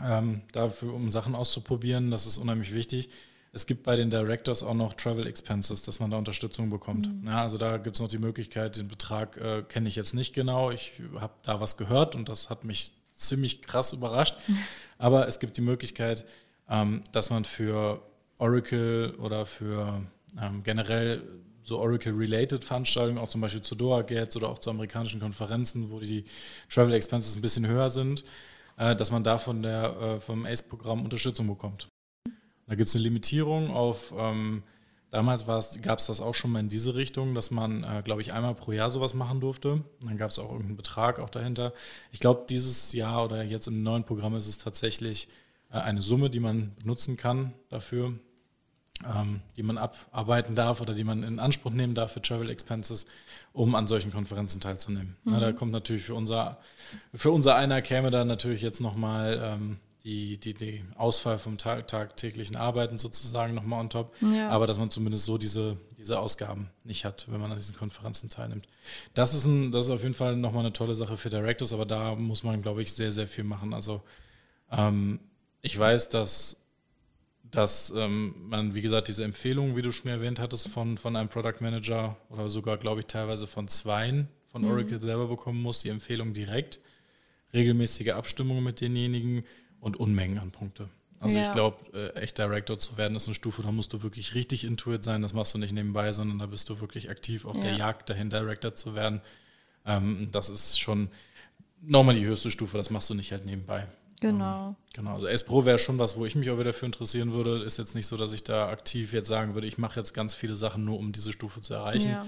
Ähm, 0.04 0.42
dafür, 0.52 0.94
um 0.94 1.10
Sachen 1.10 1.34
auszuprobieren, 1.34 2.10
das 2.10 2.26
ist 2.26 2.38
unheimlich 2.38 2.72
wichtig. 2.72 3.10
Es 3.52 3.66
gibt 3.66 3.82
bei 3.82 3.96
den 3.96 4.10
Directors 4.10 4.62
auch 4.62 4.74
noch 4.74 4.94
Travel 4.94 5.26
Expenses, 5.26 5.82
dass 5.82 5.98
man 5.98 6.10
da 6.10 6.16
Unterstützung 6.16 6.70
bekommt. 6.70 7.08
Mhm. 7.08 7.26
Ja, 7.26 7.42
also 7.42 7.58
da 7.58 7.78
gibt 7.78 7.96
es 7.96 8.02
noch 8.02 8.08
die 8.08 8.18
Möglichkeit, 8.18 8.76
den 8.76 8.88
Betrag 8.88 9.36
äh, 9.36 9.62
kenne 9.62 9.88
ich 9.88 9.96
jetzt 9.96 10.14
nicht 10.14 10.34
genau. 10.34 10.70
Ich 10.70 10.92
habe 11.16 11.34
da 11.42 11.60
was 11.60 11.76
gehört 11.76 12.14
und 12.14 12.28
das 12.28 12.48
hat 12.48 12.64
mich 12.64 12.92
ziemlich 13.14 13.62
krass 13.62 13.92
überrascht. 13.92 14.36
Aber 14.98 15.26
es 15.26 15.40
gibt 15.40 15.56
die 15.56 15.62
Möglichkeit, 15.62 16.24
ähm, 16.68 17.02
dass 17.12 17.30
man 17.30 17.44
für 17.44 18.02
Oracle 18.38 19.14
oder 19.18 19.44
für 19.46 20.02
ähm, 20.40 20.62
generell 20.62 21.22
so 21.62 21.79
Oracle-related 21.79 22.64
Veranstaltungen, 22.64 23.18
auch 23.18 23.29
zum 23.29 23.40
Beispiel 23.40 23.62
zu 23.62 23.75
Doha 23.75 24.03
Gates 24.03 24.37
oder 24.37 24.49
auch 24.49 24.59
zu 24.59 24.70
amerikanischen 24.70 25.20
Konferenzen, 25.20 25.90
wo 25.90 26.01
die 26.01 26.25
Travel 26.68 26.94
Expenses 26.94 27.37
ein 27.37 27.42
bisschen 27.42 27.66
höher 27.66 27.90
sind, 27.90 28.25
äh, 28.77 28.96
dass 28.96 29.11
man 29.11 29.25
da 29.25 29.38
von 29.38 29.62
der, 29.62 29.96
äh, 30.01 30.20
vom 30.20 30.46
ACE-Programm 30.46 31.05
Unterstützung 31.05 31.46
bekommt. 31.46 31.88
Da 32.66 32.75
gibt 32.75 32.88
es 32.88 32.94
eine 32.94 33.05
Limitierung 33.05 33.70
auf, 33.70 34.14
ähm, 34.16 34.62
damals 35.11 35.44
gab 35.46 35.99
es 35.99 36.07
das 36.07 36.20
auch 36.20 36.35
schon 36.35 36.53
mal 36.53 36.61
in 36.61 36.68
diese 36.68 36.94
Richtung, 36.94 37.35
dass 37.35 37.51
man, 37.51 37.83
äh, 37.83 38.03
glaube 38.05 38.20
ich, 38.20 38.33
einmal 38.33 38.55
pro 38.55 38.73
Jahr 38.73 38.90
sowas 38.90 39.12
machen 39.12 39.40
durfte. 39.40 39.73
Und 39.73 39.85
dann 40.03 40.16
gab 40.16 40.31
es 40.31 40.38
auch 40.38 40.51
irgendeinen 40.51 40.77
Betrag 40.77 41.18
auch 41.18 41.31
dahinter. 41.31 41.73
Ich 42.12 42.20
glaube, 42.20 42.44
dieses 42.49 42.92
Jahr 42.92 43.25
oder 43.25 43.42
jetzt 43.42 43.66
im 43.66 43.83
neuen 43.83 44.05
Programm 44.05 44.37
ist 44.37 44.49
es 44.49 44.59
tatsächlich 44.59 45.29
eine 45.68 46.03
Summe, 46.03 46.31
die 46.31 46.40
man 46.40 46.75
benutzen 46.81 47.16
kann 47.16 47.53
dafür 47.68 48.18
ähm, 49.04 49.40
die 49.56 49.62
man 49.62 49.78
abarbeiten 49.78 50.54
darf 50.54 50.80
oder 50.80 50.94
die 50.94 51.04
man 51.04 51.22
in 51.22 51.38
Anspruch 51.38 51.72
nehmen 51.72 51.94
darf 51.94 52.12
für 52.12 52.22
Travel 52.22 52.50
Expenses, 52.50 53.06
um 53.52 53.74
an 53.74 53.86
solchen 53.86 54.12
Konferenzen 54.12 54.60
teilzunehmen. 54.60 55.16
Mhm. 55.24 55.32
Na, 55.32 55.40
da 55.40 55.52
kommt 55.52 55.72
natürlich 55.72 56.04
für 56.04 56.14
unser, 56.14 56.58
für 57.14 57.30
unser 57.30 57.56
einer 57.56 57.82
käme 57.82 58.10
da 58.10 58.24
natürlich 58.24 58.62
jetzt 58.62 58.80
nochmal 58.80 59.40
ähm, 59.42 59.78
die, 60.04 60.38
die, 60.38 60.54
die 60.54 60.84
Ausfall 60.96 61.38
vom 61.38 61.58
Tag, 61.58 61.86
tagtäglichen 61.88 62.56
Arbeiten 62.56 62.98
sozusagen 62.98 63.54
nochmal 63.54 63.80
on 63.80 63.90
top. 63.90 64.14
Ja. 64.22 64.48
Aber 64.48 64.66
dass 64.66 64.78
man 64.78 64.90
zumindest 64.90 65.24
so 65.24 65.36
diese, 65.36 65.76
diese 65.98 66.18
Ausgaben 66.18 66.70
nicht 66.84 67.04
hat, 67.04 67.26
wenn 67.30 67.40
man 67.40 67.50
an 67.50 67.58
diesen 67.58 67.76
Konferenzen 67.76 68.30
teilnimmt. 68.30 68.66
Das 69.14 69.34
ist, 69.34 69.44
ein, 69.44 69.72
das 69.72 69.86
ist 69.86 69.90
auf 69.90 70.02
jeden 70.02 70.14
Fall 70.14 70.36
nochmal 70.36 70.64
eine 70.64 70.72
tolle 70.72 70.94
Sache 70.94 71.16
für 71.16 71.28
Directors, 71.28 71.72
aber 71.72 71.84
da 71.84 72.14
muss 72.14 72.42
man, 72.42 72.62
glaube 72.62 72.82
ich, 72.82 72.92
sehr, 72.92 73.12
sehr 73.12 73.28
viel 73.28 73.44
machen. 73.44 73.74
Also 73.74 74.02
ähm, 74.70 75.20
ich 75.60 75.78
weiß, 75.78 76.08
dass 76.08 76.60
dass 77.50 77.92
ähm, 77.96 78.34
man, 78.48 78.74
wie 78.74 78.82
gesagt, 78.82 79.08
diese 79.08 79.24
Empfehlungen, 79.24 79.76
wie 79.76 79.82
du 79.82 79.90
schon 79.90 80.10
erwähnt 80.10 80.38
hattest, 80.38 80.68
von, 80.68 80.98
von 80.98 81.16
einem 81.16 81.28
Product 81.28 81.60
Manager 81.60 82.16
oder 82.28 82.48
sogar, 82.48 82.76
glaube 82.76 83.00
ich, 83.00 83.06
teilweise 83.06 83.46
von 83.46 83.68
zweien 83.68 84.28
von 84.50 84.62
mhm. 84.62 84.70
Oracle 84.70 85.00
selber 85.00 85.28
bekommen 85.28 85.62
muss, 85.62 85.80
die 85.80 85.88
Empfehlung 85.88 86.34
direkt, 86.34 86.80
regelmäßige 87.52 88.10
Abstimmungen 88.10 88.64
mit 88.64 88.80
denjenigen 88.80 89.44
und 89.80 89.98
Unmengen 89.98 90.38
an 90.38 90.50
Punkte. 90.50 90.88
Also 91.20 91.38
ja. 91.38 91.46
ich 91.46 91.52
glaube, 91.52 91.76
äh, 91.92 92.20
echt 92.20 92.38
Director 92.38 92.78
zu 92.78 92.96
werden 92.96 93.14
ist 93.14 93.28
eine 93.28 93.34
Stufe, 93.34 93.62
da 93.62 93.70
musst 93.70 93.92
du 93.92 94.02
wirklich 94.02 94.34
richtig 94.34 94.64
intuit 94.64 95.04
sein. 95.04 95.20
Das 95.20 95.34
machst 95.34 95.52
du 95.52 95.58
nicht 95.58 95.72
nebenbei, 95.72 96.12
sondern 96.12 96.38
da 96.38 96.46
bist 96.46 96.68
du 96.70 96.80
wirklich 96.80 97.10
aktiv 97.10 97.44
auf 97.44 97.56
ja. 97.56 97.62
der 97.62 97.76
Jagd 97.76 98.08
dahin, 98.08 98.30
Director 98.30 98.74
zu 98.74 98.94
werden. 98.94 99.20
Ähm, 99.84 100.28
das 100.32 100.48
ist 100.48 100.80
schon 100.80 101.10
nochmal 101.82 102.14
die 102.14 102.24
höchste 102.24 102.50
Stufe, 102.50 102.76
das 102.76 102.90
machst 102.90 103.10
du 103.10 103.14
nicht 103.14 103.32
halt 103.32 103.44
nebenbei. 103.44 103.86
Genau. 104.20 104.76
Genau. 104.92 105.14
Also 105.14 105.26
S-Pro 105.26 105.64
wäre 105.64 105.78
schon 105.78 105.98
was, 105.98 106.16
wo 106.16 106.26
ich 106.26 106.35
mich 106.35 106.50
auch 106.50 106.59
wieder 106.59 106.72
für 106.72 106.87
interessieren 106.87 107.33
würde. 107.33 107.62
Ist 107.64 107.78
jetzt 107.78 107.94
nicht 107.94 108.06
so, 108.06 108.16
dass 108.16 108.33
ich 108.33 108.44
da 108.44 108.68
aktiv 108.68 109.12
jetzt 109.12 109.28
sagen 109.28 109.54
würde, 109.54 109.66
ich 109.66 109.78
mache 109.78 109.98
jetzt 109.98 110.12
ganz 110.12 110.35
viele 110.35 110.54
Sachen 110.54 110.85
nur, 110.85 110.98
um 110.98 111.12
diese 111.12 111.33
Stufe 111.33 111.61
zu 111.61 111.74
erreichen, 111.74 112.11
ja. 112.11 112.26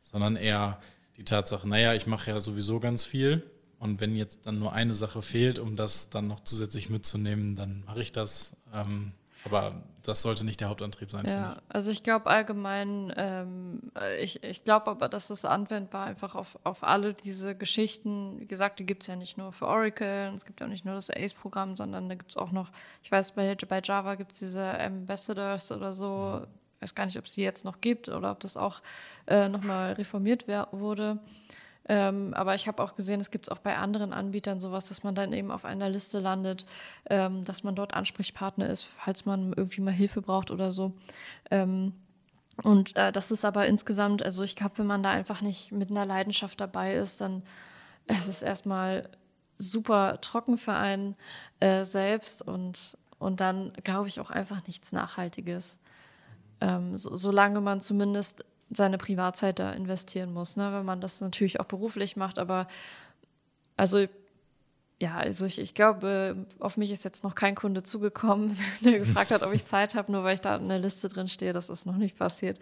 sondern 0.00 0.36
eher 0.36 0.80
die 1.16 1.24
Tatsache, 1.24 1.68
naja, 1.68 1.94
ich 1.94 2.06
mache 2.06 2.30
ja 2.30 2.40
sowieso 2.40 2.80
ganz 2.80 3.04
viel. 3.04 3.42
Und 3.78 4.00
wenn 4.00 4.14
jetzt 4.14 4.46
dann 4.46 4.60
nur 4.60 4.72
eine 4.72 4.94
Sache 4.94 5.22
fehlt, 5.22 5.58
um 5.58 5.74
das 5.74 6.08
dann 6.08 6.28
noch 6.28 6.40
zusätzlich 6.40 6.88
mitzunehmen, 6.88 7.56
dann 7.56 7.82
mache 7.84 8.00
ich 8.00 8.12
das. 8.12 8.56
Ähm, 8.72 9.12
aber 9.44 9.82
das 10.02 10.22
sollte 10.22 10.44
nicht 10.44 10.60
der 10.60 10.68
Hauptantrieb 10.68 11.10
sein. 11.10 11.26
Ja, 11.26 11.52
ich. 11.52 11.74
also 11.74 11.90
ich 11.90 12.02
glaube 12.02 12.26
allgemein, 12.26 13.12
ähm, 13.16 13.92
ich, 14.20 14.42
ich 14.42 14.64
glaube 14.64 14.90
aber, 14.90 15.08
dass 15.08 15.30
es 15.30 15.44
anwendbar 15.44 16.06
einfach 16.06 16.34
auf, 16.34 16.58
auf 16.64 16.82
alle 16.82 17.14
diese 17.14 17.56
Geschichten, 17.56 18.40
wie 18.40 18.46
gesagt, 18.46 18.78
die 18.78 18.86
gibt 18.86 19.02
es 19.02 19.06
ja 19.06 19.16
nicht 19.16 19.38
nur 19.38 19.52
für 19.52 19.66
Oracle, 19.66 20.32
es 20.34 20.44
gibt 20.44 20.60
ja 20.60 20.66
auch 20.66 20.70
nicht 20.70 20.84
nur 20.84 20.94
das 20.94 21.10
ACE-Programm, 21.10 21.76
sondern 21.76 22.08
da 22.08 22.14
gibt 22.14 22.30
es 22.30 22.36
auch 22.36 22.50
noch, 22.50 22.70
ich 23.02 23.12
weiß, 23.12 23.32
bei, 23.32 23.54
bei 23.54 23.80
Java 23.82 24.16
gibt 24.16 24.32
es 24.32 24.40
diese 24.40 24.78
Ambassadors 24.78 25.70
oder 25.70 25.92
so, 25.92 26.46
ich 26.74 26.82
weiß 26.82 26.94
gar 26.94 27.06
nicht, 27.06 27.18
ob 27.18 27.26
es 27.26 27.34
die 27.34 27.42
jetzt 27.42 27.64
noch 27.64 27.80
gibt 27.80 28.08
oder 28.08 28.32
ob 28.32 28.40
das 28.40 28.56
auch 28.56 28.82
äh, 29.26 29.48
nochmal 29.48 29.92
reformiert 29.92 30.46
wurde. 30.72 31.20
Ähm, 31.88 32.32
aber 32.34 32.54
ich 32.54 32.68
habe 32.68 32.82
auch 32.82 32.94
gesehen, 32.94 33.20
es 33.20 33.30
gibt 33.30 33.46
es 33.46 33.52
auch 33.52 33.58
bei 33.58 33.76
anderen 33.76 34.12
Anbietern 34.12 34.60
sowas, 34.60 34.86
dass 34.86 35.02
man 35.02 35.14
dann 35.14 35.32
eben 35.32 35.50
auf 35.50 35.64
einer 35.64 35.88
Liste 35.88 36.20
landet, 36.20 36.64
ähm, 37.10 37.44
dass 37.44 37.64
man 37.64 37.74
dort 37.74 37.94
Ansprechpartner 37.94 38.68
ist, 38.68 38.84
falls 38.84 39.24
man 39.24 39.52
irgendwie 39.52 39.80
mal 39.80 39.92
Hilfe 39.92 40.22
braucht 40.22 40.50
oder 40.50 40.70
so. 40.70 40.92
Ähm, 41.50 41.92
und 42.62 42.96
äh, 42.96 43.10
das 43.12 43.30
ist 43.30 43.44
aber 43.44 43.66
insgesamt, 43.66 44.22
also 44.22 44.44
ich 44.44 44.56
glaube, 44.56 44.78
wenn 44.78 44.86
man 44.86 45.02
da 45.02 45.10
einfach 45.10 45.40
nicht 45.40 45.72
mit 45.72 45.90
einer 45.90 46.06
Leidenschaft 46.06 46.60
dabei 46.60 46.94
ist, 46.94 47.20
dann 47.20 47.42
ist 48.06 48.28
es 48.28 48.42
erstmal 48.42 49.08
super 49.56 50.20
trocken 50.20 50.58
für 50.58 50.74
einen 50.74 51.16
äh, 51.60 51.84
selbst 51.84 52.42
und, 52.42 52.96
und 53.18 53.40
dann 53.40 53.72
glaube 53.84 54.08
ich 54.08 54.20
auch 54.20 54.30
einfach 54.30 54.66
nichts 54.66 54.92
Nachhaltiges. 54.92 55.80
Ähm, 56.60 56.96
so, 56.96 57.14
solange 57.14 57.60
man 57.60 57.80
zumindest 57.80 58.44
seine 58.74 58.98
Privatzeit 58.98 59.58
da 59.58 59.72
investieren 59.72 60.32
muss, 60.32 60.56
ne? 60.56 60.72
wenn 60.72 60.84
man 60.84 61.00
das 61.00 61.20
natürlich 61.20 61.60
auch 61.60 61.66
beruflich 61.66 62.16
macht. 62.16 62.38
Aber 62.38 62.66
also 63.76 64.06
ja, 65.02 65.16
also 65.16 65.46
ich, 65.46 65.58
ich 65.58 65.74
glaube, 65.74 66.46
auf 66.60 66.76
mich 66.76 66.92
ist 66.92 67.04
jetzt 67.04 67.24
noch 67.24 67.34
kein 67.34 67.56
Kunde 67.56 67.82
zugekommen, 67.82 68.56
der 68.84 69.00
gefragt 69.00 69.32
hat, 69.32 69.42
ob 69.42 69.52
ich 69.52 69.64
Zeit 69.64 69.96
habe, 69.96 70.12
nur 70.12 70.22
weil 70.22 70.34
ich 70.34 70.40
da 70.40 70.56
in 70.56 70.68
der 70.68 70.78
Liste 70.78 71.08
drin 71.08 71.26
stehe. 71.26 71.52
Das 71.52 71.68
ist 71.68 71.86
noch 71.86 71.96
nicht 71.96 72.16
passiert. 72.16 72.60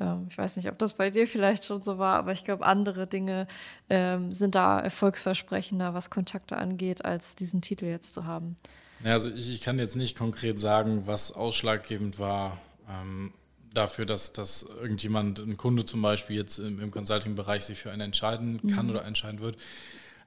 Ähm, 0.00 0.26
ich 0.30 0.38
weiß 0.38 0.56
nicht, 0.56 0.68
ob 0.68 0.78
das 0.78 0.94
bei 0.94 1.10
dir 1.10 1.26
vielleicht 1.26 1.64
schon 1.64 1.82
so 1.82 1.98
war, 1.98 2.16
aber 2.16 2.32
ich 2.32 2.44
glaube, 2.44 2.64
andere 2.64 3.08
Dinge 3.08 3.48
ähm, 3.90 4.32
sind 4.32 4.54
da 4.54 4.78
erfolgsversprechender, 4.78 5.92
was 5.92 6.08
Kontakte 6.08 6.56
angeht, 6.56 7.04
als 7.04 7.34
diesen 7.34 7.62
Titel 7.62 7.86
jetzt 7.86 8.14
zu 8.14 8.26
haben. 8.26 8.56
Ja, 9.04 9.14
also 9.14 9.30
ich, 9.30 9.52
ich 9.52 9.60
kann 9.60 9.80
jetzt 9.80 9.96
nicht 9.96 10.16
konkret 10.16 10.60
sagen, 10.60 11.02
was 11.06 11.32
ausschlaggebend 11.32 12.20
war. 12.20 12.60
Ähm, 12.88 13.32
dafür, 13.74 14.06
dass, 14.06 14.32
dass 14.32 14.62
irgendjemand, 14.62 15.38
ein 15.38 15.56
Kunde 15.56 15.84
zum 15.84 16.02
Beispiel 16.02 16.36
jetzt 16.36 16.58
im, 16.58 16.80
im 16.80 16.90
Consulting-Bereich 16.90 17.64
sich 17.64 17.78
für 17.78 17.90
einen 17.90 18.02
entscheiden 18.02 18.60
kann 18.74 18.86
mhm. 18.86 18.92
oder 18.92 19.04
entscheiden 19.04 19.40
wird. 19.40 19.56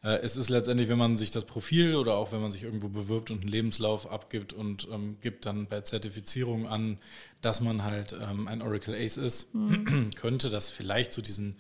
Äh, 0.04 0.20
es 0.22 0.38
ist 0.38 0.50
letztendlich, 0.50 0.88
wenn 0.88 0.98
man 0.98 1.18
sich 1.18 1.32
das 1.32 1.46
Profil 1.46 1.96
oder 1.96 2.14
auch 2.14 2.32
wenn 2.32 2.42
man 2.42 2.52
sich 2.52 2.64
irgendwo 2.64 2.90
bewirbt 2.90 3.32
und 3.32 3.42
einen 3.42 3.52
Lebenslauf 3.52 4.12
abgibt 4.12 4.54
und 4.54 4.88
ähm, 4.92 5.18
gibt 5.22 5.46
dann 5.46 5.68
bei 5.68 5.82
Zertifizierung 5.82 6.68
an, 6.68 7.00
dass 7.42 7.62
man 7.62 7.84
halt 7.84 8.14
ähm, 8.14 8.48
ein 8.48 8.62
Oracle 8.62 8.96
Ace 8.96 9.18
ist, 9.18 9.54
mhm. 9.54 10.12
könnte 10.16 10.50
das 10.50 10.70
vielleicht 10.70 11.12
zu 11.12 11.22
diesen 11.22 11.56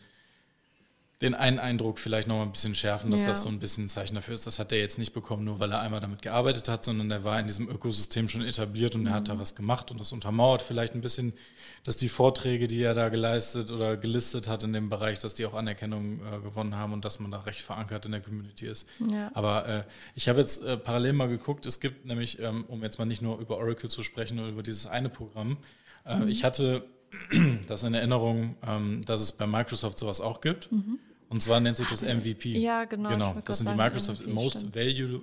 den 1.21 1.33
einen 1.33 1.59
Eindruck 1.59 1.99
vielleicht 1.99 2.27
noch 2.27 2.35
mal 2.35 2.43
ein 2.43 2.51
bisschen 2.51 2.75
schärfen, 2.75 3.09
dass 3.09 3.21
ja. 3.21 3.29
das 3.29 3.43
so 3.43 3.49
ein 3.49 3.59
bisschen 3.59 3.85
ein 3.85 3.89
Zeichen 3.89 4.15
dafür 4.15 4.35
ist. 4.35 4.45
Das 4.45 4.59
hat 4.59 4.73
er 4.73 4.79
jetzt 4.79 4.99
nicht 4.99 5.13
bekommen, 5.13 5.45
nur 5.45 5.59
weil 5.59 5.71
er 5.71 5.79
einmal 5.79 6.01
damit 6.01 6.21
gearbeitet 6.21 6.67
hat, 6.67 6.83
sondern 6.83 7.09
er 7.09 7.23
war 7.23 7.39
in 7.39 7.47
diesem 7.47 7.69
Ökosystem 7.69 8.27
schon 8.27 8.41
etabliert 8.41 8.95
und 8.95 9.01
mhm. 9.01 9.07
er 9.07 9.13
hat 9.13 9.29
da 9.29 9.35
mhm. 9.35 9.39
was 9.39 9.55
gemacht 9.55 9.91
und 9.91 9.99
das 9.99 10.11
untermauert 10.11 10.61
vielleicht 10.61 10.93
ein 10.93 10.99
bisschen, 10.99 11.33
dass 11.85 11.95
die 11.95 12.09
Vorträge, 12.09 12.67
die 12.67 12.81
er 12.81 12.93
da 12.93 13.07
geleistet 13.07 13.71
oder 13.71 13.95
gelistet 13.95 14.49
hat 14.49 14.63
in 14.63 14.73
dem 14.73 14.89
Bereich, 14.89 15.19
dass 15.19 15.35
die 15.35 15.45
auch 15.45 15.53
Anerkennung 15.53 16.19
äh, 16.19 16.39
gewonnen 16.41 16.75
haben 16.75 16.91
und 16.91 17.05
dass 17.05 17.19
man 17.19 17.31
da 17.31 17.39
recht 17.41 17.61
verankert 17.61 18.05
in 18.05 18.11
der 18.11 18.21
Community 18.21 18.67
ist. 18.67 18.87
Ja. 19.09 19.31
Aber 19.33 19.67
äh, 19.67 19.83
ich 20.15 20.27
habe 20.27 20.39
jetzt 20.39 20.65
äh, 20.65 20.75
parallel 20.75 21.13
mal 21.13 21.29
geguckt, 21.29 21.65
es 21.65 21.79
gibt 21.79 22.05
nämlich, 22.05 22.39
ähm, 22.41 22.65
um 22.67 22.83
jetzt 22.83 22.99
mal 22.99 23.05
nicht 23.05 23.21
nur 23.21 23.39
über 23.39 23.57
Oracle 23.57 23.89
zu 23.89 24.03
sprechen 24.03 24.37
oder 24.39 24.49
über 24.49 24.63
dieses 24.63 24.85
eine 24.85 25.07
Programm, 25.07 25.57
äh, 26.05 26.17
mhm. 26.17 26.27
ich 26.27 26.43
hatte 26.43 26.85
das 27.67 27.83
in 27.83 27.93
Erinnerung, 27.93 28.55
ähm, 28.67 29.01
dass 29.05 29.21
es 29.21 29.31
bei 29.31 29.47
Microsoft 29.47 29.97
sowas 29.97 30.21
auch 30.21 30.41
gibt. 30.41 30.71
Mhm. 30.71 30.99
Und 31.29 31.41
zwar 31.41 31.59
nennt 31.59 31.77
sich 31.77 31.87
das 31.87 32.01
MVP. 32.01 32.57
Ja, 32.57 32.85
genau. 32.85 33.09
Genau, 33.09 33.41
das 33.43 33.57
sind 33.59 33.69
die 33.69 33.75
Microsoft 33.75 34.21
MVP, 34.21 34.33
Most 34.33 34.75
Valuable. 34.75 35.21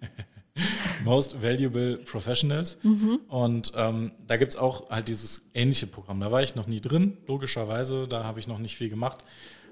Most 1.04 1.42
Valuable 1.42 1.98
Professionals. 1.98 2.78
Mhm. 2.82 3.20
Und 3.28 3.72
ähm, 3.76 4.12
da 4.26 4.36
gibt 4.36 4.52
es 4.52 4.58
auch 4.58 4.90
halt 4.90 5.08
dieses 5.08 5.50
ähnliche 5.54 5.86
Programm. 5.86 6.20
Da 6.20 6.30
war 6.32 6.42
ich 6.42 6.56
noch 6.56 6.66
nie 6.66 6.80
drin, 6.80 7.16
logischerweise. 7.26 8.08
Da 8.08 8.24
habe 8.24 8.40
ich 8.40 8.48
noch 8.48 8.58
nicht 8.58 8.76
viel 8.76 8.90
gemacht. 8.90 9.24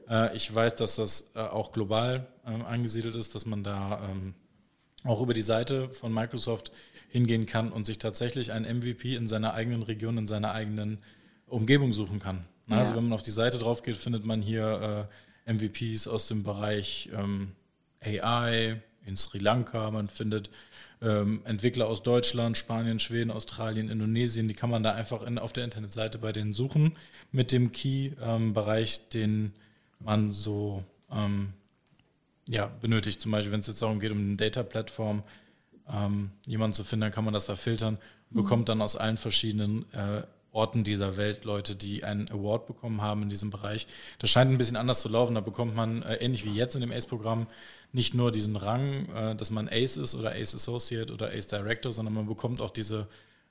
Äh, 0.08 0.34
ich 0.36 0.54
weiß, 0.54 0.76
dass 0.76 0.96
das 0.96 1.32
äh, 1.34 1.40
auch 1.40 1.72
global 1.72 2.26
äh, 2.46 2.50
angesiedelt 2.62 3.14
ist, 3.14 3.34
dass 3.34 3.46
man 3.46 3.64
da 3.64 4.00
ähm, 4.10 4.34
auch 5.04 5.20
über 5.20 5.34
die 5.34 5.42
Seite 5.42 5.90
von 5.90 6.12
Microsoft 6.12 6.72
hingehen 7.08 7.46
kann 7.46 7.72
und 7.72 7.86
sich 7.86 7.98
tatsächlich 7.98 8.52
ein 8.52 8.62
MVP 8.62 9.14
in 9.14 9.26
seiner 9.26 9.54
eigenen 9.54 9.82
Region, 9.82 10.18
in 10.18 10.26
seiner 10.26 10.52
eigenen 10.52 10.98
Umgebung 11.48 11.92
suchen 11.92 12.18
kann. 12.18 12.44
Ja. 12.68 12.78
Also 12.78 12.94
wenn 12.94 13.04
man 13.04 13.12
auf 13.12 13.22
die 13.22 13.30
Seite 13.30 13.58
drauf 13.58 13.82
geht, 13.82 13.96
findet 13.96 14.24
man 14.24 14.42
hier 14.42 15.06
äh, 15.46 15.52
MVPs 15.52 16.06
aus 16.06 16.28
dem 16.28 16.42
Bereich 16.42 17.10
ähm, 17.14 17.52
AI 18.04 18.80
in 19.06 19.16
Sri 19.16 19.38
Lanka, 19.38 19.90
man 19.90 20.08
findet 20.08 20.50
ähm, 21.00 21.40
Entwickler 21.44 21.86
aus 21.86 22.02
Deutschland, 22.02 22.56
Spanien, 22.56 22.98
Schweden, 22.98 23.30
Australien, 23.30 23.88
Indonesien, 23.88 24.48
die 24.48 24.54
kann 24.54 24.70
man 24.70 24.82
da 24.82 24.92
einfach 24.92 25.22
in, 25.22 25.38
auf 25.38 25.52
der 25.52 25.64
Internetseite 25.64 26.18
bei 26.18 26.32
denen 26.32 26.52
suchen 26.52 26.96
mit 27.32 27.52
dem 27.52 27.72
Key-Bereich, 27.72 28.98
ähm, 28.98 29.10
den 29.12 29.52
man 30.00 30.32
so 30.32 30.84
ähm, 31.10 31.52
ja, 32.48 32.66
benötigt. 32.80 33.20
Zum 33.20 33.32
Beispiel, 33.32 33.52
wenn 33.52 33.60
es 33.60 33.66
jetzt 33.66 33.82
darum 33.82 34.00
geht, 34.00 34.10
um 34.10 34.18
eine 34.18 34.36
Data-Plattform, 34.36 35.22
ähm, 35.90 36.30
jemanden 36.46 36.74
zu 36.74 36.84
finden, 36.84 37.02
dann 37.02 37.12
kann 37.12 37.24
man 37.24 37.34
das 37.34 37.46
da 37.46 37.56
filtern, 37.56 37.98
mhm. 38.30 38.42
bekommt 38.42 38.68
dann 38.68 38.82
aus 38.82 38.96
allen 38.96 39.16
verschiedenen 39.16 39.90
äh, 39.92 40.22
Orten 40.58 40.82
dieser 40.82 41.16
Welt 41.16 41.44
Leute, 41.44 41.76
die 41.76 42.02
einen 42.02 42.28
Award 42.30 42.66
bekommen 42.66 43.00
haben 43.00 43.22
in 43.22 43.28
diesem 43.28 43.50
Bereich. 43.50 43.86
Das 44.18 44.28
scheint 44.28 44.50
ein 44.50 44.58
bisschen 44.58 44.76
anders 44.76 45.00
zu 45.00 45.08
laufen. 45.08 45.36
Da 45.36 45.40
bekommt 45.40 45.76
man, 45.76 46.02
äh, 46.02 46.16
ähnlich 46.16 46.44
wie 46.44 46.50
jetzt 46.50 46.74
in 46.74 46.80
dem 46.80 46.90
ACE-Programm, 46.90 47.46
nicht 47.92 48.14
nur 48.14 48.32
diesen 48.32 48.56
Rang, 48.56 49.08
äh, 49.14 49.36
dass 49.36 49.50
man 49.52 49.68
ACE 49.68 49.96
ist 49.96 50.16
oder 50.16 50.34
ACE 50.34 50.56
Associate 50.56 51.12
oder 51.12 51.32
ACE 51.32 51.48
Director, 51.48 51.92
sondern 51.92 52.12
man 52.12 52.26
bekommt 52.26 52.60
auch 52.60 52.70
diese 52.70 53.06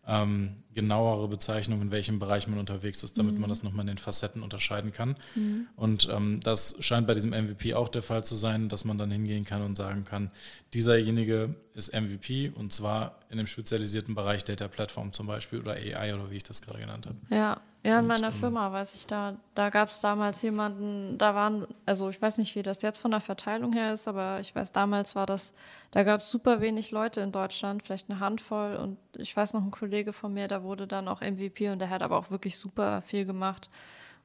ähm, 0.06 0.64
genauere 0.74 1.28
Bezeichnung, 1.28 1.82
in 1.82 1.92
welchem 1.92 2.20
Bereich 2.20 2.48
man 2.48 2.60
unterwegs 2.60 3.04
ist, 3.04 3.18
damit 3.18 3.36
mhm. 3.36 3.42
man 3.42 3.50
das 3.50 3.62
nochmal 3.64 3.82
in 3.82 3.88
den 3.88 3.98
Facetten 3.98 4.42
unterscheiden 4.42 4.92
kann. 4.92 5.18
Mhm. 5.36 5.68
Und 5.76 6.10
ähm, 6.10 6.40
das 6.42 6.76
scheint 6.80 7.08
bei 7.08 7.14
diesem 7.14 7.32
MVP 7.32 7.74
auch 7.74 7.90
der 7.90 8.02
Fall 8.02 8.24
zu 8.24 8.36
sein, 8.36 8.70
dass 8.70 8.86
man 8.86 8.98
dann 8.98 9.12
hingehen 9.12 9.44
kann 9.44 9.62
und 9.62 9.76
sagen 9.76 10.06
kann, 10.06 10.32
dieserjenige 10.74 11.56
ist 11.74 11.94
MVP 11.94 12.52
und 12.56 12.72
zwar 12.72 13.20
in 13.30 13.38
dem 13.38 13.48
spezialisierten 13.48 14.16
Bereich 14.16 14.44
Data 14.44 14.68
Platform 14.68 15.12
zum 15.12 15.28
Beispiel 15.28 15.60
oder 15.60 15.74
AI 15.74 16.14
oder 16.14 16.32
wie 16.32 16.36
ich 16.36 16.44
das 16.44 16.62
gerade 16.62 16.80
genannt 16.80 17.08
habe. 17.08 17.18
Ja, 17.30 17.60
ja, 17.84 18.00
in 18.00 18.04
und, 18.04 18.08
meiner 18.08 18.28
ähm, 18.28 18.34
Firma 18.34 18.72
weiß 18.72 18.96
ich 18.96 19.08
da, 19.08 19.36
da 19.54 19.70
gab 19.70 19.90
es 19.90 20.00
damals 20.00 20.42
jemanden, 20.42 21.18
da 21.18 21.36
waren, 21.36 21.68
also 21.86 22.10
ich 22.10 22.22
weiß 22.22 22.38
nicht, 22.38 22.56
wie 22.56 22.64
das 22.64 22.82
jetzt 22.82 23.00
von 23.00 23.12
der 23.12 23.20
Verteilung 23.20 23.74
her 23.74 23.94
ist, 23.94 24.08
aber 24.08 24.40
ich 24.40 24.56
weiß, 24.56 24.72
damals 24.72 25.16
war 25.16 25.26
das, 25.26 25.54
da 25.92 26.04
gab 26.04 26.22
es 26.22 26.30
super 26.30 26.62
wenig 26.62 26.92
Leute 26.92 27.22
in 27.22 27.32
Deutschland, 27.32 27.84
vielleicht 27.84 28.10
eine 28.10 28.20
Handvoll 28.20 28.76
und 28.76 28.98
ich 29.18 29.36
weiß 29.36 29.54
noch, 29.54 29.64
ein 29.64 29.72
Kollege 29.72 30.14
von 30.14 30.34
mir, 30.34 30.48
da 30.48 30.64
wurde 30.64 30.88
dann 30.88 31.08
auch 31.08 31.22
MVP 31.22 31.70
und 31.70 31.80
der 31.80 31.90
hat 31.90 32.02
aber 32.02 32.18
auch 32.18 32.32
wirklich 32.32 32.58
super 32.58 33.02
viel 33.02 33.26
gemacht 33.26 33.70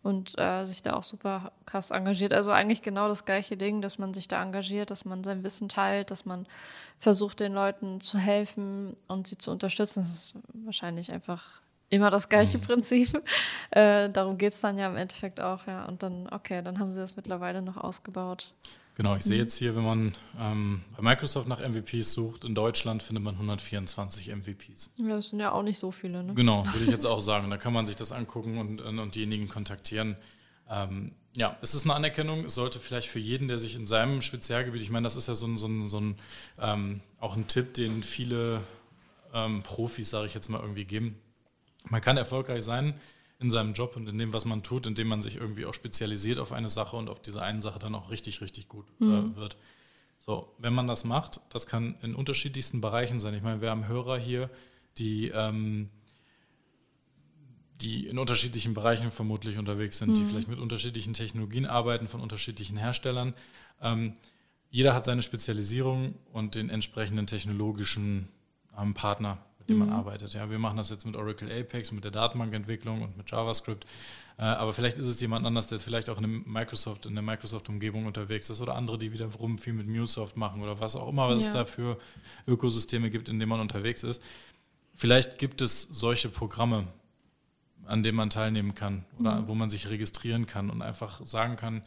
und 0.02 0.38
äh, 0.38 0.64
sich 0.64 0.82
da 0.82 0.94
auch 0.94 1.02
super 1.02 1.52
krass 1.66 1.90
engagiert. 1.90 2.32
Also 2.32 2.50
eigentlich 2.50 2.82
genau 2.82 3.08
das 3.08 3.24
gleiche 3.24 3.56
Ding, 3.56 3.82
dass 3.82 3.98
man 3.98 4.14
sich 4.14 4.28
da 4.28 4.42
engagiert, 4.42 4.90
dass 4.90 5.04
man 5.04 5.22
sein 5.22 5.44
Wissen 5.44 5.68
teilt, 5.68 6.10
dass 6.10 6.24
man 6.24 6.46
versucht, 6.98 7.40
den 7.40 7.52
Leuten 7.52 8.00
zu 8.00 8.18
helfen 8.18 8.96
und 9.08 9.26
sie 9.26 9.38
zu 9.38 9.50
unterstützen. 9.50 10.00
Das 10.00 10.10
ist 10.10 10.34
wahrscheinlich 10.52 11.12
einfach 11.12 11.62
immer 11.88 12.10
das 12.10 12.28
gleiche 12.28 12.58
mhm. 12.58 12.62
Prinzip. 12.62 13.22
Äh, 13.70 14.10
darum 14.10 14.38
geht 14.38 14.52
es 14.52 14.60
dann 14.60 14.78
ja 14.78 14.88
im 14.88 14.96
Endeffekt 14.96 15.40
auch, 15.40 15.66
ja. 15.66 15.84
Und 15.86 16.02
dann, 16.02 16.28
okay, 16.30 16.62
dann 16.62 16.78
haben 16.78 16.90
sie 16.90 17.00
das 17.00 17.16
mittlerweile 17.16 17.62
noch 17.62 17.76
ausgebaut. 17.76 18.52
Genau, 18.94 19.16
ich 19.16 19.22
sehe 19.22 19.38
jetzt 19.38 19.56
hier, 19.56 19.74
wenn 19.74 19.84
man 19.84 20.12
ähm, 20.38 20.82
bei 20.96 21.02
Microsoft 21.02 21.48
nach 21.48 21.66
MVPs 21.66 22.12
sucht, 22.12 22.44
in 22.44 22.54
Deutschland 22.54 23.02
findet 23.02 23.24
man 23.24 23.34
124 23.34 24.28
MVPs. 24.34 24.92
Ja, 24.96 25.16
das 25.16 25.28
sind 25.28 25.40
ja 25.40 25.52
auch 25.52 25.62
nicht 25.62 25.78
so 25.78 25.90
viele, 25.90 26.22
ne? 26.22 26.34
Genau, 26.34 26.66
würde 26.72 26.84
ich 26.84 26.90
jetzt 26.90 27.06
auch 27.06 27.20
sagen. 27.20 27.50
Da 27.50 27.56
kann 27.56 27.72
man 27.72 27.86
sich 27.86 27.96
das 27.96 28.12
angucken 28.12 28.58
und, 28.58 28.80
und 28.80 29.14
diejenigen 29.14 29.48
kontaktieren. 29.48 30.16
Ähm, 30.68 31.12
ja, 31.34 31.56
es 31.62 31.74
ist 31.74 31.84
eine 31.84 31.94
Anerkennung. 31.94 32.44
Es 32.44 32.54
sollte 32.54 32.80
vielleicht 32.80 33.08
für 33.08 33.18
jeden, 33.18 33.48
der 33.48 33.58
sich 33.58 33.76
in 33.76 33.86
seinem 33.86 34.20
Spezialgebiet, 34.20 34.82
ich 34.82 34.90
meine, 34.90 35.04
das 35.04 35.16
ist 35.16 35.26
ja 35.26 35.34
so 35.34 35.46
ein, 35.46 35.56
so 35.56 35.68
ein, 35.68 35.88
so 35.88 35.98
ein 35.98 36.16
ähm, 36.58 37.00
auch 37.18 37.34
ein 37.34 37.46
Tipp, 37.46 37.72
den 37.72 38.02
viele 38.02 38.60
ähm, 39.32 39.62
Profis, 39.62 40.10
sage 40.10 40.26
ich 40.26 40.34
jetzt 40.34 40.50
mal, 40.50 40.60
irgendwie 40.60 40.84
geben. 40.84 41.16
Man 41.88 42.02
kann 42.02 42.18
erfolgreich 42.18 42.62
sein 42.62 42.94
in 43.42 43.50
seinem 43.50 43.74
Job 43.74 43.96
und 43.96 44.08
in 44.08 44.18
dem, 44.18 44.32
was 44.32 44.44
man 44.44 44.62
tut, 44.62 44.86
indem 44.86 45.08
man 45.08 45.22
sich 45.22 45.36
irgendwie 45.36 45.66
auch 45.66 45.74
spezialisiert 45.74 46.38
auf 46.38 46.52
eine 46.52 46.70
Sache 46.70 46.96
und 46.96 47.08
auf 47.08 47.20
diese 47.20 47.42
eine 47.42 47.60
Sache 47.60 47.78
dann 47.78 47.94
auch 47.94 48.10
richtig, 48.10 48.40
richtig 48.40 48.68
gut 48.68 48.86
äh, 49.00 49.04
mhm. 49.04 49.36
wird. 49.36 49.56
So, 50.18 50.54
wenn 50.58 50.72
man 50.72 50.86
das 50.86 51.04
macht, 51.04 51.40
das 51.50 51.66
kann 51.66 51.96
in 52.02 52.14
unterschiedlichsten 52.14 52.80
Bereichen 52.80 53.18
sein. 53.18 53.34
Ich 53.34 53.42
meine, 53.42 53.60
wir 53.60 53.70
haben 53.70 53.88
Hörer 53.88 54.18
hier, 54.18 54.48
die, 54.98 55.28
ähm, 55.28 55.90
die 57.80 58.06
in 58.06 58.18
unterschiedlichen 58.18 58.72
Bereichen 58.72 59.10
vermutlich 59.10 59.58
unterwegs 59.58 59.98
sind, 59.98 60.10
mhm. 60.10 60.14
die 60.14 60.24
vielleicht 60.24 60.48
mit 60.48 60.60
unterschiedlichen 60.60 61.12
Technologien 61.12 61.66
arbeiten, 61.66 62.06
von 62.06 62.20
unterschiedlichen 62.20 62.76
Herstellern. 62.76 63.34
Ähm, 63.80 64.14
jeder 64.70 64.94
hat 64.94 65.04
seine 65.04 65.22
Spezialisierung 65.22 66.14
und 66.32 66.54
den 66.54 66.70
entsprechenden 66.70 67.26
technologischen 67.26 68.28
ähm, 68.78 68.94
Partner 68.94 69.38
mit 69.62 69.70
dem 69.70 69.78
mhm. 69.78 69.86
man 69.86 69.96
arbeitet. 69.96 70.34
Ja, 70.34 70.50
wir 70.50 70.58
machen 70.58 70.76
das 70.76 70.90
jetzt 70.90 71.06
mit 71.06 71.16
Oracle 71.16 71.50
Apex, 71.50 71.92
mit 71.92 72.04
der 72.04 72.10
Datenbankentwicklung 72.10 73.02
und 73.02 73.16
mit 73.16 73.30
JavaScript. 73.30 73.86
Äh, 74.38 74.42
aber 74.42 74.72
vielleicht 74.72 74.98
ist 74.98 75.06
es 75.06 75.20
jemand 75.20 75.46
anders, 75.46 75.68
der 75.68 75.78
vielleicht 75.78 76.08
auch 76.08 76.18
in, 76.18 76.44
Microsoft, 76.46 77.06
in 77.06 77.14
der 77.14 77.22
Microsoft-Umgebung 77.22 78.06
unterwegs 78.06 78.50
ist 78.50 78.60
oder 78.60 78.74
andere, 78.74 78.98
die 78.98 79.12
wiederum 79.12 79.58
viel 79.58 79.72
mit 79.72 79.86
MuleSoft 79.86 80.36
machen 80.36 80.62
oder 80.62 80.80
was 80.80 80.96
auch 80.96 81.08
immer, 81.08 81.28
was 81.28 81.42
ja. 81.42 81.46
es 81.46 81.52
da 81.52 81.64
für 81.64 81.98
Ökosysteme 82.46 83.10
gibt, 83.10 83.28
in 83.28 83.38
denen 83.38 83.50
man 83.50 83.60
unterwegs 83.60 84.02
ist. 84.02 84.20
Vielleicht 84.94 85.38
gibt 85.38 85.60
es 85.62 85.82
solche 85.82 86.28
Programme, 86.28 86.88
an 87.86 88.02
denen 88.02 88.16
man 88.16 88.30
teilnehmen 88.30 88.74
kann 88.74 89.04
oder 89.18 89.42
mhm. 89.42 89.48
wo 89.48 89.54
man 89.54 89.70
sich 89.70 89.88
registrieren 89.88 90.46
kann 90.46 90.70
und 90.70 90.82
einfach 90.82 91.24
sagen 91.24 91.56
kann, 91.56 91.82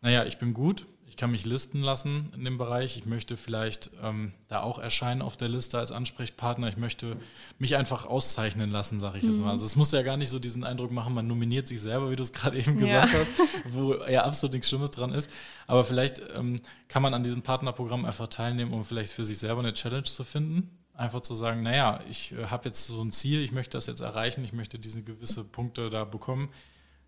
naja, 0.00 0.24
ich 0.24 0.38
bin 0.38 0.54
gut, 0.54 0.86
ich 1.08 1.16
kann 1.16 1.30
mich 1.30 1.46
listen 1.46 1.80
lassen 1.80 2.32
in 2.34 2.44
dem 2.44 2.58
Bereich. 2.58 2.98
Ich 2.98 3.06
möchte 3.06 3.36
vielleicht 3.36 3.90
ähm, 4.02 4.32
da 4.48 4.60
auch 4.60 4.78
erscheinen 4.78 5.22
auf 5.22 5.36
der 5.36 5.48
Liste 5.48 5.78
als 5.78 5.90
Ansprechpartner. 5.90 6.68
Ich 6.68 6.76
möchte 6.76 7.16
mich 7.58 7.76
einfach 7.76 8.04
auszeichnen 8.04 8.70
lassen, 8.70 9.00
sage 9.00 9.18
ich 9.18 9.24
mhm. 9.24 9.30
jetzt 9.30 9.40
mal. 9.40 9.50
Also 9.50 9.64
es 9.64 9.74
muss 9.74 9.90
ja 9.92 10.02
gar 10.02 10.16
nicht 10.16 10.28
so 10.28 10.38
diesen 10.38 10.64
Eindruck 10.64 10.90
machen, 10.90 11.14
man 11.14 11.26
nominiert 11.26 11.66
sich 11.66 11.80
selber, 11.80 12.10
wie 12.10 12.16
du 12.16 12.22
es 12.22 12.32
gerade 12.32 12.58
eben 12.58 12.76
gesagt 12.78 13.12
ja. 13.12 13.18
hast, 13.18 13.32
wo 13.70 13.94
ja 14.04 14.24
absolut 14.24 14.52
nichts 14.52 14.68
Schlimmes 14.68 14.90
dran 14.90 15.12
ist. 15.12 15.30
Aber 15.66 15.82
vielleicht 15.82 16.20
ähm, 16.36 16.56
kann 16.88 17.02
man 17.02 17.14
an 17.14 17.22
diesem 17.22 17.42
Partnerprogramm 17.42 18.04
einfach 18.04 18.28
teilnehmen, 18.28 18.72
um 18.72 18.84
vielleicht 18.84 19.12
für 19.12 19.24
sich 19.24 19.38
selber 19.38 19.60
eine 19.60 19.72
Challenge 19.72 20.04
zu 20.04 20.24
finden. 20.24 20.70
Einfach 20.94 21.20
zu 21.20 21.34
sagen, 21.34 21.62
naja, 21.62 22.00
ich 22.10 22.32
äh, 22.32 22.46
habe 22.46 22.68
jetzt 22.68 22.86
so 22.86 23.00
ein 23.02 23.12
Ziel, 23.12 23.40
ich 23.40 23.52
möchte 23.52 23.78
das 23.78 23.86
jetzt 23.86 24.00
erreichen, 24.00 24.44
ich 24.44 24.52
möchte 24.52 24.78
diese 24.78 25.02
gewisse 25.02 25.44
Punkte 25.44 25.90
da 25.90 26.04
bekommen. 26.04 26.50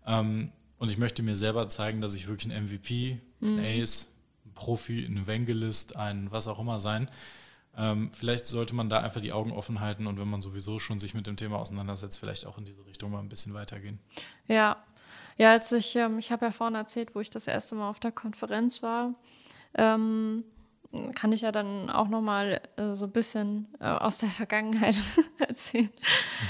Ähm, 0.07 0.51
und 0.81 0.89
ich 0.89 0.97
möchte 0.97 1.21
mir 1.21 1.35
selber 1.35 1.67
zeigen, 1.67 2.01
dass 2.01 2.15
ich 2.15 2.27
wirklich 2.27 2.51
ein 2.51 2.63
MVP, 2.65 3.19
ein 3.39 3.57
mhm. 3.57 3.59
Ace, 3.59 4.11
ein 4.47 4.53
Profi, 4.55 5.05
ein 5.05 5.15
Evangelist, 5.15 5.95
ein 5.95 6.31
was 6.31 6.47
auch 6.47 6.57
immer 6.57 6.79
sein. 6.79 7.07
Ähm, 7.77 8.09
vielleicht 8.11 8.47
sollte 8.47 8.73
man 8.73 8.89
da 8.89 8.99
einfach 8.99 9.21
die 9.21 9.31
Augen 9.31 9.51
offen 9.51 9.79
halten 9.79 10.07
und 10.07 10.19
wenn 10.19 10.27
man 10.27 10.41
sowieso 10.41 10.79
schon 10.79 10.97
sich 10.97 11.13
mit 11.13 11.27
dem 11.27 11.35
Thema 11.35 11.59
auseinandersetzt, 11.59 12.19
vielleicht 12.19 12.47
auch 12.47 12.57
in 12.57 12.65
diese 12.65 12.83
Richtung 12.87 13.11
mal 13.11 13.19
ein 13.19 13.29
bisschen 13.29 13.53
weitergehen. 13.53 13.99
Ja, 14.47 14.83
ja, 15.37 15.51
als 15.51 15.71
ich, 15.71 15.95
ähm, 15.97 16.17
ich 16.17 16.31
habe 16.31 16.45
ja 16.45 16.51
vorhin 16.51 16.73
erzählt, 16.73 17.13
wo 17.13 17.19
ich 17.19 17.29
das 17.29 17.45
erste 17.45 17.75
Mal 17.75 17.87
auf 17.87 17.99
der 17.99 18.11
Konferenz 18.11 18.81
war. 18.81 19.13
Ähm, 19.75 20.43
kann 21.15 21.31
ich 21.31 21.41
ja 21.41 21.51
dann 21.51 21.89
auch 21.89 22.07
noch 22.07 22.21
mal 22.21 22.61
äh, 22.75 22.93
so 22.93 23.05
ein 23.05 23.11
bisschen 23.11 23.67
äh, 23.79 23.85
aus 23.85 24.17
der 24.17 24.29
Vergangenheit 24.29 25.01
erzählen. 25.39 25.89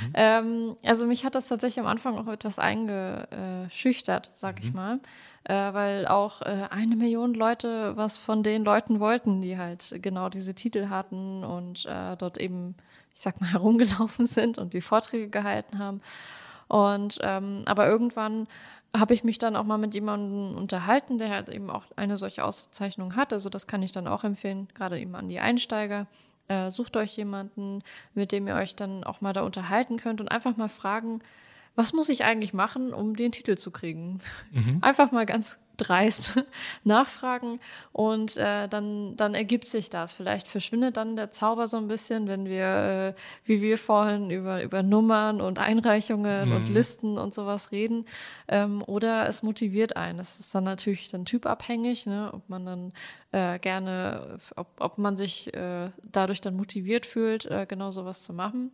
Mhm. 0.06 0.12
Ähm, 0.13 0.77
also 0.84 1.06
mich 1.06 1.25
hat 1.25 1.36
das 1.36 1.47
tatsächlich 1.47 1.80
am 1.80 1.89
Anfang 1.89 2.17
auch 2.17 2.27
etwas 2.27 2.60
eingeschüchtert, 2.60 4.32
sag 4.34 4.60
mhm. 4.60 4.67
ich 4.67 4.73
mal, 4.73 4.99
äh, 5.43 5.73
weil 5.73 6.08
auch 6.08 6.41
äh, 6.41 6.67
eine 6.69 6.95
Million 6.95 7.34
Leute 7.34 7.95
was 7.97 8.19
von 8.19 8.43
den 8.43 8.63
Leuten 8.63 8.99
wollten, 8.99 9.41
die 9.41 9.58
halt 9.58 9.99
genau 10.01 10.30
diese 10.30 10.56
Titel 10.56 10.89
hatten 10.89 11.43
und 11.43 11.86
äh, 11.86 12.15
dort 12.17 12.38
eben, 12.38 12.75
ich 13.13 13.21
sag 13.21 13.41
mal, 13.41 13.47
herumgelaufen 13.51 14.25
sind 14.25 14.58
und 14.58 14.73
die 14.73 14.82
Vorträge 14.82 15.30
gehalten 15.30 15.80
haben. 15.80 16.01
Und 16.67 17.19
ähm, 17.21 17.63
aber 17.65 17.88
irgendwann 17.88 18.47
habe 18.95 19.13
ich 19.13 19.23
mich 19.23 19.38
dann 19.38 19.56
auch 19.56 19.63
mal 19.63 19.77
mit 19.77 19.93
jemandem 19.93 20.56
unterhalten, 20.56 21.17
der 21.17 21.30
halt 21.30 21.49
eben 21.49 21.69
auch 21.69 21.86
eine 21.95 22.17
solche 22.17 22.43
Auszeichnung 22.43 23.15
hat. 23.15 23.32
Also 23.32 23.49
das 23.49 23.67
kann 23.67 23.84
ich 23.84 23.91
dann 23.91 24.08
auch 24.08 24.23
empfehlen, 24.23 24.67
gerade 24.73 24.99
eben 24.99 25.15
an 25.15 25.30
die 25.30 25.39
Einsteiger. 25.39 26.08
Äh, 26.47 26.71
sucht 26.71 26.97
euch 26.97 27.15
jemanden, 27.15 27.84
mit 28.13 28.32
dem 28.32 28.47
ihr 28.47 28.56
euch 28.56 28.75
dann 28.75 29.04
auch 29.04 29.21
mal 29.21 29.32
da 29.32 29.41
unterhalten 29.41 29.97
könnt 29.97 30.19
und 30.19 30.30
einfach 30.30 30.58
mal 30.58 30.67
fragen, 30.67 31.21
was 31.75 31.93
muss 31.93 32.10
ich 32.10 32.25
eigentlich 32.25 32.54
machen, 32.54 32.93
um 32.93 33.15
den 33.15 33.32
Titel 33.32 33.56
zu 33.56 33.71
kriegen? 33.71 34.19
Mhm. 34.51 34.80
Einfach 34.82 35.13
mal 35.13 35.25
ganz 35.25 35.58
dreist 35.82 36.34
nachfragen 36.84 37.60
und 37.91 38.38
äh, 38.38 38.67
dann, 38.67 39.15
dann 39.15 39.34
ergibt 39.34 39.67
sich 39.67 39.89
das. 39.89 40.13
Vielleicht 40.13 40.48
verschwindet 40.48 40.98
dann 40.98 41.15
der 41.15 41.32
Zauber 41.32 41.67
so 41.67 41.78
ein 41.78 41.88
bisschen, 41.88 42.28
wenn 42.28 42.46
wir, 42.46 43.15
äh, 43.15 43.22
wie 43.46 43.62
wir 43.62 43.78
vorhin, 43.78 44.30
über, 44.30 44.63
über 44.63 44.84
Nummern 44.84 45.41
und 45.41 45.60
Einreichungen 45.60 46.50
mhm. 46.50 46.56
und 46.56 46.70
Listen 46.70 47.17
und 47.17 47.34
sowas 47.34 47.72
reden. 47.72 48.06
Ähm, 48.48 48.84
oder 48.86 49.28
es 49.28 49.44
motiviert 49.44 49.98
einen. 49.98 50.20
Das 50.20 50.39
ist 50.39 50.54
dann 50.54 50.63
natürlich 50.63 51.10
dann 51.10 51.26
typabhängig, 51.26 52.06
ne? 52.06 52.30
ob 52.34 52.48
man 52.48 52.65
dann 52.65 52.94
äh, 53.32 53.60
gerne, 53.60 54.38
ob, 54.56 54.67
ob 54.80 54.98
man 54.98 55.17
sich 55.17 55.54
äh, 55.54 55.89
dadurch 56.12 56.41
dann 56.41 56.56
motiviert 56.56 57.06
fühlt, 57.06 57.46
äh, 57.46 57.65
genau 57.67 57.91
sowas 57.91 58.24
zu 58.24 58.34
machen. 58.34 58.72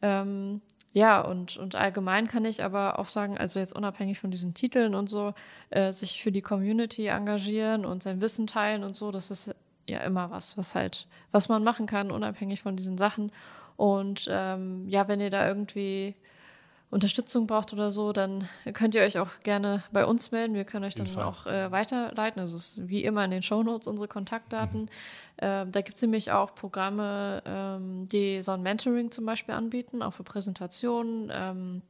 Ähm, 0.00 0.62
ja, 0.92 1.20
und, 1.20 1.56
und 1.56 1.74
allgemein 1.74 2.26
kann 2.26 2.44
ich 2.44 2.64
aber 2.64 2.98
auch 2.98 3.06
sagen, 3.06 3.36
also 3.36 3.60
jetzt 3.60 3.74
unabhängig 3.74 4.18
von 4.18 4.30
diesen 4.30 4.54
Titeln 4.54 4.94
und 4.94 5.10
so, 5.10 5.34
äh, 5.70 5.92
sich 5.92 6.22
für 6.22 6.32
die 6.32 6.42
Community 6.42 7.06
engagieren 7.06 7.84
und 7.84 8.02
sein 8.02 8.20
Wissen 8.20 8.46
teilen 8.46 8.84
und 8.84 8.96
so, 8.96 9.10
das 9.10 9.30
ist 9.30 9.54
ja 9.86 10.00
immer 10.00 10.30
was, 10.30 10.56
was 10.56 10.74
halt, 10.74 11.06
was 11.30 11.48
man 11.48 11.62
machen 11.62 11.86
kann, 11.86 12.10
unabhängig 12.10 12.62
von 12.62 12.76
diesen 12.76 12.98
Sachen. 12.98 13.32
Und 13.76 14.28
ähm, 14.30 14.88
ja, 14.88 15.08
wenn 15.08 15.20
ihr 15.20 15.30
da 15.30 15.46
irgendwie 15.46 16.14
Unterstützung 16.90 17.46
braucht 17.46 17.74
oder 17.74 17.90
so, 17.90 18.12
dann 18.12 18.48
könnt 18.72 18.94
ihr 18.94 19.02
euch 19.02 19.18
auch 19.18 19.28
gerne 19.42 19.82
bei 19.92 20.06
uns 20.06 20.30
melden. 20.32 20.54
Wir 20.54 20.64
können 20.64 20.86
euch 20.86 20.94
dann 20.94 21.06
Fall. 21.06 21.24
auch 21.24 21.46
äh, 21.46 21.70
weiterleiten. 21.70 22.40
Also 22.40 22.56
es 22.56 22.78
ist 22.78 22.88
wie 22.88 23.04
immer 23.04 23.24
in 23.24 23.30
den 23.30 23.42
Shownotes 23.42 23.86
unsere 23.86 24.08
Kontaktdaten. 24.08 24.82
Mhm. 24.82 24.88
Äh, 25.36 25.66
da 25.66 25.82
gibt 25.82 25.96
es 25.96 26.02
nämlich 26.02 26.32
auch 26.32 26.54
Programme, 26.54 27.42
ähm, 27.44 28.08
die 28.08 28.40
so 28.40 28.52
ein 28.52 28.62
Mentoring 28.62 29.10
zum 29.10 29.26
Beispiel 29.26 29.54
anbieten, 29.54 30.02
auch 30.02 30.14
für 30.14 30.24
Präsentationen. 30.24 31.30
Ähm, 31.30 31.82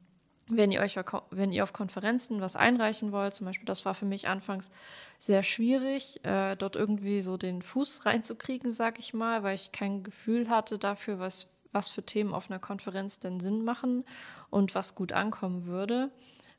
wenn 0.51 0.73
ihr 0.73 0.81
euch 0.81 0.99
wenn 1.31 1.53
ihr 1.53 1.63
auf 1.63 1.73
Konferenzen 1.73 2.41
was 2.41 2.57
einreichen 2.57 3.13
wollt, 3.13 3.35
zum 3.35 3.47
Beispiel, 3.47 3.67
das 3.67 3.85
war 3.85 3.95
für 3.95 4.07
mich 4.07 4.29
anfangs 4.29 4.71
sehr 5.19 5.43
schwierig, 5.43 6.25
äh, 6.25 6.57
dort 6.57 6.75
irgendwie 6.75 7.21
so 7.21 7.37
den 7.37 7.63
Fuß 7.63 8.07
reinzukriegen, 8.07 8.73
sag 8.73 8.99
ich 8.99 9.15
mal, 9.15 9.43
weil 9.43 9.55
ich 9.55 9.71
kein 9.73 10.03
Gefühl 10.03 10.49
hatte 10.49 10.79
dafür, 10.79 11.19
was, 11.21 11.51
was 11.71 11.91
für 11.91 12.03
Themen 12.03 12.33
auf 12.33 12.51
einer 12.51 12.59
Konferenz 12.59 13.19
denn 13.19 13.41
Sinn 13.41 13.63
machen 13.63 14.05
und 14.51 14.75
was 14.75 14.95
gut 14.95 15.13
ankommen 15.13 15.67
würde. 15.67 16.11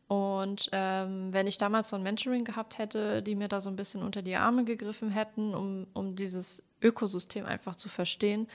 Und 0.08 0.70
ähm, 0.72 1.32
wenn 1.32 1.46
ich 1.46 1.60
damals 1.60 1.90
so 1.90 1.96
ein 1.96 2.04
Mentoring 2.04 2.44
gehabt 2.44 2.80
hätte, 2.80 3.22
die 3.22 3.36
mir 3.36 3.48
da 3.48 3.62
so 3.62 3.70
ein 3.70 3.76
bisschen 3.76 4.02
unter 4.02 4.24
die 4.24 4.36
Arme 4.36 4.64
gegriffen 4.64 5.12
hätten, 5.12 5.54
um, 5.54 5.86
um 5.94 6.16
dieses 6.16 6.64
Ökosystem 6.82 7.46
einfach 7.46 7.76
zu 7.76 7.90
verstehen, 7.90 8.48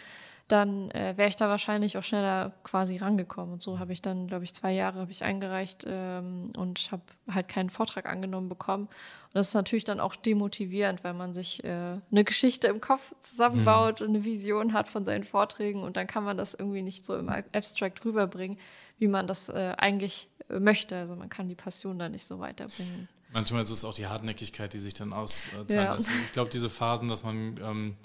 dann 0.49 0.91
äh, 0.91 1.17
wäre 1.17 1.29
ich 1.29 1.37
da 1.37 1.49
wahrscheinlich 1.49 1.97
auch 1.97 2.03
schneller 2.03 2.53
quasi 2.65 2.99
rangekommen. 2.99 3.55
Und 3.55 3.63
so 3.63 3.79
habe 3.79 3.93
ich 3.93 4.03
dann, 4.03 4.27
glaube 4.27 4.45
ich, 4.45 4.53
zwei 4.53 4.73
Jahre 4.73 5.01
habe 5.01 5.11
ich 5.11 5.25
eingereicht 5.25 5.87
ähm, 5.89 6.51
und 6.57 6.91
habe 6.93 7.03
halt 7.31 7.49
keinen 7.49 7.71
Vortrag 7.71 8.07
angenommen 8.07 8.49
bekommen. 8.49 8.85
Und 8.85 9.35
das 9.35 9.49
ist 9.49 9.55
natürlich 9.55 9.85
dann 9.85 10.01
auch 10.01 10.15
demotivierend, 10.15 11.03
weil 11.03 11.15
man 11.15 11.33
sich 11.33 11.65
äh, 11.65 11.69
eine 12.11 12.25
Geschichte 12.25 12.67
im 12.67 12.81
Kopf 12.81 13.15
zusammenbaut 13.21 14.01
mhm. 14.01 14.07
und 14.07 14.15
eine 14.17 14.25
Vision 14.25 14.75
hat 14.75 14.89
von 14.89 15.05
seinen 15.07 15.25
Vorträgen 15.25 15.83
und 15.83 15.97
dann 15.97 16.07
kann 16.07 16.25
man 16.25 16.37
das 16.37 16.53
irgendwie 16.53 16.83
nicht 16.83 17.05
so 17.05 17.17
im 17.17 17.31
Abstract 17.31 18.05
rüberbringen, 18.05 18.59
wie 18.99 19.09
man 19.09 19.27
das 19.27 19.49
äh, 19.49 19.75
eigentlich 19.77 20.29
möchte. 20.49 20.97
Also 20.97 21.17
man 21.17 21.29
kann 21.29 21.49
die 21.49 21.55
Passion 21.55 21.99
da 21.99 22.09
nicht 22.09 22.25
so 22.25 22.39
weiterbringen. 22.39 23.09
Manchmal 23.33 23.63
ist 23.63 23.71
es 23.71 23.85
auch 23.85 23.95
die 23.95 24.07
Hartnäckigkeit, 24.07 24.73
die 24.73 24.79
sich 24.79 24.95
dann 24.95 25.13
auszahlen 25.13 25.67
ja. 25.69 25.95
lässt. 25.95 26.11
Ich 26.27 26.33
glaube, 26.33 26.51
diese 26.51 26.71
Phasen, 26.71 27.09
dass 27.09 27.25
man 27.25 27.59
ähm, 27.63 27.97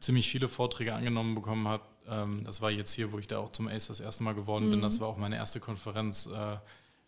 ziemlich 0.00 0.28
viele 0.28 0.48
Vorträge 0.48 0.94
angenommen 0.94 1.34
bekommen 1.34 1.68
hat. 1.68 1.82
Ähm, 2.08 2.42
das 2.44 2.60
war 2.60 2.70
jetzt 2.70 2.92
hier, 2.92 3.12
wo 3.12 3.18
ich 3.18 3.28
da 3.28 3.38
auch 3.38 3.50
zum 3.50 3.68
Ace 3.68 3.88
das 3.88 4.00
erste 4.00 4.24
Mal 4.24 4.34
geworden 4.34 4.66
mhm. 4.66 4.72
bin. 4.72 4.82
Das 4.82 5.00
war 5.00 5.08
auch 5.08 5.16
meine 5.16 5.36
erste 5.36 5.60
Konferenz 5.60 6.26
äh, 6.26 6.56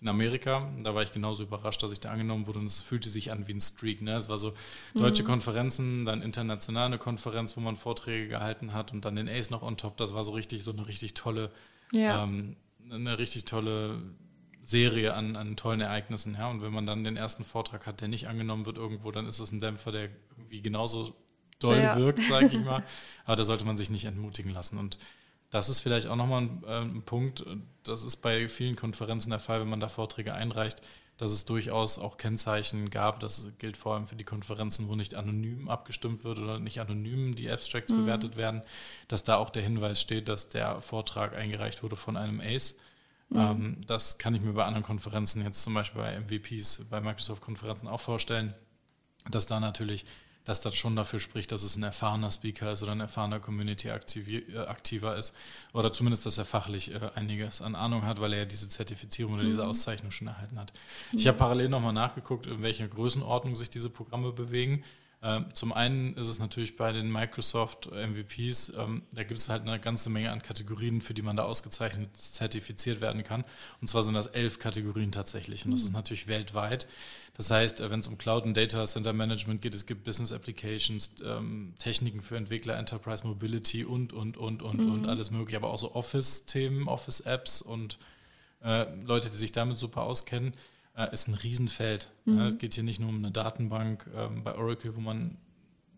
in 0.01 0.09
Amerika. 0.09 0.69
Da 0.83 0.95
war 0.95 1.03
ich 1.03 1.13
genauso 1.13 1.43
überrascht, 1.43 1.83
dass 1.83 1.93
ich 1.93 2.01
da 2.01 2.11
angenommen 2.11 2.47
wurde 2.47 2.61
und 2.61 2.67
es 2.67 2.83
fühlte 2.83 3.09
sich 3.09 3.33
an 3.33 3.47
wie 3.49 3.53
ein 3.53 3.61
Streak. 3.61 4.01
Ne? 4.03 4.15
Es 4.15 4.29
war 4.29 4.39
so 4.39 4.55
deutsche 4.95 5.23
mhm. 5.23 5.29
Konferenzen, 5.29 6.05
dann 6.05 6.23
international 6.23 6.87
eine 6.87 6.99
Konferenz, 6.99 7.57
wo 7.57 7.61
man 7.61 7.77
Vorträge 7.77 8.29
gehalten 8.29 8.73
hat 8.73 8.93
und 8.93 9.05
dann 9.05 9.17
den 9.17 9.29
Ace 9.29 9.51
noch 9.51 9.63
on 9.63 9.77
top. 9.77 9.97
Das 9.97 10.15
war 10.15 10.25
so 10.25 10.33
richtig, 10.33 10.63
so 10.63 10.73
eine 10.73 10.87
richtig 10.87 11.15
tolle, 11.15 11.51
ja. 11.93 12.25
ähm, 12.25 12.57
eine 12.91 13.19
richtig 13.19 13.45
tolle 13.45 14.03
Serie 14.63 15.15
an, 15.15 15.37
an 15.37 15.57
tollen 15.57 15.81
Ereignissen. 15.81 16.35
Ja? 16.35 16.49
Und 16.49 16.63
wenn 16.63 16.73
man 16.73 16.87
dann 16.87 17.05
den 17.05 17.17
ersten 17.17 17.45
Vortrag 17.45 17.87
hat, 17.87 18.01
der 18.01 18.09
nicht 18.09 18.29
angenommen 18.29 18.67
wird 18.67 18.77
irgendwo, 18.77 19.11
dann 19.11 19.27
ist 19.27 19.39
es 19.41 19.53
ein 19.53 19.61
Dämpfer, 19.61 19.93
der 19.93 20.11
irgendwie 20.37 20.63
genauso 20.63 21.15
doll 21.59 21.79
ja. 21.79 21.97
wirkt, 21.97 22.23
sage 22.23 22.47
ich 22.47 22.65
mal. 22.65 22.85
Aber 23.25 23.37
da 23.37 23.45
sollte 23.45 23.65
man 23.65 23.77
sich 23.77 23.91
nicht 23.91 24.05
entmutigen 24.05 24.53
lassen. 24.53 24.79
Und 24.79 24.99
das 25.51 25.69
ist 25.69 25.81
vielleicht 25.81 26.07
auch 26.07 26.17
nochmal 26.17 26.43
ein, 26.43 26.65
äh, 26.67 26.81
ein 26.81 27.03
Punkt, 27.03 27.45
das 27.83 28.03
ist 28.03 28.19
bei 28.19 28.49
vielen 28.49 28.77
Konferenzen 28.77 29.31
der 29.31 29.41
Fall, 29.41 29.61
wenn 29.61 29.69
man 29.69 29.81
da 29.81 29.89
Vorträge 29.89 30.35
einreicht, 30.35 30.81
dass 31.21 31.33
es 31.33 31.45
durchaus 31.45 31.99
auch 31.99 32.17
Kennzeichen 32.17 32.89
gab. 32.89 33.21
Das 33.21 33.49
gilt 33.59 33.77
vor 33.77 33.93
allem 33.93 34.07
für 34.07 34.17
die 34.17 34.25
Konferenzen, 34.25 34.89
wo 34.89 34.97
nicht 34.97 35.15
anonym 35.15 35.69
abgestimmt 35.69 36.25
wird 36.25 36.39
oder 36.39 36.59
nicht 36.59 36.81
anonym 36.81 37.35
die 37.35 37.51
Abstracts 37.51 37.93
mhm. 37.93 37.99
bewertet 37.99 38.37
werden, 38.39 38.63
dass 39.07 39.23
da 39.23 39.37
auch 39.37 39.51
der 39.51 39.63
Hinweis 39.63 40.01
steht, 40.01 40.29
dass 40.29 40.49
der 40.49 40.81
Vortrag 40.81 41.37
eingereicht 41.37 41.83
wurde 41.83 41.97
von 41.97 42.17
einem 42.17 42.41
ACE. 42.41 42.77
Mhm. 43.29 43.39
Ähm, 43.39 43.77
das 43.87 44.17
kann 44.17 44.35
ich 44.35 44.41
mir 44.41 44.55
bei 44.55 44.65
anderen 44.65 44.83
Konferenzen, 44.83 45.45
jetzt 45.45 45.63
zum 45.63 45.75
Beispiel 45.75 46.01
bei 46.01 46.19
MVPs, 46.19 46.87
bei 46.89 47.03
Microsoft-Konferenzen 47.03 47.87
auch 47.87 48.01
vorstellen, 48.01 48.55
dass 49.31 49.45
da 49.45 49.61
natürlich 49.61 50.07
dass 50.45 50.61
das 50.61 50.75
schon 50.75 50.97
dafür 50.97 51.21
spricht, 51.21 51.53
dass 51.53 51.63
es 51.63 51.77
ein 51.77 51.83
erfahrener 51.83 52.31
Speaker 52.31 52.73
ist 52.73 52.83
oder 52.83 52.93
ein 52.93 53.01
erfahrener 53.01 53.41
Community-Aktiver 53.41 55.15
äh, 55.15 55.19
ist. 55.19 55.35
Oder 55.73 55.93
zumindest, 55.93 56.27
dass 56.27 56.39
er 56.39 56.45
fachlich 56.45 56.95
äh, 56.95 57.11
einiges 57.15 57.61
an 57.63 57.75
Ahnung 57.75 58.05
hat, 58.05 58.21
weil 58.21 58.33
er 58.33 58.41
ja 58.41 58.45
diese 58.47 58.69
Zertifizierung 58.69 59.35
oder 59.35 59.45
diese 59.45 59.63
mhm. 59.63 59.69
Auszeichnung 59.69 60.11
schon 60.11 60.29
erhalten 60.29 60.59
hat. 60.59 60.73
Ich 61.13 61.27
habe 61.29 61.39
parallel 61.39 61.69
nochmal 61.69 61.93
nachgeguckt, 61.93 62.47
in 62.47 62.63
welcher 62.63 62.89
Größenordnung 62.89 63.55
sich 63.55 63.71
diese 63.71 63.91
Programme 63.91 64.33
bewegen. 64.33 64.83
Ähm, 65.23 65.47
zum 65.53 65.73
einen 65.73 66.15
ist 66.15 66.29
es 66.29 66.39
natürlich 66.39 66.77
bei 66.77 66.93
den 66.93 67.13
Microsoft 67.13 67.91
MVPs, 67.91 68.73
ähm, 68.79 69.03
da 69.13 69.23
gibt 69.23 69.39
es 69.39 69.51
halt 69.51 69.63
eine 69.63 69.79
ganze 69.79 70.09
Menge 70.09 70.33
an 70.33 70.41
Kategorien, 70.41 71.03
für 71.03 71.13
die 71.13 71.21
man 71.21 71.37
da 71.37 71.43
ausgezeichnet 71.43 72.17
zertifiziert 72.17 73.03
werden 73.03 73.23
kann. 73.23 73.45
Und 73.83 73.89
zwar 73.89 74.03
sind 74.03 74.15
das 74.15 74.29
elf 74.29 74.59
Kategorien 74.59 75.13
tatsächlich. 75.13 75.67
Und 75.67 75.73
das 75.73 75.81
ist 75.81 75.91
mhm. 75.91 75.97
natürlich 75.97 76.27
weltweit. 76.27 76.89
Das 77.37 77.51
heißt, 77.51 77.81
äh, 77.81 77.91
wenn 77.91 78.01
es 78.01 78.09
um 78.09 78.17
Cloud 78.17 78.45
und 78.45 78.57
Data 78.57 78.87
Center 78.87 79.13
Management 79.13 79.61
geht, 79.61 79.75
es 79.75 79.85
gibt 79.85 80.05
Business 80.05 80.33
Applications, 80.33 81.17
ähm, 81.23 81.75
Techniken 81.79 82.23
für 82.23 82.39
Entwickler, 82.39 82.79
Enterprise 82.79 83.27
Mobility 83.27 83.85
und, 83.85 84.15
und, 84.15 84.39
und, 84.39 84.63
und, 84.63 84.81
mhm. 84.81 84.93
und 84.93 85.07
alles 85.07 85.31
mögliche, 85.31 85.59
aber 85.59 85.69
auch 85.69 85.79
so 85.79 85.95
Office-Themen, 85.95 86.89
Office-Apps 86.89 87.61
und 87.61 87.99
äh, 88.63 88.87
Leute, 89.05 89.29
die 89.29 89.37
sich 89.37 89.53
damit 89.53 89.77
super 89.77 90.03
auskennen 90.03 90.55
äh, 90.97 91.13
ist 91.13 91.29
ein 91.29 91.35
Riesenfeld. 91.35 92.11
Mhm. 92.25 92.39
Ja, 92.39 92.47
es 92.47 92.59
geht 92.59 92.75
hier 92.75 92.85
nicht 92.85 93.01
nur 93.01 93.09
um 93.09 93.17
eine 93.19 93.31
Datenbank 93.31 94.07
ähm, 94.15 94.45
bei 94.45 94.55
Oracle, 94.55 94.97
wo 94.97 95.01
man 95.01 95.39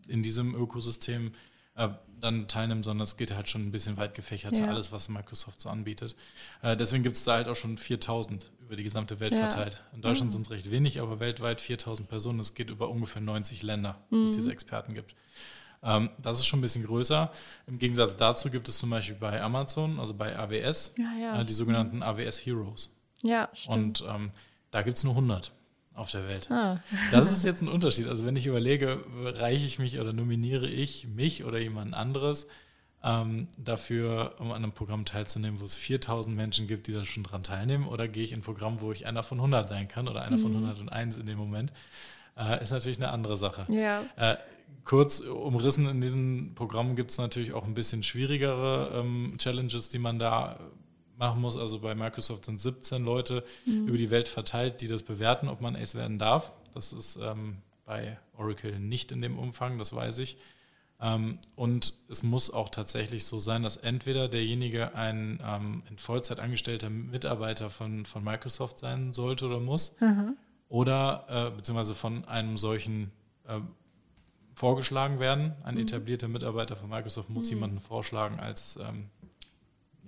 in 0.08 0.22
diesem 0.22 0.54
Ökosystem 0.54 1.32
äh, 1.74 1.88
dann 2.20 2.46
teilnimmt, 2.46 2.84
sondern 2.84 3.02
es 3.02 3.16
geht 3.16 3.34
halt 3.34 3.48
schon 3.48 3.66
ein 3.66 3.72
bisschen 3.72 3.96
weit 3.96 4.14
gefächert, 4.14 4.56
ja. 4.56 4.66
alles, 4.66 4.92
was 4.92 5.08
Microsoft 5.08 5.60
so 5.60 5.68
anbietet. 5.68 6.14
Äh, 6.62 6.76
deswegen 6.76 7.02
gibt 7.02 7.16
es 7.16 7.24
da 7.24 7.34
halt 7.34 7.48
auch 7.48 7.56
schon 7.56 7.76
4000 7.76 8.50
über 8.60 8.76
die 8.76 8.84
gesamte 8.84 9.18
Welt 9.18 9.32
ja. 9.32 9.40
verteilt. 9.40 9.82
In 9.92 10.02
Deutschland 10.02 10.30
mhm. 10.30 10.34
sind 10.34 10.42
es 10.46 10.50
recht 10.50 10.70
wenig, 10.70 11.00
aber 11.00 11.18
weltweit 11.18 11.60
4000 11.60 12.08
Personen. 12.08 12.38
Es 12.38 12.54
geht 12.54 12.70
über 12.70 12.88
ungefähr 12.90 13.22
90 13.22 13.62
Länder, 13.62 13.98
mhm. 14.10 14.20
wo 14.20 14.24
es 14.24 14.30
mhm. 14.30 14.34
diese 14.34 14.52
Experten 14.52 14.94
gibt. 14.94 15.14
Ähm, 15.82 16.10
das 16.20 16.38
ist 16.38 16.46
schon 16.46 16.60
ein 16.60 16.62
bisschen 16.62 16.84
größer. 16.84 17.32
Im 17.66 17.78
Gegensatz 17.78 18.16
dazu 18.16 18.50
gibt 18.50 18.68
es 18.68 18.78
zum 18.78 18.90
Beispiel 18.90 19.16
bei 19.16 19.42
Amazon, 19.42 19.98
also 19.98 20.14
bei 20.14 20.38
AWS, 20.38 20.94
ja, 20.96 21.40
äh, 21.40 21.44
die 21.44 21.52
sogenannten 21.52 21.96
mhm. 21.96 22.02
AWS 22.02 22.46
Heroes. 22.46 22.96
Ja, 23.22 23.48
stimmt. 23.52 24.00
Und 24.00 24.04
ähm, 24.08 24.30
da 24.72 24.82
gibt 24.82 24.96
es 24.96 25.04
nur 25.04 25.12
100 25.12 25.52
auf 25.94 26.10
der 26.10 26.26
Welt. 26.26 26.50
Ah. 26.50 26.74
Das 27.12 27.30
ist 27.30 27.44
jetzt 27.44 27.62
ein 27.62 27.68
Unterschied. 27.68 28.08
Also 28.08 28.24
wenn 28.24 28.34
ich 28.34 28.46
überlege, 28.46 29.04
reiche 29.22 29.66
ich 29.66 29.78
mich 29.78 30.00
oder 30.00 30.12
nominiere 30.12 30.66
ich 30.66 31.06
mich 31.06 31.44
oder 31.44 31.58
jemand 31.58 31.94
anderes 31.94 32.48
ähm, 33.04 33.48
dafür, 33.58 34.34
um 34.38 34.50
an 34.50 34.62
einem 34.62 34.72
Programm 34.72 35.04
teilzunehmen, 35.04 35.60
wo 35.60 35.64
es 35.64 35.76
4000 35.76 36.34
Menschen 36.34 36.66
gibt, 36.66 36.86
die 36.86 36.92
da 36.92 37.04
schon 37.04 37.24
dran 37.24 37.42
teilnehmen, 37.42 37.86
oder 37.86 38.08
gehe 38.08 38.22
ich 38.22 38.32
in 38.32 38.38
ein 38.38 38.42
Programm, 38.42 38.80
wo 38.80 38.92
ich 38.92 39.06
einer 39.06 39.22
von 39.22 39.38
100 39.38 39.68
sein 39.68 39.88
kann 39.88 40.08
oder 40.08 40.22
einer 40.22 40.38
mhm. 40.38 40.42
von 40.42 40.56
101 40.56 41.18
in 41.18 41.26
dem 41.26 41.38
Moment, 41.38 41.72
äh, 42.38 42.62
ist 42.62 42.70
natürlich 42.70 42.98
eine 42.98 43.10
andere 43.10 43.36
Sache. 43.36 43.66
Ja. 43.70 44.04
Äh, 44.16 44.36
kurz 44.84 45.20
umrissen, 45.20 45.86
in 45.86 46.00
diesem 46.00 46.54
Programm 46.54 46.96
gibt 46.96 47.10
es 47.10 47.18
natürlich 47.18 47.52
auch 47.52 47.64
ein 47.64 47.74
bisschen 47.74 48.02
schwierigere 48.02 48.92
ähm, 48.94 49.34
Challenges, 49.36 49.90
die 49.90 49.98
man 49.98 50.18
da 50.18 50.58
machen 51.22 51.40
muss. 51.40 51.56
Also 51.56 51.78
bei 51.78 51.94
Microsoft 51.94 52.44
sind 52.44 52.60
17 52.60 53.04
Leute 53.04 53.44
mhm. 53.64 53.86
über 53.86 53.96
die 53.96 54.10
Welt 54.10 54.28
verteilt, 54.28 54.80
die 54.80 54.88
das 54.88 55.02
bewerten, 55.02 55.48
ob 55.48 55.60
man 55.60 55.76
Ace 55.76 55.94
werden 55.94 56.18
darf. 56.18 56.52
Das 56.74 56.92
ist 56.92 57.16
ähm, 57.16 57.58
bei 57.84 58.18
Oracle 58.36 58.78
nicht 58.78 59.12
in 59.12 59.20
dem 59.20 59.38
Umfang, 59.38 59.78
das 59.78 59.94
weiß 59.94 60.18
ich. 60.18 60.36
Ähm, 61.00 61.38
und 61.54 61.94
es 62.08 62.22
muss 62.24 62.52
auch 62.52 62.68
tatsächlich 62.68 63.24
so 63.24 63.38
sein, 63.38 63.62
dass 63.62 63.76
entweder 63.76 64.28
derjenige 64.28 64.94
ein 64.96 65.40
ähm, 65.46 65.82
in 65.88 65.98
Vollzeit 65.98 66.40
angestellter 66.40 66.90
Mitarbeiter 66.90 67.70
von, 67.70 68.04
von 68.04 68.24
Microsoft 68.24 68.78
sein 68.78 69.12
sollte 69.12 69.46
oder 69.46 69.60
muss, 69.60 69.96
mhm. 70.00 70.36
oder 70.68 71.26
äh, 71.28 71.56
beziehungsweise 71.56 71.94
von 71.94 72.24
einem 72.24 72.56
solchen 72.56 73.12
äh, 73.46 73.60
vorgeschlagen 74.54 75.20
werden. 75.20 75.52
Ein 75.62 75.74
mhm. 75.74 75.82
etablierter 75.82 76.26
Mitarbeiter 76.26 76.74
von 76.76 76.88
Microsoft 76.88 77.30
muss 77.30 77.46
mhm. 77.46 77.56
jemanden 77.56 77.80
vorschlagen 77.80 78.40
als 78.40 78.76
ähm, 78.76 79.08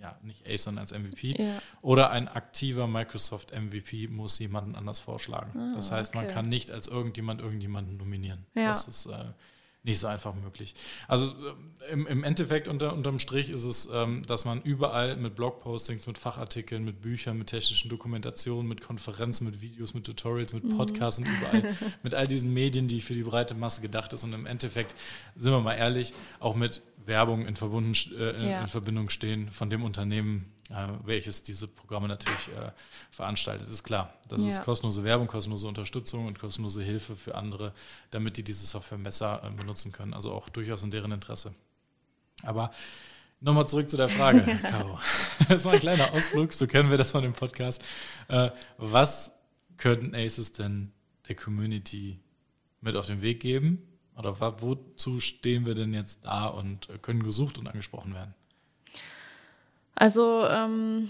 ja, 0.05 0.19
nicht 0.23 0.47
Ace, 0.47 0.65
sondern 0.65 0.83
als 0.83 0.93
MVP. 0.93 1.43
Ja. 1.43 1.63
Oder 1.81 2.11
ein 2.11 2.29
aktiver 2.29 2.87
Microsoft 2.87 3.53
MVP 3.59 4.09
muss 4.09 4.39
jemanden 4.39 4.75
anders 4.75 5.01
vorschlagen. 5.01 5.59
Ah, 5.59 5.73
das 5.75 5.91
heißt, 5.91 6.15
okay. 6.15 6.27
man 6.27 6.35
kann 6.35 6.49
nicht 6.49 6.71
als 6.71 6.89
irgendjemand 6.89 7.41
irgendjemanden 7.41 7.97
nominieren. 7.97 8.45
Ja. 8.55 8.69
Das 8.69 8.87
ist 8.87 9.07
äh, 9.07 9.25
nicht 9.85 9.99
so 9.99 10.07
einfach 10.07 10.35
möglich. 10.35 10.75
Also 11.09 11.35
äh, 11.89 11.93
im, 11.93 12.07
im, 12.07 12.25
Endeffekt 12.25 12.69
unter, 12.69 12.95
unterm 12.95 13.19
Strich 13.19 13.51
ist 13.51 13.65
es, 13.65 13.89
ähm, 13.93 14.23
dass 14.27 14.47
man 14.47 14.63
überall 14.63 15.17
mit 15.17 15.35
Blogpostings, 15.35 16.07
mit 16.07 16.17
Fachartikeln, 16.17 16.85
mit 16.85 17.03
Büchern, 17.03 17.37
mit 17.37 17.49
technischen 17.49 17.91
Dokumentationen, 17.91 18.67
mit 18.67 18.81
Konferenzen, 18.81 19.45
mit 19.45 19.61
Videos, 19.61 19.93
mit 19.93 20.07
Tutorials, 20.07 20.55
mit 20.55 20.65
mhm. 20.65 20.79
Podcasts 20.79 21.21
mhm. 21.21 21.27
und 21.27 21.39
überall 21.39 21.77
mit 22.03 22.15
all 22.15 22.27
diesen 22.27 22.55
Medien, 22.55 22.89
die 22.89 23.03
für 23.03 23.13
die 23.13 23.23
breite 23.23 23.55
Masse 23.55 23.83
gedacht 23.83 24.15
ist. 24.15 24.25
Und 24.25 24.33
im 24.33 24.47
Endeffekt, 24.47 24.95
sind 25.37 25.53
wir 25.53 25.61
mal 25.61 25.75
ehrlich, 25.75 26.15
auch 26.41 26.57
mit 26.57 26.81
Werbung 27.05 27.47
in, 27.47 27.55
Verbunden, 27.55 27.93
äh, 28.19 28.51
ja. 28.51 28.61
in 28.63 28.69
Verbindung 28.69 29.11
stehen 29.11 29.51
von 29.51 29.69
dem 29.69 29.85
Unternehmen, 29.85 30.47
welches 31.05 31.43
diese 31.43 31.69
Programme 31.69 32.09
natürlich 32.09 32.49
äh, 32.49 32.73
veranstaltet. 33.11 33.69
Ist 33.69 33.85
klar, 33.85 34.15
das 34.29 34.43
ja. 34.43 34.49
ist 34.49 34.63
kostenlose 34.63 35.05
Werbung, 35.05 35.27
kostenlose 35.27 35.69
Unterstützung 35.69 36.27
und 36.27 36.39
kostenlose 36.39 36.83
Hilfe 36.83 37.17
für 37.17 37.35
andere, 37.35 37.73
damit 38.11 38.37
die 38.37 38.43
diese 38.43 38.67
Software 38.67 38.99
besser 38.99 39.43
äh, 39.45 39.51
benutzen 39.51 39.93
können. 39.93 40.15
Also 40.15 40.33
auch 40.33 40.49
durchaus 40.49 40.83
in 40.83 40.91
deren 40.91 41.13
Interesse. 41.13 41.55
Aber 42.43 42.73
nochmal 43.41 43.69
zurück 43.69 43.89
zu 43.89 43.97
der 43.97 44.09
Frage, 44.09 44.41
Caro. 44.63 44.99
Das 45.49 45.65
war 45.65 45.73
ein 45.73 45.81
kleiner 45.81 46.13
Ausflug, 46.13 46.53
so 46.53 46.67
kennen 46.67 46.91
wir 46.91 46.97
das 46.97 47.13
von 47.13 47.23
dem 47.23 47.35
Podcast. 47.35 47.83
Äh, 48.29 48.51
was 48.79 49.33
könnten 49.77 50.15
Aces 50.15 50.53
denn 50.53 50.93
der 51.29 51.37
Community 51.37 52.21
mit 52.81 52.97
auf 52.97 53.07
den 53.07 53.23
Weg 53.23 53.41
geben? 53.41 53.83
Oder 54.17 54.41
wozu 54.61 55.19
stehen 55.19 55.67
wir 55.67 55.75
denn 55.75 55.93
jetzt 55.93 56.25
da 56.25 56.47
und 56.47 56.89
können 57.03 57.23
gesucht 57.23 57.59
und 57.59 57.67
angesprochen 57.67 58.15
werden? 58.15 58.35
Also 59.95 60.47
ähm, 60.47 61.09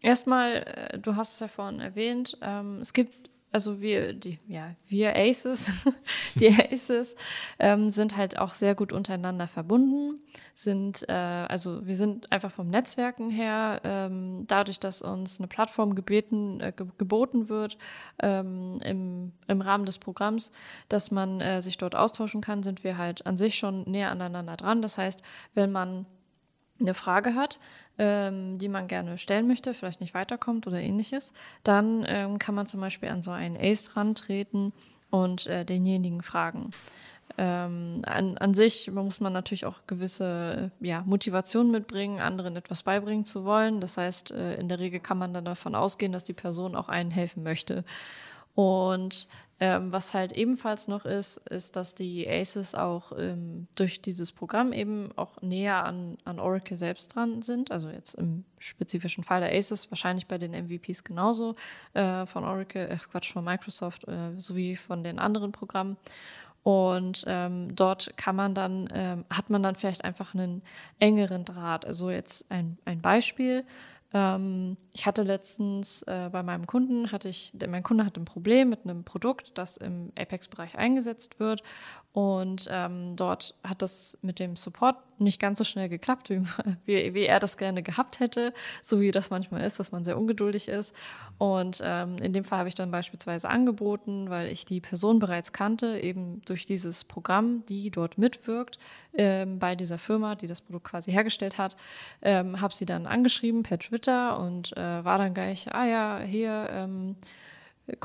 erstmal, 0.00 0.64
äh, 0.92 0.98
du 0.98 1.16
hast 1.16 1.34
es 1.34 1.40
ja 1.40 1.48
vorhin 1.48 1.80
erwähnt, 1.80 2.38
ähm, 2.42 2.78
es 2.80 2.92
gibt 2.92 3.30
also 3.52 3.80
wir, 3.80 4.12
die, 4.12 4.38
ja, 4.46 4.76
wir 4.86 5.16
Aces, 5.16 5.72
die 6.36 6.48
Aces 6.48 7.16
ähm, 7.58 7.90
sind 7.90 8.16
halt 8.16 8.38
auch 8.38 8.54
sehr 8.54 8.76
gut 8.76 8.92
untereinander 8.92 9.48
verbunden, 9.48 10.20
sind, 10.54 11.08
äh, 11.08 11.12
also 11.12 11.84
wir 11.84 11.96
sind 11.96 12.30
einfach 12.30 12.52
vom 12.52 12.68
Netzwerken 12.68 13.28
her, 13.30 13.80
ähm, 13.82 14.44
dadurch, 14.46 14.78
dass 14.78 15.02
uns 15.02 15.40
eine 15.40 15.48
Plattform 15.48 15.96
gebeten, 15.96 16.60
äh, 16.60 16.72
geboten 16.72 17.48
wird 17.48 17.76
ähm, 18.22 18.78
im, 18.84 19.32
im 19.48 19.60
Rahmen 19.60 19.84
des 19.84 19.98
Programms, 19.98 20.52
dass 20.88 21.10
man 21.10 21.40
äh, 21.40 21.60
sich 21.60 21.76
dort 21.76 21.96
austauschen 21.96 22.40
kann, 22.40 22.62
sind 22.62 22.84
wir 22.84 22.98
halt 22.98 23.26
an 23.26 23.36
sich 23.36 23.58
schon 23.58 23.82
näher 23.82 24.12
aneinander 24.12 24.56
dran. 24.56 24.80
Das 24.80 24.96
heißt, 24.96 25.22
wenn 25.54 25.72
man 25.72 26.06
eine 26.80 26.94
Frage 26.94 27.34
hat, 27.34 27.58
ähm, 27.98 28.58
die 28.58 28.68
man 28.68 28.88
gerne 28.88 29.18
stellen 29.18 29.46
möchte, 29.46 29.74
vielleicht 29.74 30.00
nicht 30.00 30.14
weiterkommt 30.14 30.66
oder 30.66 30.80
ähnliches, 30.80 31.32
dann 31.64 32.04
ähm, 32.06 32.38
kann 32.38 32.54
man 32.54 32.66
zum 32.66 32.80
Beispiel 32.80 33.08
an 33.08 33.22
so 33.22 33.30
einen 33.30 33.56
Ace 33.56 33.96
rantreten 33.96 34.72
und 35.10 35.46
äh, 35.46 35.64
denjenigen 35.64 36.22
fragen. 36.22 36.70
Ähm, 37.38 38.02
an, 38.06 38.36
an, 38.38 38.54
sich 38.54 38.90
muss 38.90 39.20
man 39.20 39.32
natürlich 39.32 39.64
auch 39.64 39.86
gewisse 39.86 40.72
ja, 40.80 41.02
Motivation 41.06 41.70
mitbringen, 41.70 42.20
anderen 42.20 42.56
etwas 42.56 42.82
beibringen 42.82 43.24
zu 43.24 43.44
wollen. 43.44 43.80
Das 43.80 43.96
heißt, 43.96 44.32
äh, 44.32 44.56
in 44.56 44.68
der 44.68 44.78
Regel 44.78 45.00
kann 45.00 45.18
man 45.18 45.32
dann 45.32 45.44
davon 45.44 45.74
ausgehen, 45.74 46.12
dass 46.12 46.24
die 46.24 46.32
Person 46.32 46.74
auch 46.74 46.88
einen 46.88 47.10
helfen 47.10 47.42
möchte. 47.42 47.84
Und 48.54 49.28
ähm, 49.62 49.92
was 49.92 50.14
halt 50.14 50.32
ebenfalls 50.32 50.88
noch 50.88 51.04
ist, 51.04 51.36
ist, 51.50 51.76
dass 51.76 51.94
die 51.94 52.26
Aces 52.26 52.74
auch 52.74 53.12
ähm, 53.18 53.68
durch 53.74 54.00
dieses 54.00 54.32
Programm 54.32 54.72
eben 54.72 55.10
auch 55.16 55.42
näher 55.42 55.84
an, 55.84 56.16
an 56.24 56.40
Oracle 56.40 56.78
selbst 56.78 57.14
dran 57.14 57.42
sind. 57.42 57.70
Also 57.70 57.90
jetzt 57.90 58.14
im 58.14 58.44
spezifischen 58.58 59.22
Fall 59.22 59.40
der 59.40 59.54
Aces, 59.54 59.90
wahrscheinlich 59.90 60.26
bei 60.26 60.38
den 60.38 60.52
MVPs 60.52 61.04
genauso 61.04 61.56
äh, 61.92 62.24
von 62.24 62.44
Oracle, 62.44 62.88
äh, 62.88 62.96
Quatsch, 62.96 63.32
von 63.32 63.44
Microsoft 63.44 64.08
äh, 64.08 64.32
sowie 64.38 64.76
von 64.76 65.04
den 65.04 65.18
anderen 65.18 65.52
Programmen. 65.52 65.98
Und 66.62 67.24
ähm, 67.26 67.74
dort 67.76 68.16
kann 68.16 68.36
man 68.36 68.54
dann, 68.54 68.88
ähm, 68.94 69.24
hat 69.30 69.50
man 69.50 69.62
dann 69.62 69.76
vielleicht 69.76 70.04
einfach 70.04 70.34
einen 70.34 70.62
engeren 70.98 71.44
Draht. 71.44 71.84
Also 71.84 72.10
jetzt 72.10 72.50
ein, 72.50 72.78
ein 72.86 73.02
Beispiel. 73.02 73.64
Ähm, 74.12 74.76
ich 74.92 75.06
hatte 75.06 75.22
letztens 75.22 76.02
äh, 76.02 76.28
bei 76.30 76.42
meinem 76.42 76.66
Kunden, 76.66 77.12
hatte 77.12 77.28
ich, 77.28 77.52
mein 77.68 77.82
Kunde 77.82 78.04
hat 78.04 78.16
ein 78.16 78.24
Problem 78.24 78.68
mit 78.68 78.84
einem 78.84 79.04
Produkt, 79.04 79.56
das 79.56 79.76
im 79.76 80.12
Apex-Bereich 80.18 80.76
eingesetzt 80.76 81.38
wird. 81.38 81.62
Und 82.12 82.66
ähm, 82.72 83.14
dort 83.14 83.54
hat 83.62 83.82
das 83.82 84.18
mit 84.20 84.40
dem 84.40 84.56
Support 84.56 84.96
nicht 85.20 85.38
ganz 85.38 85.58
so 85.58 85.64
schnell 85.64 85.88
geklappt, 85.88 86.28
wie, 86.30 86.42
wie, 86.84 87.14
wie, 87.14 87.24
er 87.24 87.38
das 87.38 87.56
gerne 87.56 87.84
gehabt 87.84 88.18
hätte, 88.18 88.52
so 88.82 89.00
wie 89.00 89.12
das 89.12 89.30
manchmal 89.30 89.62
ist, 89.62 89.78
dass 89.78 89.92
man 89.92 90.02
sehr 90.02 90.18
ungeduldig 90.18 90.66
ist. 90.66 90.94
Und 91.38 91.80
ähm, 91.84 92.16
in 92.18 92.32
dem 92.32 92.42
Fall 92.42 92.58
habe 92.58 92.68
ich 92.68 92.74
dann 92.74 92.90
beispielsweise 92.90 93.48
angeboten, 93.48 94.28
weil 94.28 94.48
ich 94.48 94.64
die 94.64 94.80
Person 94.80 95.20
bereits 95.20 95.52
kannte, 95.52 96.00
eben 96.00 96.42
durch 96.46 96.66
dieses 96.66 97.04
Programm, 97.04 97.64
die 97.66 97.90
dort 97.90 98.18
mitwirkt 98.18 98.78
ähm, 99.14 99.60
bei 99.60 99.76
dieser 99.76 99.98
Firma, 99.98 100.34
die 100.34 100.48
das 100.48 100.62
Produkt 100.62 100.88
quasi 100.88 101.12
hergestellt 101.12 101.58
hat, 101.58 101.76
ähm, 102.22 102.60
habe 102.60 102.74
sie 102.74 102.86
dann 102.86 103.06
angeschrieben 103.06 103.62
per 103.62 103.78
Twitter 103.78 104.40
und 104.40 104.76
äh, 104.76 105.04
war 105.04 105.18
dann 105.18 105.32
gleich, 105.32 105.72
ah 105.72 105.84
ja, 105.84 106.18
hier 106.18 106.68
ähm, 106.72 107.16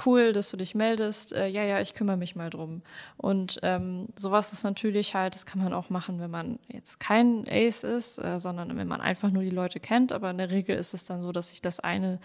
cool, 0.05 0.33
dass 0.33 0.51
du 0.51 0.57
dich 0.57 0.75
meldest. 0.75 1.33
Äh, 1.33 1.47
ja, 1.47 1.63
ja, 1.63 1.81
ich 1.81 1.93
kümmere 1.93 2.17
mich 2.17 2.35
mal 2.35 2.49
drum. 2.49 2.81
Und 3.17 3.59
ähm, 3.63 4.07
sowas 4.15 4.53
ist 4.53 4.63
natürlich 4.63 5.15
halt, 5.15 5.35
das 5.35 5.45
kann 5.45 5.63
man 5.63 5.73
auch 5.73 5.89
machen, 5.89 6.19
wenn 6.19 6.31
man 6.31 6.59
jetzt 6.67 6.99
kein 6.99 7.45
Ace 7.47 7.83
ist, 7.83 8.17
äh, 8.17 8.39
sondern 8.39 8.75
wenn 8.77 8.87
man 8.87 9.01
einfach 9.01 9.31
nur 9.31 9.43
die 9.43 9.49
Leute 9.49 9.79
kennt. 9.79 10.11
Aber 10.11 10.29
in 10.29 10.37
der 10.37 10.51
Regel 10.51 10.75
ist 10.75 10.93
es 10.93 11.05
dann 11.05 11.21
so, 11.21 11.31
dass 11.31 11.49
sich 11.49 11.61
das 11.61 11.79
eine 11.79 12.19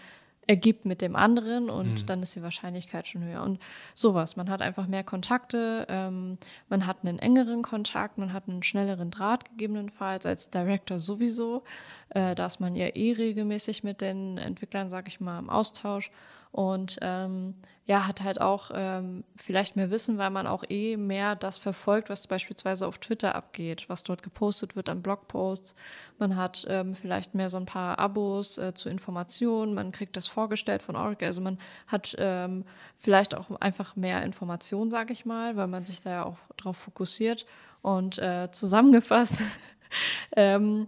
ergibt 0.47 0.85
mit 0.85 1.01
dem 1.01 1.15
anderen 1.15 1.69
und 1.69 2.01
mhm. 2.01 2.05
dann 2.07 2.21
ist 2.21 2.35
die 2.35 2.41
Wahrscheinlichkeit 2.41 3.07
schon 3.07 3.23
höher. 3.23 3.43
Und 3.43 3.59
sowas. 3.93 4.35
Man 4.35 4.49
hat 4.49 4.61
einfach 4.61 4.87
mehr 4.87 5.03
Kontakte, 5.03 5.85
ähm, 5.87 6.37
man 6.67 6.87
hat 6.87 6.97
einen 7.03 7.19
engeren 7.19 7.61
Kontakt, 7.61 8.17
man 8.17 8.33
hat 8.33 8.49
einen 8.49 8.63
schnelleren 8.63 9.11
Draht 9.11 9.45
gegebenenfalls 9.45 10.25
als 10.25 10.49
Director 10.49 10.99
sowieso. 10.99 11.63
Äh, 12.09 12.35
da 12.35 12.47
ist 12.47 12.59
man 12.59 12.75
ja 12.75 12.87
eh 12.87 13.13
regelmäßig 13.13 13.83
mit 13.83 14.01
den 14.01 14.37
Entwicklern, 14.37 14.89
sag 14.89 15.07
ich 15.07 15.19
mal, 15.19 15.39
im 15.39 15.49
Austausch 15.49 16.11
und 16.51 16.97
ähm, 17.01 17.55
ja, 17.85 18.07
hat 18.07 18.21
halt 18.21 18.39
auch 18.39 18.71
ähm, 18.73 19.23
vielleicht 19.35 19.75
mehr 19.75 19.89
Wissen, 19.89 20.17
weil 20.17 20.29
man 20.29 20.47
auch 20.47 20.63
eh 20.69 20.97
mehr 20.97 21.35
das 21.35 21.57
verfolgt, 21.57 22.09
was 22.09 22.27
beispielsweise 22.27 22.87
auf 22.87 22.99
Twitter 22.99 23.35
abgeht, 23.35 23.89
was 23.89 24.03
dort 24.03 24.21
gepostet 24.21 24.75
wird 24.75 24.87
an 24.87 25.01
Blogposts. 25.01 25.75
Man 26.17 26.35
hat 26.35 26.65
ähm, 26.69 26.95
vielleicht 26.95 27.35
mehr 27.35 27.49
so 27.49 27.57
ein 27.57 27.65
paar 27.65 27.99
Abos 27.99 28.57
äh, 28.57 28.73
zu 28.73 28.89
Informationen, 28.89 29.73
man 29.73 29.91
kriegt 29.91 30.15
das 30.15 30.27
vorgestellt 30.27 30.83
von 30.83 30.95
Oracle, 30.95 31.27
also 31.27 31.41
man 31.41 31.57
hat 31.87 32.15
ähm, 32.17 32.65
vielleicht 32.97 33.35
auch 33.35 33.49
einfach 33.59 33.95
mehr 33.95 34.23
Informationen, 34.23 34.91
sage 34.91 35.13
ich 35.13 35.25
mal, 35.25 35.55
weil 35.55 35.67
man 35.67 35.83
sich 35.83 36.01
da 36.01 36.09
ja 36.11 36.23
auch 36.23 36.37
drauf 36.57 36.77
fokussiert. 36.77 37.45
Und 37.81 38.19
äh, 38.19 38.49
zusammengefasst 38.51 39.43
ähm, 40.35 40.87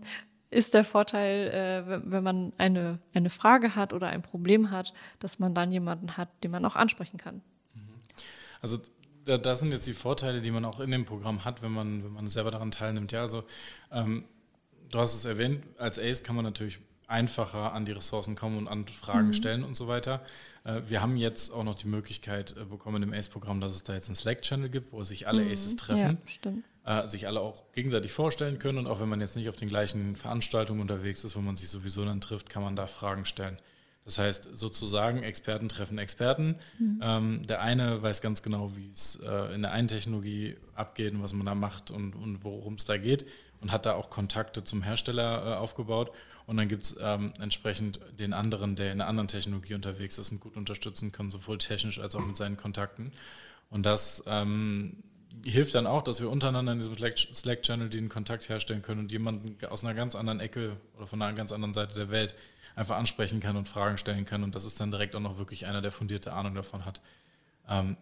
ist 0.54 0.74
der 0.74 0.84
Vorteil, 0.84 1.50
äh, 1.50 2.02
wenn 2.06 2.24
man 2.24 2.54
eine, 2.58 3.00
eine 3.14 3.30
Frage 3.30 3.76
hat 3.76 3.94
oder 3.94 4.08
ein 4.08 4.22
Problem 4.22 4.72
hat, 4.72 4.94
dass 5.20 5.40
man 5.40 5.54
dann 5.54 5.72
jemanden 5.72 6.18
hat, 6.18 6.30
den 6.44 6.52
man 6.52 6.66
auch 6.66 6.76
ansprechen 6.76 7.18
kann. 7.18 7.42
Mhm. 7.74 7.82
Also 8.62 8.80
da, 9.26 9.38
das 9.38 9.60
sind 9.60 9.74
jetzt 9.74 9.88
die 9.88 9.94
Vorteile, 9.94 10.42
die 10.42 10.52
man 10.52 10.66
auch 10.66 10.80
in 10.80 10.92
dem 10.92 11.06
Programm 11.06 11.46
hat, 11.46 11.62
wenn 11.62 11.72
man, 11.72 12.04
wenn 12.04 12.14
man 12.14 12.28
selber 12.28 12.52
daran 12.52 12.72
teilnimmt. 12.72 13.12
Ja, 13.12 13.22
also 13.22 13.44
ähm, 13.92 14.26
du 14.90 15.00
hast 15.00 15.16
es 15.16 15.26
erwähnt, 15.26 15.64
als 15.78 16.00
Ace 16.00 16.24
kann 16.24 16.36
man 16.36 16.46
natürlich 16.46 16.80
einfacher 17.08 17.74
an 17.74 17.86
die 17.86 17.92
Ressourcen 17.92 18.36
kommen 18.36 18.58
und 18.58 18.68
an 18.68 18.88
Fragen 18.88 19.28
mhm. 19.28 19.34
stellen 19.34 19.64
und 19.64 19.76
so 19.76 19.88
weiter. 19.88 20.22
Äh, 20.64 20.82
wir 20.88 21.02
haben 21.02 21.18
jetzt 21.18 21.52
auch 21.54 21.64
noch 21.64 21.76
die 21.76 21.88
Möglichkeit 21.88 22.56
äh, 22.58 22.66
bekommen 22.66 23.04
im 23.04 23.14
Ace-Programm, 23.14 23.62
dass 23.62 23.76
es 23.76 23.84
da 23.84 23.94
jetzt 23.94 24.08
einen 24.08 24.16
Slack-Channel 24.16 24.70
gibt, 24.70 24.92
wo 24.92 25.04
sich 25.04 25.28
alle 25.28 25.44
mhm. 25.44 25.52
Aces 25.52 25.76
treffen. 25.76 26.18
Ja, 26.22 26.28
stimmt 26.28 26.64
äh, 26.86 27.08
sich 27.08 27.28
alle 27.28 27.40
auch 27.40 27.72
gegenseitig 27.74 28.12
vorstellen 28.12 28.60
können. 28.60 28.78
Und 28.78 28.88
auch 28.88 29.00
wenn 29.00 29.10
man 29.10 29.22
jetzt 29.22 29.36
nicht 29.36 29.50
auf 29.50 29.56
den 29.56 29.70
gleichen 29.70 30.16
Veranstaltungen 30.16 30.82
unterwegs 30.82 31.24
ist, 31.24 31.36
wo 31.36 31.42
man 31.42 31.56
sich 31.56 31.70
sowieso 31.70 32.06
dann 32.06 32.22
trifft, 32.22 32.50
kann 32.50 32.64
man 32.64 32.76
da 32.76 32.88
Fragen 32.88 33.26
stellen. 33.26 33.58
Das 34.06 34.18
heißt, 34.18 34.50
sozusagen 34.54 35.24
Experten 35.24 35.70
treffen 35.70 35.98
Experten. 35.98 36.56
Mhm. 36.78 37.00
Ähm, 37.02 37.42
der 37.48 37.62
eine 37.62 38.04
weiß 38.04 38.22
ganz 38.22 38.44
genau, 38.44 38.76
wie 38.76 38.90
es 38.92 39.20
äh, 39.26 39.54
in 39.56 39.62
der 39.62 39.72
einen 39.72 39.88
Technologie 39.88 40.58
abgeht 40.76 41.14
und 41.14 41.24
was 41.24 41.34
man 41.34 41.46
da 41.46 41.56
macht 41.56 41.90
und, 41.90 42.14
und 42.16 42.44
worum 42.44 42.74
es 42.74 42.86
da 42.86 42.98
geht 42.98 43.26
und 43.62 43.72
hat 43.72 43.86
da 43.86 43.94
auch 43.94 44.10
Kontakte 44.10 44.64
zum 44.64 44.82
Hersteller 44.82 45.46
äh, 45.46 45.56
aufgebaut. 45.56 46.12
Und 46.46 46.58
dann 46.58 46.68
gibt 46.68 46.84
es 46.84 46.98
ähm, 47.02 47.32
entsprechend 47.40 48.02
den 48.20 48.34
anderen, 48.34 48.76
der 48.76 48.88
in 48.88 49.00
einer 49.00 49.08
anderen 49.08 49.30
Technologie 49.30 49.76
unterwegs 49.76 50.18
ist 50.18 50.34
und 50.34 50.42
gut 50.42 50.58
unterstützen 50.58 51.14
kann, 51.14 51.32
sowohl 51.32 51.58
technisch 51.58 52.00
als 52.00 52.16
auch 52.16 52.26
mit 52.26 52.36
seinen 52.36 52.58
Kontakten. 52.58 53.14
Und 53.70 53.86
das 53.86 54.24
ähm, 54.28 54.98
hilft 55.44 55.76
dann 55.76 55.88
auch, 55.88 56.02
dass 56.02 56.22
wir 56.22 56.30
untereinander 56.30 56.74
in 56.74 56.80
diesem 56.80 56.96
Slack-Channel 56.96 57.90
den 57.90 58.10
Kontakt 58.10 58.50
herstellen 58.50 58.82
können 58.82 59.02
und 59.02 59.12
jemanden 59.12 59.58
aus 59.68 59.84
einer 59.84 59.94
ganz 59.94 60.16
anderen 60.16 60.40
Ecke 60.40 60.78
oder 60.98 61.08
von 61.08 61.22
einer 61.22 61.36
ganz 61.36 61.52
anderen 61.52 61.74
Seite 61.74 61.96
der 61.96 62.12
Welt 62.12 62.36
einfach 62.76 62.98
ansprechen 62.98 63.40
kann 63.40 63.58
und 63.58 63.68
Fragen 63.68 63.98
stellen 63.98 64.26
kann. 64.26 64.44
Und 64.44 64.56
das 64.56 64.66
ist 64.66 64.80
dann 64.80 64.92
direkt 64.92 65.16
auch 65.16 65.20
noch 65.20 65.38
wirklich 65.38 65.66
einer, 65.66 65.82
der 65.82 65.92
fundierte 65.92 66.34
Ahnung 66.34 66.56
davon 66.56 66.86
hat. 66.86 67.02
Ähm, 67.68 67.98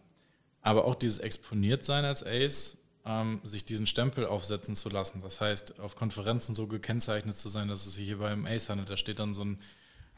aber 0.62 0.86
auch 0.86 0.96
dieses 0.96 1.18
Exponiertsein 1.18 2.06
als 2.06 2.26
Ace, 2.26 2.78
ähm, 3.06 3.40
sich 3.44 3.66
diesen 3.66 3.88
Stempel 3.88 4.26
aufsetzen 4.28 4.76
zu 4.76 4.90
lassen, 4.90 5.22
das 5.22 5.42
heißt, 5.42 5.80
auf 5.80 5.96
Konferenzen 5.96 6.54
so 6.54 6.68
gekennzeichnet 6.68 7.36
zu 7.36 7.50
sein, 7.50 7.68
dass 7.68 7.88
es 7.88 7.96
sich 7.96 8.06
hier 8.06 8.20
beim 8.20 8.46
Ace 8.46 8.70
handelt, 8.70 8.90
da 8.92 8.98
steht 8.98 9.18
dann 9.18 9.34
so 9.34 9.44
ein 9.44 9.60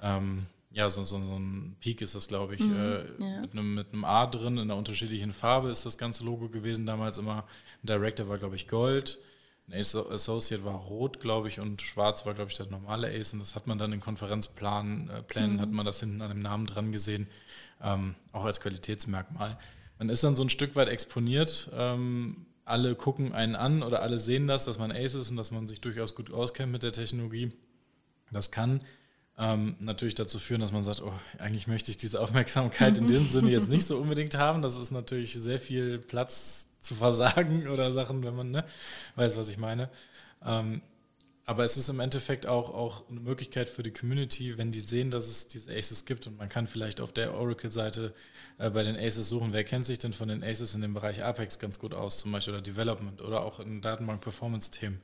ähm, 0.02 0.46
ja, 0.74 0.90
so, 0.90 1.04
so, 1.04 1.22
so 1.22 1.36
ein 1.36 1.78
Peak 1.80 2.02
ist 2.02 2.16
das, 2.16 2.28
glaube 2.28 2.56
ich, 2.56 2.62
mhm, 2.62 2.74
äh, 2.74 3.06
ja. 3.20 3.42
mit, 3.42 3.52
einem, 3.54 3.76
mit 3.76 3.94
einem 3.94 4.06
A 4.06 4.26
drin, 4.26 4.58
in 4.58 4.64
einer 4.64 4.76
unterschiedlichen 4.76 5.32
Farbe 5.32 5.70
ist 5.70 5.86
das 5.86 6.00
ganze 6.00 6.26
Logo 6.26 6.50
gewesen 6.50 6.88
damals 6.88 7.20
immer. 7.20 7.46
Ein 7.84 7.88
Director 7.88 8.28
war, 8.28 8.40
glaube 8.40 8.56
ich, 8.56 8.68
Gold, 8.68 9.20
ein 9.68 9.76
Associate 9.76 10.66
war 10.66 10.76
rot, 10.76 11.20
glaube 11.20 11.48
ich, 11.48 11.60
und 11.60 11.84
schwarz 11.84 12.26
war, 12.26 12.34
glaube 12.34 12.50
ich, 12.50 12.58
der 12.58 12.66
normale 12.66 13.08
Ace. 13.08 13.34
Und 13.34 13.40
das 13.40 13.56
hat 13.56 13.68
man 13.68 13.78
dann 13.78 13.94
in 13.94 14.00
Konferenzplänen, 14.00 15.10
äh, 15.10 15.22
Plänen 15.22 15.58
mhm. 15.58 15.62
hat 15.62 15.72
man 15.72 15.86
das 15.86 16.00
hinten 16.00 16.24
an 16.24 16.30
dem 16.30 16.40
Namen 16.40 16.66
dran 16.66 16.92
gesehen, 16.92 17.28
ähm, 17.80 18.16
auch 18.32 18.46
als 18.46 18.60
Qualitätsmerkmal. 18.60 19.60
Man 20.00 20.10
ist 20.10 20.24
dann 20.24 20.36
so 20.36 20.42
ein 20.42 20.50
Stück 20.50 20.76
weit 20.76 20.90
exponiert. 20.90 21.70
Ähm, 21.76 22.48
alle 22.66 22.96
gucken 22.96 23.32
einen 23.32 23.56
an 23.56 23.84
oder 23.84 24.02
alle 24.02 24.18
sehen 24.18 24.48
das, 24.48 24.66
dass 24.66 24.80
man 24.80 24.92
Ace 24.92 25.14
ist 25.14 25.30
und 25.30 25.38
dass 25.38 25.52
man 25.52 25.68
sich 25.68 25.82
durchaus 25.82 26.16
gut 26.16 26.32
auskennt 26.32 26.72
mit 26.72 26.82
der 26.82 26.94
Technologie. 26.94 27.52
Das 28.32 28.50
kann 28.50 28.82
ähm, 29.38 29.76
natürlich 29.80 30.16
dazu 30.16 30.38
führen, 30.38 30.62
dass 30.62 30.72
man 30.72 30.84
sagt, 30.84 31.02
oh, 31.02 31.14
eigentlich 31.40 31.68
möchte 31.68 31.90
ich 31.90 31.98
diese 31.98 32.22
Aufmerksamkeit 32.22 32.98
in 32.98 33.08
dem 33.08 33.30
Sinne 33.30 33.50
jetzt 33.52 33.70
nicht 33.70 33.86
so 33.86 33.98
unbedingt 33.98 34.36
haben. 34.36 34.62
Das 34.62 34.78
ist 34.78 34.92
natürlich 34.92 35.34
sehr 35.34 35.60
viel 35.60 36.00
Platz 36.00 36.68
zu 36.80 36.96
versagen 36.96 37.68
oder 37.70 37.92
Sachen, 37.92 38.24
wenn 38.24 38.36
man 38.36 38.52
ne, 38.52 38.66
weiß, 39.16 39.38
was 39.38 39.50
ich 39.50 39.58
meine. 39.58 39.90
Ähm, 40.46 40.82
aber 41.46 41.66
es 41.66 41.76
ist 41.76 41.90
im 41.90 42.00
Endeffekt 42.00 42.46
auch, 42.46 42.74
auch 42.74 43.10
eine 43.10 43.20
Möglichkeit 43.20 43.68
für 43.68 43.84
die 43.84 43.92
Community, 43.92 44.58
wenn 44.58 44.72
die 44.72 44.80
sehen, 44.80 45.12
dass 45.12 45.28
es 45.28 45.50
diese 45.50 45.74
Aces 45.74 46.06
gibt 46.06 46.26
und 46.26 46.38
man 46.38 46.48
kann 46.48 46.68
vielleicht 46.68 47.02
auf 47.02 47.12
der 47.12 47.34
Oracle-Seite 47.34 48.14
äh, 48.60 48.70
bei 48.70 48.84
den 48.84 48.96
Aces 48.96 49.28
suchen, 49.28 49.52
wer 49.52 49.66
kennt 49.66 49.86
sich 49.86 50.00
denn 50.00 50.14
von 50.14 50.30
den 50.30 50.42
Aces 50.42 50.74
in 50.74 50.82
dem 50.82 50.94
Bereich 50.94 51.24
Apex 51.24 51.60
ganz 51.60 51.80
gut 51.80 51.94
aus, 51.94 52.20
zum 52.20 52.32
Beispiel 52.32 52.54
oder 52.54 52.64
Development 52.64 53.22
oder 53.22 53.44
auch 53.44 53.60
in 53.60 53.82
Datenbank-Performance-Themen. 53.82 55.02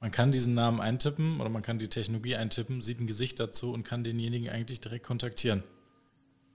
Man 0.00 0.10
kann 0.10 0.30
diesen 0.30 0.54
Namen 0.54 0.80
eintippen 0.80 1.40
oder 1.40 1.48
man 1.48 1.62
kann 1.62 1.78
die 1.78 1.88
Technologie 1.88 2.36
eintippen, 2.36 2.82
sieht 2.82 3.00
ein 3.00 3.06
Gesicht 3.06 3.40
dazu 3.40 3.72
und 3.72 3.82
kann 3.82 4.04
denjenigen 4.04 4.50
eigentlich 4.50 4.80
direkt 4.80 5.06
kontaktieren. 5.06 5.62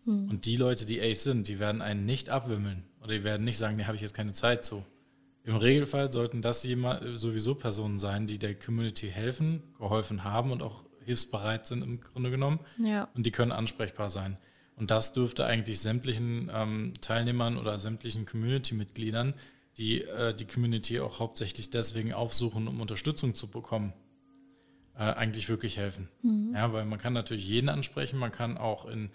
Hm. 0.06 0.30
Und 0.30 0.46
die 0.46 0.58
Leute, 0.58 0.86
die 0.86 1.02
Ace 1.02 1.24
sind, 1.24 1.48
die 1.48 1.60
werden 1.60 1.82
einen 1.82 2.06
nicht 2.06 2.30
abwimmeln 2.30 2.84
oder 3.02 3.14
die 3.14 3.24
werden 3.24 3.44
nicht 3.44 3.58
sagen, 3.58 3.78
nee, 3.78 3.86
habe 3.86 3.96
ich 3.96 4.02
jetzt 4.02 4.14
keine 4.14 4.34
Zeit 4.34 4.64
zu. 4.64 4.86
Im 5.44 5.56
Regelfall 5.56 6.12
sollten 6.12 6.44
das 6.44 6.62
sowieso 6.62 7.56
Personen 7.56 7.98
sein, 7.98 8.28
die 8.28 8.38
der 8.38 8.54
Community 8.54 9.10
helfen, 9.10 9.64
geholfen 9.80 10.24
haben 10.24 10.52
und 10.52 10.62
auch 10.62 10.84
hilfsbereit 11.04 11.66
sind 11.66 11.82
im 11.82 12.00
Grunde 12.00 12.30
genommen. 12.30 12.60
Ja. 12.78 13.10
Und 13.16 13.26
die 13.26 13.32
können 13.32 13.52
ansprechbar 13.52 14.12
sein. 14.12 14.38
Und 14.76 14.92
das 14.92 15.14
dürfte 15.14 15.46
eigentlich 15.46 15.80
sämtlichen 15.80 16.52
ähm, 16.54 16.94
Teilnehmern 17.02 17.58
oder 17.58 17.80
sämtlichen 17.80 18.26
Community-Mitgliedern 18.26 19.34
die 19.78 20.02
äh, 20.04 20.34
die 20.34 20.46
Community 20.46 21.00
auch 21.00 21.20
hauptsächlich 21.20 21.70
deswegen 21.70 22.14
aufsuchen, 22.14 22.68
um 22.68 22.82
Unterstützung 22.82 23.36
zu 23.36 23.48
bekommen, 23.48 23.94
äh, 24.98 25.04
eigentlich 25.04 25.50
wirklich 25.50 25.78
helfen. 25.78 26.10
Mhm. 26.22 26.54
Ja, 26.56 26.74
weil 26.74 26.86
man 26.86 27.00
kann 27.00 27.14
natürlich 27.14 27.48
jeden 27.48 27.70
ansprechen, 27.70 28.20
man 28.20 28.32
kann 28.32 28.58
auch 28.58 28.86
in 28.86 29.10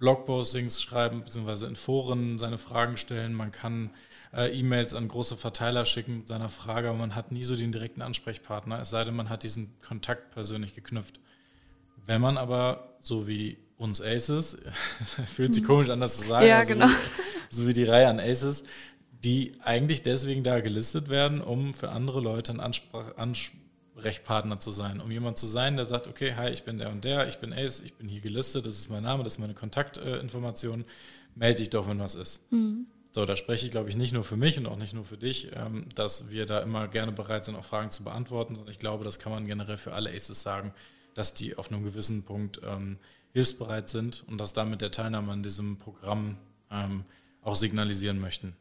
Blogpostings 0.00 0.80
schreiben, 0.80 1.22
beziehungsweise 1.24 1.66
in 1.66 1.76
Foren 1.76 2.38
seine 2.38 2.58
Fragen 2.58 2.96
stellen, 2.96 3.34
man 3.34 3.52
kann 3.52 3.90
äh, 4.32 4.58
E-Mails 4.58 4.94
an 4.94 5.08
große 5.08 5.36
Verteiler 5.36 5.84
schicken 5.84 6.18
mit 6.18 6.28
seiner 6.28 6.48
Frage, 6.48 6.88
aber 6.88 6.98
man 6.98 7.14
hat 7.14 7.32
nie 7.32 7.42
so 7.42 7.54
den 7.54 7.70
direkten 7.70 8.00
Ansprechpartner, 8.00 8.80
es 8.80 8.90
sei 8.90 9.04
denn, 9.04 9.14
man 9.14 9.28
hat 9.28 9.42
diesen 9.42 9.78
Kontakt 9.86 10.30
persönlich 10.30 10.74
geknüpft. 10.74 11.20
Wenn 12.06 12.22
man 12.22 12.38
aber, 12.38 12.96
so 12.98 13.28
wie 13.28 13.58
uns 13.76 14.00
Aces, 14.00 14.56
fühlt 15.34 15.52
sich 15.52 15.64
mhm. 15.64 15.66
komisch 15.66 15.90
an, 15.90 16.00
das 16.00 16.18
zu 16.18 16.28
sagen, 16.28 16.46
ja, 16.46 16.58
also 16.58 16.72
genau. 16.72 16.86
wie, 16.86 17.54
so 17.54 17.66
wie 17.66 17.74
die 17.74 17.84
Reihe 17.84 18.08
an 18.08 18.20
Aces, 18.20 18.64
die 19.24 19.54
eigentlich 19.62 20.02
deswegen 20.02 20.42
da 20.42 20.60
gelistet 20.60 21.08
werden, 21.08 21.40
um 21.40 21.74
für 21.74 21.90
andere 21.90 22.20
Leute 22.20 22.52
ein 22.52 22.60
Ansprach 22.60 23.16
Ansprechpartner 23.16 24.58
zu 24.58 24.70
sein. 24.70 25.00
Um 25.00 25.10
jemand 25.10 25.36
zu 25.36 25.46
sein, 25.46 25.76
der 25.76 25.84
sagt, 25.84 26.06
okay, 26.06 26.34
hi, 26.36 26.48
ich 26.50 26.64
bin 26.64 26.78
der 26.78 26.90
und 26.90 27.04
der, 27.04 27.28
ich 27.28 27.38
bin 27.38 27.52
Ace, 27.52 27.80
ich 27.80 27.94
bin 27.94 28.08
hier 28.08 28.20
gelistet, 28.20 28.64
das 28.66 28.74
ist 28.74 28.88
mein 28.88 29.02
Name, 29.02 29.22
das 29.22 29.34
ist 29.34 29.38
meine 29.38 29.54
Kontaktinformation, 29.54 30.84
melde 31.34 31.58
dich 31.58 31.70
doch, 31.70 31.88
wenn 31.88 31.98
was 31.98 32.14
ist. 32.14 32.50
Mhm. 32.50 32.86
So, 33.12 33.26
da 33.26 33.34
spreche 33.36 33.66
ich, 33.66 33.72
glaube 33.72 33.90
ich, 33.90 33.96
nicht 33.96 34.12
nur 34.12 34.22
für 34.22 34.36
mich 34.36 34.56
und 34.56 34.66
auch 34.66 34.76
nicht 34.76 34.94
nur 34.94 35.04
für 35.04 35.18
dich, 35.18 35.50
ähm, 35.54 35.86
dass 35.94 36.30
wir 36.30 36.46
da 36.46 36.60
immer 36.60 36.86
gerne 36.88 37.12
bereit 37.12 37.44
sind, 37.44 37.56
auch 37.56 37.64
Fragen 37.64 37.90
zu 37.90 38.04
beantworten, 38.04 38.54
sondern 38.54 38.70
ich 38.72 38.78
glaube, 38.78 39.04
das 39.04 39.18
kann 39.18 39.32
man 39.32 39.46
generell 39.46 39.76
für 39.76 39.92
alle 39.92 40.10
Aces 40.10 40.42
sagen. 40.42 40.72
dass 41.14 41.34
die 41.34 41.56
auf 41.56 41.70
einem 41.70 41.84
gewissen 41.84 42.22
Punkt 42.22 42.60
ähm, 42.64 42.98
hilfsbereit 43.32 43.88
sind 43.88 44.24
und 44.28 44.38
das 44.38 44.52
damit 44.52 44.80
der 44.80 44.90
Teilnahme 44.90 45.32
an 45.32 45.42
diesem 45.42 45.78
Programm 45.78 46.36
ähm, 46.70 47.04
auch 47.42 47.56
signalisieren 47.56 48.20
möchten. 48.20 48.54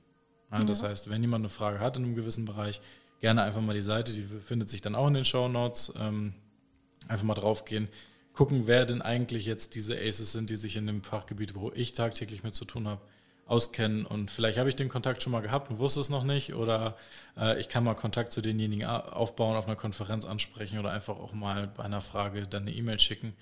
Ja, 0.52 0.64
das 0.64 0.84
heißt, 0.84 1.10
wenn 1.10 1.22
jemand 1.22 1.44
eine 1.44 1.50
Frage 1.50 1.80
hat 1.80 1.98
in 1.98 2.04
einem 2.04 2.16
gewissen 2.16 2.46
Bereich, 2.46 2.82
gerne 3.20 3.44
einfach 3.44 3.62
mal 3.62 3.76
die 3.76 3.82
Seite, 3.82 4.14
die 4.14 4.24
findet 4.24 4.70
sich 4.70 4.82
dann 4.82 4.96
auch 4.96 5.08
in 5.08 5.14
den 5.14 5.26
Show 5.26 5.48
Notes, 5.48 5.94
ähm, 6.00 6.34
einfach 7.08 7.26
mal 7.26 7.36
draufgehen, 7.36 7.88
gucken, 8.34 8.68
wer 8.68 8.86
denn 8.86 9.02
eigentlich 9.02 9.46
jetzt 9.46 9.76
diese 9.76 9.98
Aces 9.98 10.32
sind, 10.32 10.50
die 10.50 10.56
sich 10.56 10.76
in 10.76 10.88
dem 10.88 11.04
Fachgebiet, 11.04 11.56
wo 11.56 11.72
ich 11.74 11.94
tagtäglich 11.94 12.44
mit 12.44 12.54
zu 12.54 12.66
tun 12.66 12.88
habe, 12.88 13.02
auskennen. 13.50 14.06
Und 14.06 14.32
vielleicht 14.32 14.58
habe 14.58 14.70
ich 14.70 14.76
den 14.76 14.90
Kontakt 14.90 15.22
schon 15.24 15.32
mal 15.32 15.42
gehabt 15.42 15.70
und 15.70 15.80
wusste 15.80 16.00
es 16.00 16.10
noch 16.10 16.24
nicht. 16.24 16.54
Oder 16.54 16.96
äh, 17.38 17.60
ich 17.60 17.68
kann 17.68 17.84
mal 17.84 17.96
Kontakt 17.96 18.32
zu 18.32 18.42
denjenigen 18.42 18.86
aufbauen, 18.88 19.58
auf 19.58 19.66
einer 19.66 19.76
Konferenz 19.76 20.24
ansprechen 20.24 20.80
oder 20.80 20.92
einfach 20.92 21.18
auch 21.18 21.34
mal 21.34 21.68
bei 21.76 21.84
einer 21.84 22.02
Frage 22.02 22.48
dann 22.48 22.64
eine 22.64 22.72
E-Mail 22.72 23.00
schicken. 23.00 23.34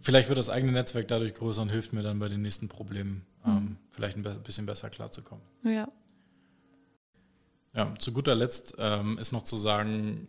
Vielleicht 0.00 0.28
wird 0.28 0.38
das 0.38 0.48
eigene 0.48 0.72
Netzwerk 0.72 1.08
dadurch 1.08 1.34
größer 1.34 1.62
und 1.62 1.68
hilft 1.68 1.92
mir 1.92 2.02
dann 2.02 2.18
bei 2.18 2.28
den 2.28 2.42
nächsten 2.42 2.68
Problemen 2.68 3.24
ähm, 3.46 3.52
mhm. 3.52 3.76
vielleicht 3.92 4.16
ein 4.16 4.42
bisschen 4.42 4.66
besser 4.66 4.90
klarzukommen. 4.90 5.44
Ja. 5.62 5.88
Ja, 7.74 7.92
zu 7.98 8.12
guter 8.12 8.34
Letzt 8.34 8.76
ähm, 8.78 9.18
ist 9.18 9.32
noch 9.32 9.42
zu 9.42 9.56
sagen, 9.56 10.28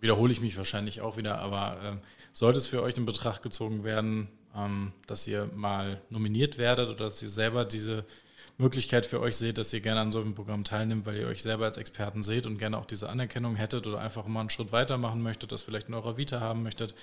wiederhole 0.00 0.30
ich 0.30 0.40
mich 0.40 0.56
wahrscheinlich 0.58 1.00
auch 1.00 1.16
wieder, 1.16 1.38
aber 1.38 1.76
äh, 1.82 1.96
sollte 2.32 2.58
es 2.58 2.66
für 2.66 2.82
euch 2.82 2.96
in 2.98 3.06
Betracht 3.06 3.42
gezogen 3.42 3.84
werden, 3.84 4.28
ähm, 4.54 4.92
dass 5.06 5.26
ihr 5.26 5.48
mal 5.54 6.02
nominiert 6.10 6.58
werdet 6.58 6.88
oder 6.90 7.04
dass 7.04 7.22
ihr 7.22 7.30
selber 7.30 7.64
diese 7.64 8.04
Möglichkeit 8.58 9.06
für 9.06 9.20
euch 9.20 9.36
seht, 9.36 9.58
dass 9.58 9.72
ihr 9.72 9.80
gerne 9.80 10.00
an 10.00 10.12
so 10.12 10.20
einem 10.20 10.34
Programm 10.34 10.62
teilnimmt, 10.62 11.06
weil 11.06 11.16
ihr 11.16 11.26
euch 11.26 11.42
selber 11.42 11.64
als 11.64 11.76
Experten 11.76 12.22
seht 12.22 12.46
und 12.46 12.58
gerne 12.58 12.78
auch 12.78 12.86
diese 12.86 13.08
Anerkennung 13.08 13.56
hättet 13.56 13.86
oder 13.86 14.00
einfach 14.00 14.26
mal 14.26 14.40
einen 14.40 14.50
Schritt 14.50 14.70
weitermachen 14.70 15.22
möchtet, 15.22 15.50
das 15.50 15.62
vielleicht 15.62 15.88
in 15.88 15.94
eurer 15.94 16.16
Vita 16.16 16.40
haben 16.40 16.62
möchtet, 16.62 16.94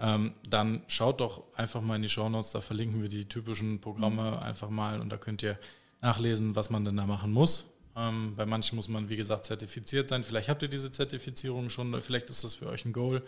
ähm, 0.00 0.32
dann 0.48 0.82
schaut 0.88 1.20
doch 1.20 1.44
einfach 1.54 1.82
mal 1.82 1.96
in 1.96 2.02
die 2.02 2.08
Show 2.08 2.28
Notes, 2.28 2.50
da 2.50 2.60
verlinken 2.60 3.02
wir 3.02 3.08
die 3.08 3.26
typischen 3.26 3.80
Programme 3.80 4.30
mhm. 4.30 4.38
einfach 4.38 4.70
mal 4.70 5.00
und 5.00 5.10
da 5.10 5.18
könnt 5.18 5.42
ihr 5.42 5.58
nachlesen, 6.00 6.56
was 6.56 6.70
man 6.70 6.84
denn 6.84 6.96
da 6.96 7.06
machen 7.06 7.30
muss. 7.30 7.77
Ähm, 7.98 8.34
bei 8.36 8.46
manchen 8.46 8.76
muss 8.76 8.88
man, 8.88 9.08
wie 9.08 9.16
gesagt, 9.16 9.44
zertifiziert 9.44 10.08
sein. 10.08 10.22
Vielleicht 10.22 10.48
habt 10.48 10.62
ihr 10.62 10.68
diese 10.68 10.92
Zertifizierung 10.92 11.68
schon, 11.68 12.00
vielleicht 12.00 12.30
ist 12.30 12.44
das 12.44 12.54
für 12.54 12.66
euch 12.68 12.84
ein 12.84 12.92
Goal, 12.92 13.22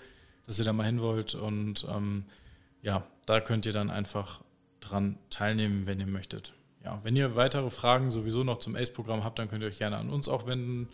dass 0.46 0.58
ihr 0.58 0.64
da 0.64 0.72
mal 0.72 0.86
hin 0.86 1.00
wollt 1.00 1.34
und 1.34 1.86
ähm, 1.90 2.24
ja, 2.82 3.04
da 3.26 3.40
könnt 3.40 3.66
ihr 3.66 3.72
dann 3.72 3.90
einfach 3.90 4.42
dran 4.80 5.18
teilnehmen, 5.28 5.86
wenn 5.86 6.00
ihr 6.00 6.06
möchtet. 6.06 6.54
Ja, 6.84 7.00
wenn 7.02 7.16
ihr 7.16 7.36
weitere 7.36 7.70
Fragen 7.70 8.10
sowieso 8.10 8.44
noch 8.44 8.58
zum 8.58 8.74
ACE-Programm 8.74 9.24
habt, 9.24 9.38
dann 9.38 9.48
könnt 9.48 9.62
ihr 9.62 9.68
euch 9.68 9.78
gerne 9.78 9.98
an 9.98 10.08
uns 10.08 10.28
auch 10.28 10.46
wenden. 10.46 10.88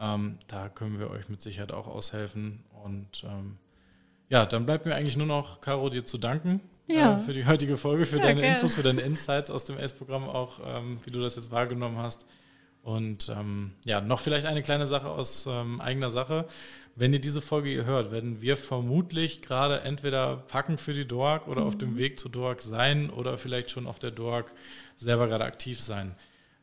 Ähm, 0.00 0.38
da 0.48 0.68
können 0.68 0.98
wir 0.98 1.10
euch 1.10 1.28
mit 1.28 1.40
Sicherheit 1.40 1.70
auch 1.70 1.86
aushelfen. 1.86 2.64
Und 2.84 3.24
ähm, 3.24 3.56
ja, 4.28 4.46
dann 4.46 4.66
bleibt 4.66 4.86
mir 4.86 4.96
eigentlich 4.96 5.16
nur 5.16 5.26
noch, 5.26 5.60
Caro, 5.60 5.90
dir 5.90 6.04
zu 6.04 6.18
danken 6.18 6.60
ja. 6.88 7.18
äh, 7.18 7.20
für 7.20 7.32
die 7.32 7.46
heutige 7.46 7.76
Folge, 7.76 8.04
für 8.04 8.16
ja, 8.16 8.22
deine 8.22 8.40
gern. 8.40 8.54
Infos, 8.54 8.74
für 8.74 8.82
deine 8.82 9.02
Insights 9.02 9.50
aus 9.50 9.64
dem 9.64 9.78
ACE-Programm 9.78 10.24
auch, 10.24 10.58
ähm, 10.64 10.98
wie 11.04 11.10
du 11.10 11.20
das 11.20 11.36
jetzt 11.36 11.52
wahrgenommen 11.52 11.98
hast. 11.98 12.26
Und 12.88 13.28
ähm, 13.28 13.72
ja, 13.84 14.00
noch 14.00 14.18
vielleicht 14.18 14.46
eine 14.46 14.62
kleine 14.62 14.86
Sache 14.86 15.08
aus 15.08 15.46
ähm, 15.46 15.78
eigener 15.78 16.08
Sache. 16.08 16.46
Wenn 16.96 17.12
ihr 17.12 17.20
diese 17.20 17.42
Folge 17.42 17.68
hier 17.68 17.84
hört, 17.84 18.10
werden 18.10 18.40
wir 18.40 18.56
vermutlich 18.56 19.42
gerade 19.42 19.82
entweder 19.82 20.38
packen 20.38 20.78
für 20.78 20.94
die 20.94 21.06
Dork 21.06 21.48
oder 21.48 21.60
mhm. 21.60 21.66
auf 21.66 21.76
dem 21.76 21.92
mhm. 21.92 21.98
Weg 21.98 22.18
zur 22.18 22.30
Dork 22.30 22.62
sein 22.62 23.10
oder 23.10 23.36
vielleicht 23.36 23.70
schon 23.70 23.86
auf 23.86 23.98
der 23.98 24.10
Dork 24.10 24.54
selber 24.96 25.28
gerade 25.28 25.44
aktiv 25.44 25.82
sein. 25.82 26.14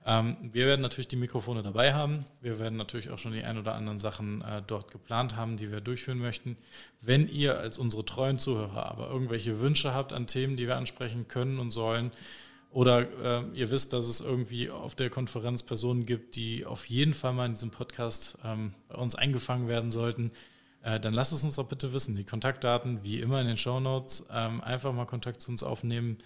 Ähm, 0.03 0.35
wir 0.41 0.65
werden 0.65 0.81
natürlich 0.81 1.09
die 1.09 1.15
Mikrofone 1.15 1.61
dabei 1.61 1.93
haben. 1.93 2.25
Wir 2.41 2.57
werden 2.57 2.75
natürlich 2.75 3.11
auch 3.11 3.19
schon 3.19 3.33
die 3.33 3.43
ein 3.43 3.59
oder 3.59 3.75
anderen 3.75 3.99
Sachen 3.99 4.41
äh, 4.41 4.63
dort 4.65 4.89
geplant 4.89 5.35
haben, 5.35 5.57
die 5.57 5.71
wir 5.71 5.79
durchführen 5.79 6.17
möchten. 6.17 6.57
Wenn 7.01 7.29
ihr 7.29 7.59
als 7.59 7.77
unsere 7.77 8.03
treuen 8.03 8.39
Zuhörer 8.39 8.87
aber 8.89 9.11
irgendwelche 9.11 9.59
Wünsche 9.59 9.93
habt 9.93 10.11
an 10.11 10.25
Themen, 10.25 10.57
die 10.57 10.65
wir 10.65 10.77
ansprechen 10.77 11.27
können 11.27 11.59
und 11.59 11.69
sollen, 11.69 12.11
oder 12.75 13.07
äh, 13.23 13.43
ihr 13.53 13.71
wisst, 13.71 13.93
dass 13.93 14.05
es 14.05 14.19
irgendwie 14.19 14.69
auf 14.69 14.95
der 14.95 15.09
Konferenz 15.09 15.63
Personen 15.63 16.05
gibt, 16.05 16.35
die 16.35 16.65
auf 16.65 16.89
jeden 16.89 17.13
Fall 17.13 17.31
mal 17.31 17.45
in 17.45 17.53
diesem 17.53 17.71
Podcast 17.71 18.37
ähm, 18.43 18.73
bei 18.89 18.95
uns 18.95 19.15
eingefangen 19.15 19.69
werden 19.69 19.91
sollten. 19.91 20.31
Äh, 20.83 20.99
dann 20.99 21.13
lasst 21.13 21.31
es 21.31 21.45
uns 21.45 21.55
doch 21.55 21.69
bitte 21.69 21.93
wissen. 21.93 22.15
Die 22.15 22.25
Kontaktdaten, 22.25 23.01
wie 23.01 23.21
immer 23.21 23.39
in 23.39 23.47
den 23.47 23.55
Show 23.55 23.79
Notes, 23.79 24.27
ähm, 24.29 24.59
einfach 24.59 24.91
mal 24.91 25.05
Kontakt 25.05 25.39
zu 25.39 25.51
uns 25.51 25.63
aufnehmen. 25.63 26.17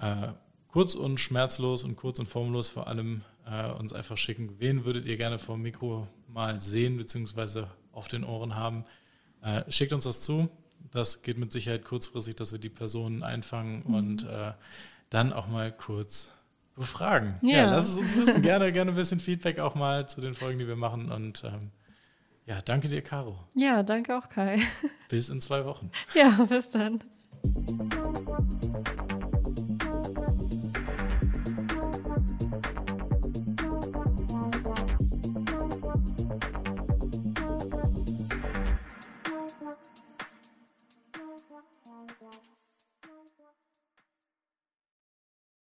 Äh, 0.00 0.28
kurz 0.68 0.94
und 0.94 1.20
schmerzlos 1.20 1.84
und 1.84 1.96
kurz 1.96 2.18
und 2.18 2.30
formlos 2.30 2.70
vor 2.70 2.86
allem 2.86 3.20
äh, 3.46 3.70
uns 3.72 3.92
einfach 3.92 4.16
schicken. 4.16 4.54
Wen 4.60 4.86
würdet 4.86 5.04
ihr 5.04 5.18
gerne 5.18 5.38
vom 5.38 5.60
Mikro 5.60 6.08
mal 6.28 6.58
sehen, 6.60 6.96
beziehungsweise 6.96 7.68
auf 7.92 8.08
den 8.08 8.24
Ohren 8.24 8.54
haben? 8.56 8.86
Äh, 9.42 9.70
schickt 9.70 9.92
uns 9.92 10.04
das 10.04 10.22
zu. 10.22 10.48
Das 10.92 11.20
geht 11.20 11.36
mit 11.36 11.52
Sicherheit 11.52 11.84
kurzfristig, 11.84 12.36
dass 12.36 12.52
wir 12.52 12.58
die 12.58 12.70
Personen 12.70 13.22
einfangen 13.22 13.82
mhm. 13.86 13.94
und 13.94 14.26
äh, 14.26 14.52
dann 15.14 15.32
auch 15.32 15.46
mal 15.46 15.70
kurz 15.70 16.34
befragen. 16.74 17.38
Ja, 17.42 17.58
ja 17.58 17.70
lass 17.70 17.88
es 17.88 17.98
uns 17.98 18.16
wissen. 18.26 18.42
gerne, 18.42 18.72
gerne 18.72 18.90
ein 18.90 18.96
bisschen 18.96 19.20
Feedback 19.20 19.60
auch 19.60 19.76
mal 19.76 20.08
zu 20.08 20.20
den 20.20 20.34
Folgen, 20.34 20.58
die 20.58 20.66
wir 20.66 20.76
machen. 20.76 21.10
Und 21.12 21.44
ähm, 21.44 21.70
ja, 22.46 22.60
danke 22.60 22.88
dir, 22.88 23.00
Caro. 23.00 23.38
Ja, 23.54 23.84
danke 23.84 24.18
auch, 24.18 24.28
Kai. 24.28 24.58
Bis 25.08 25.28
in 25.28 25.40
zwei 25.40 25.64
Wochen. 25.64 25.90
Ja, 26.14 26.30
bis 26.48 26.68
dann. 26.70 26.98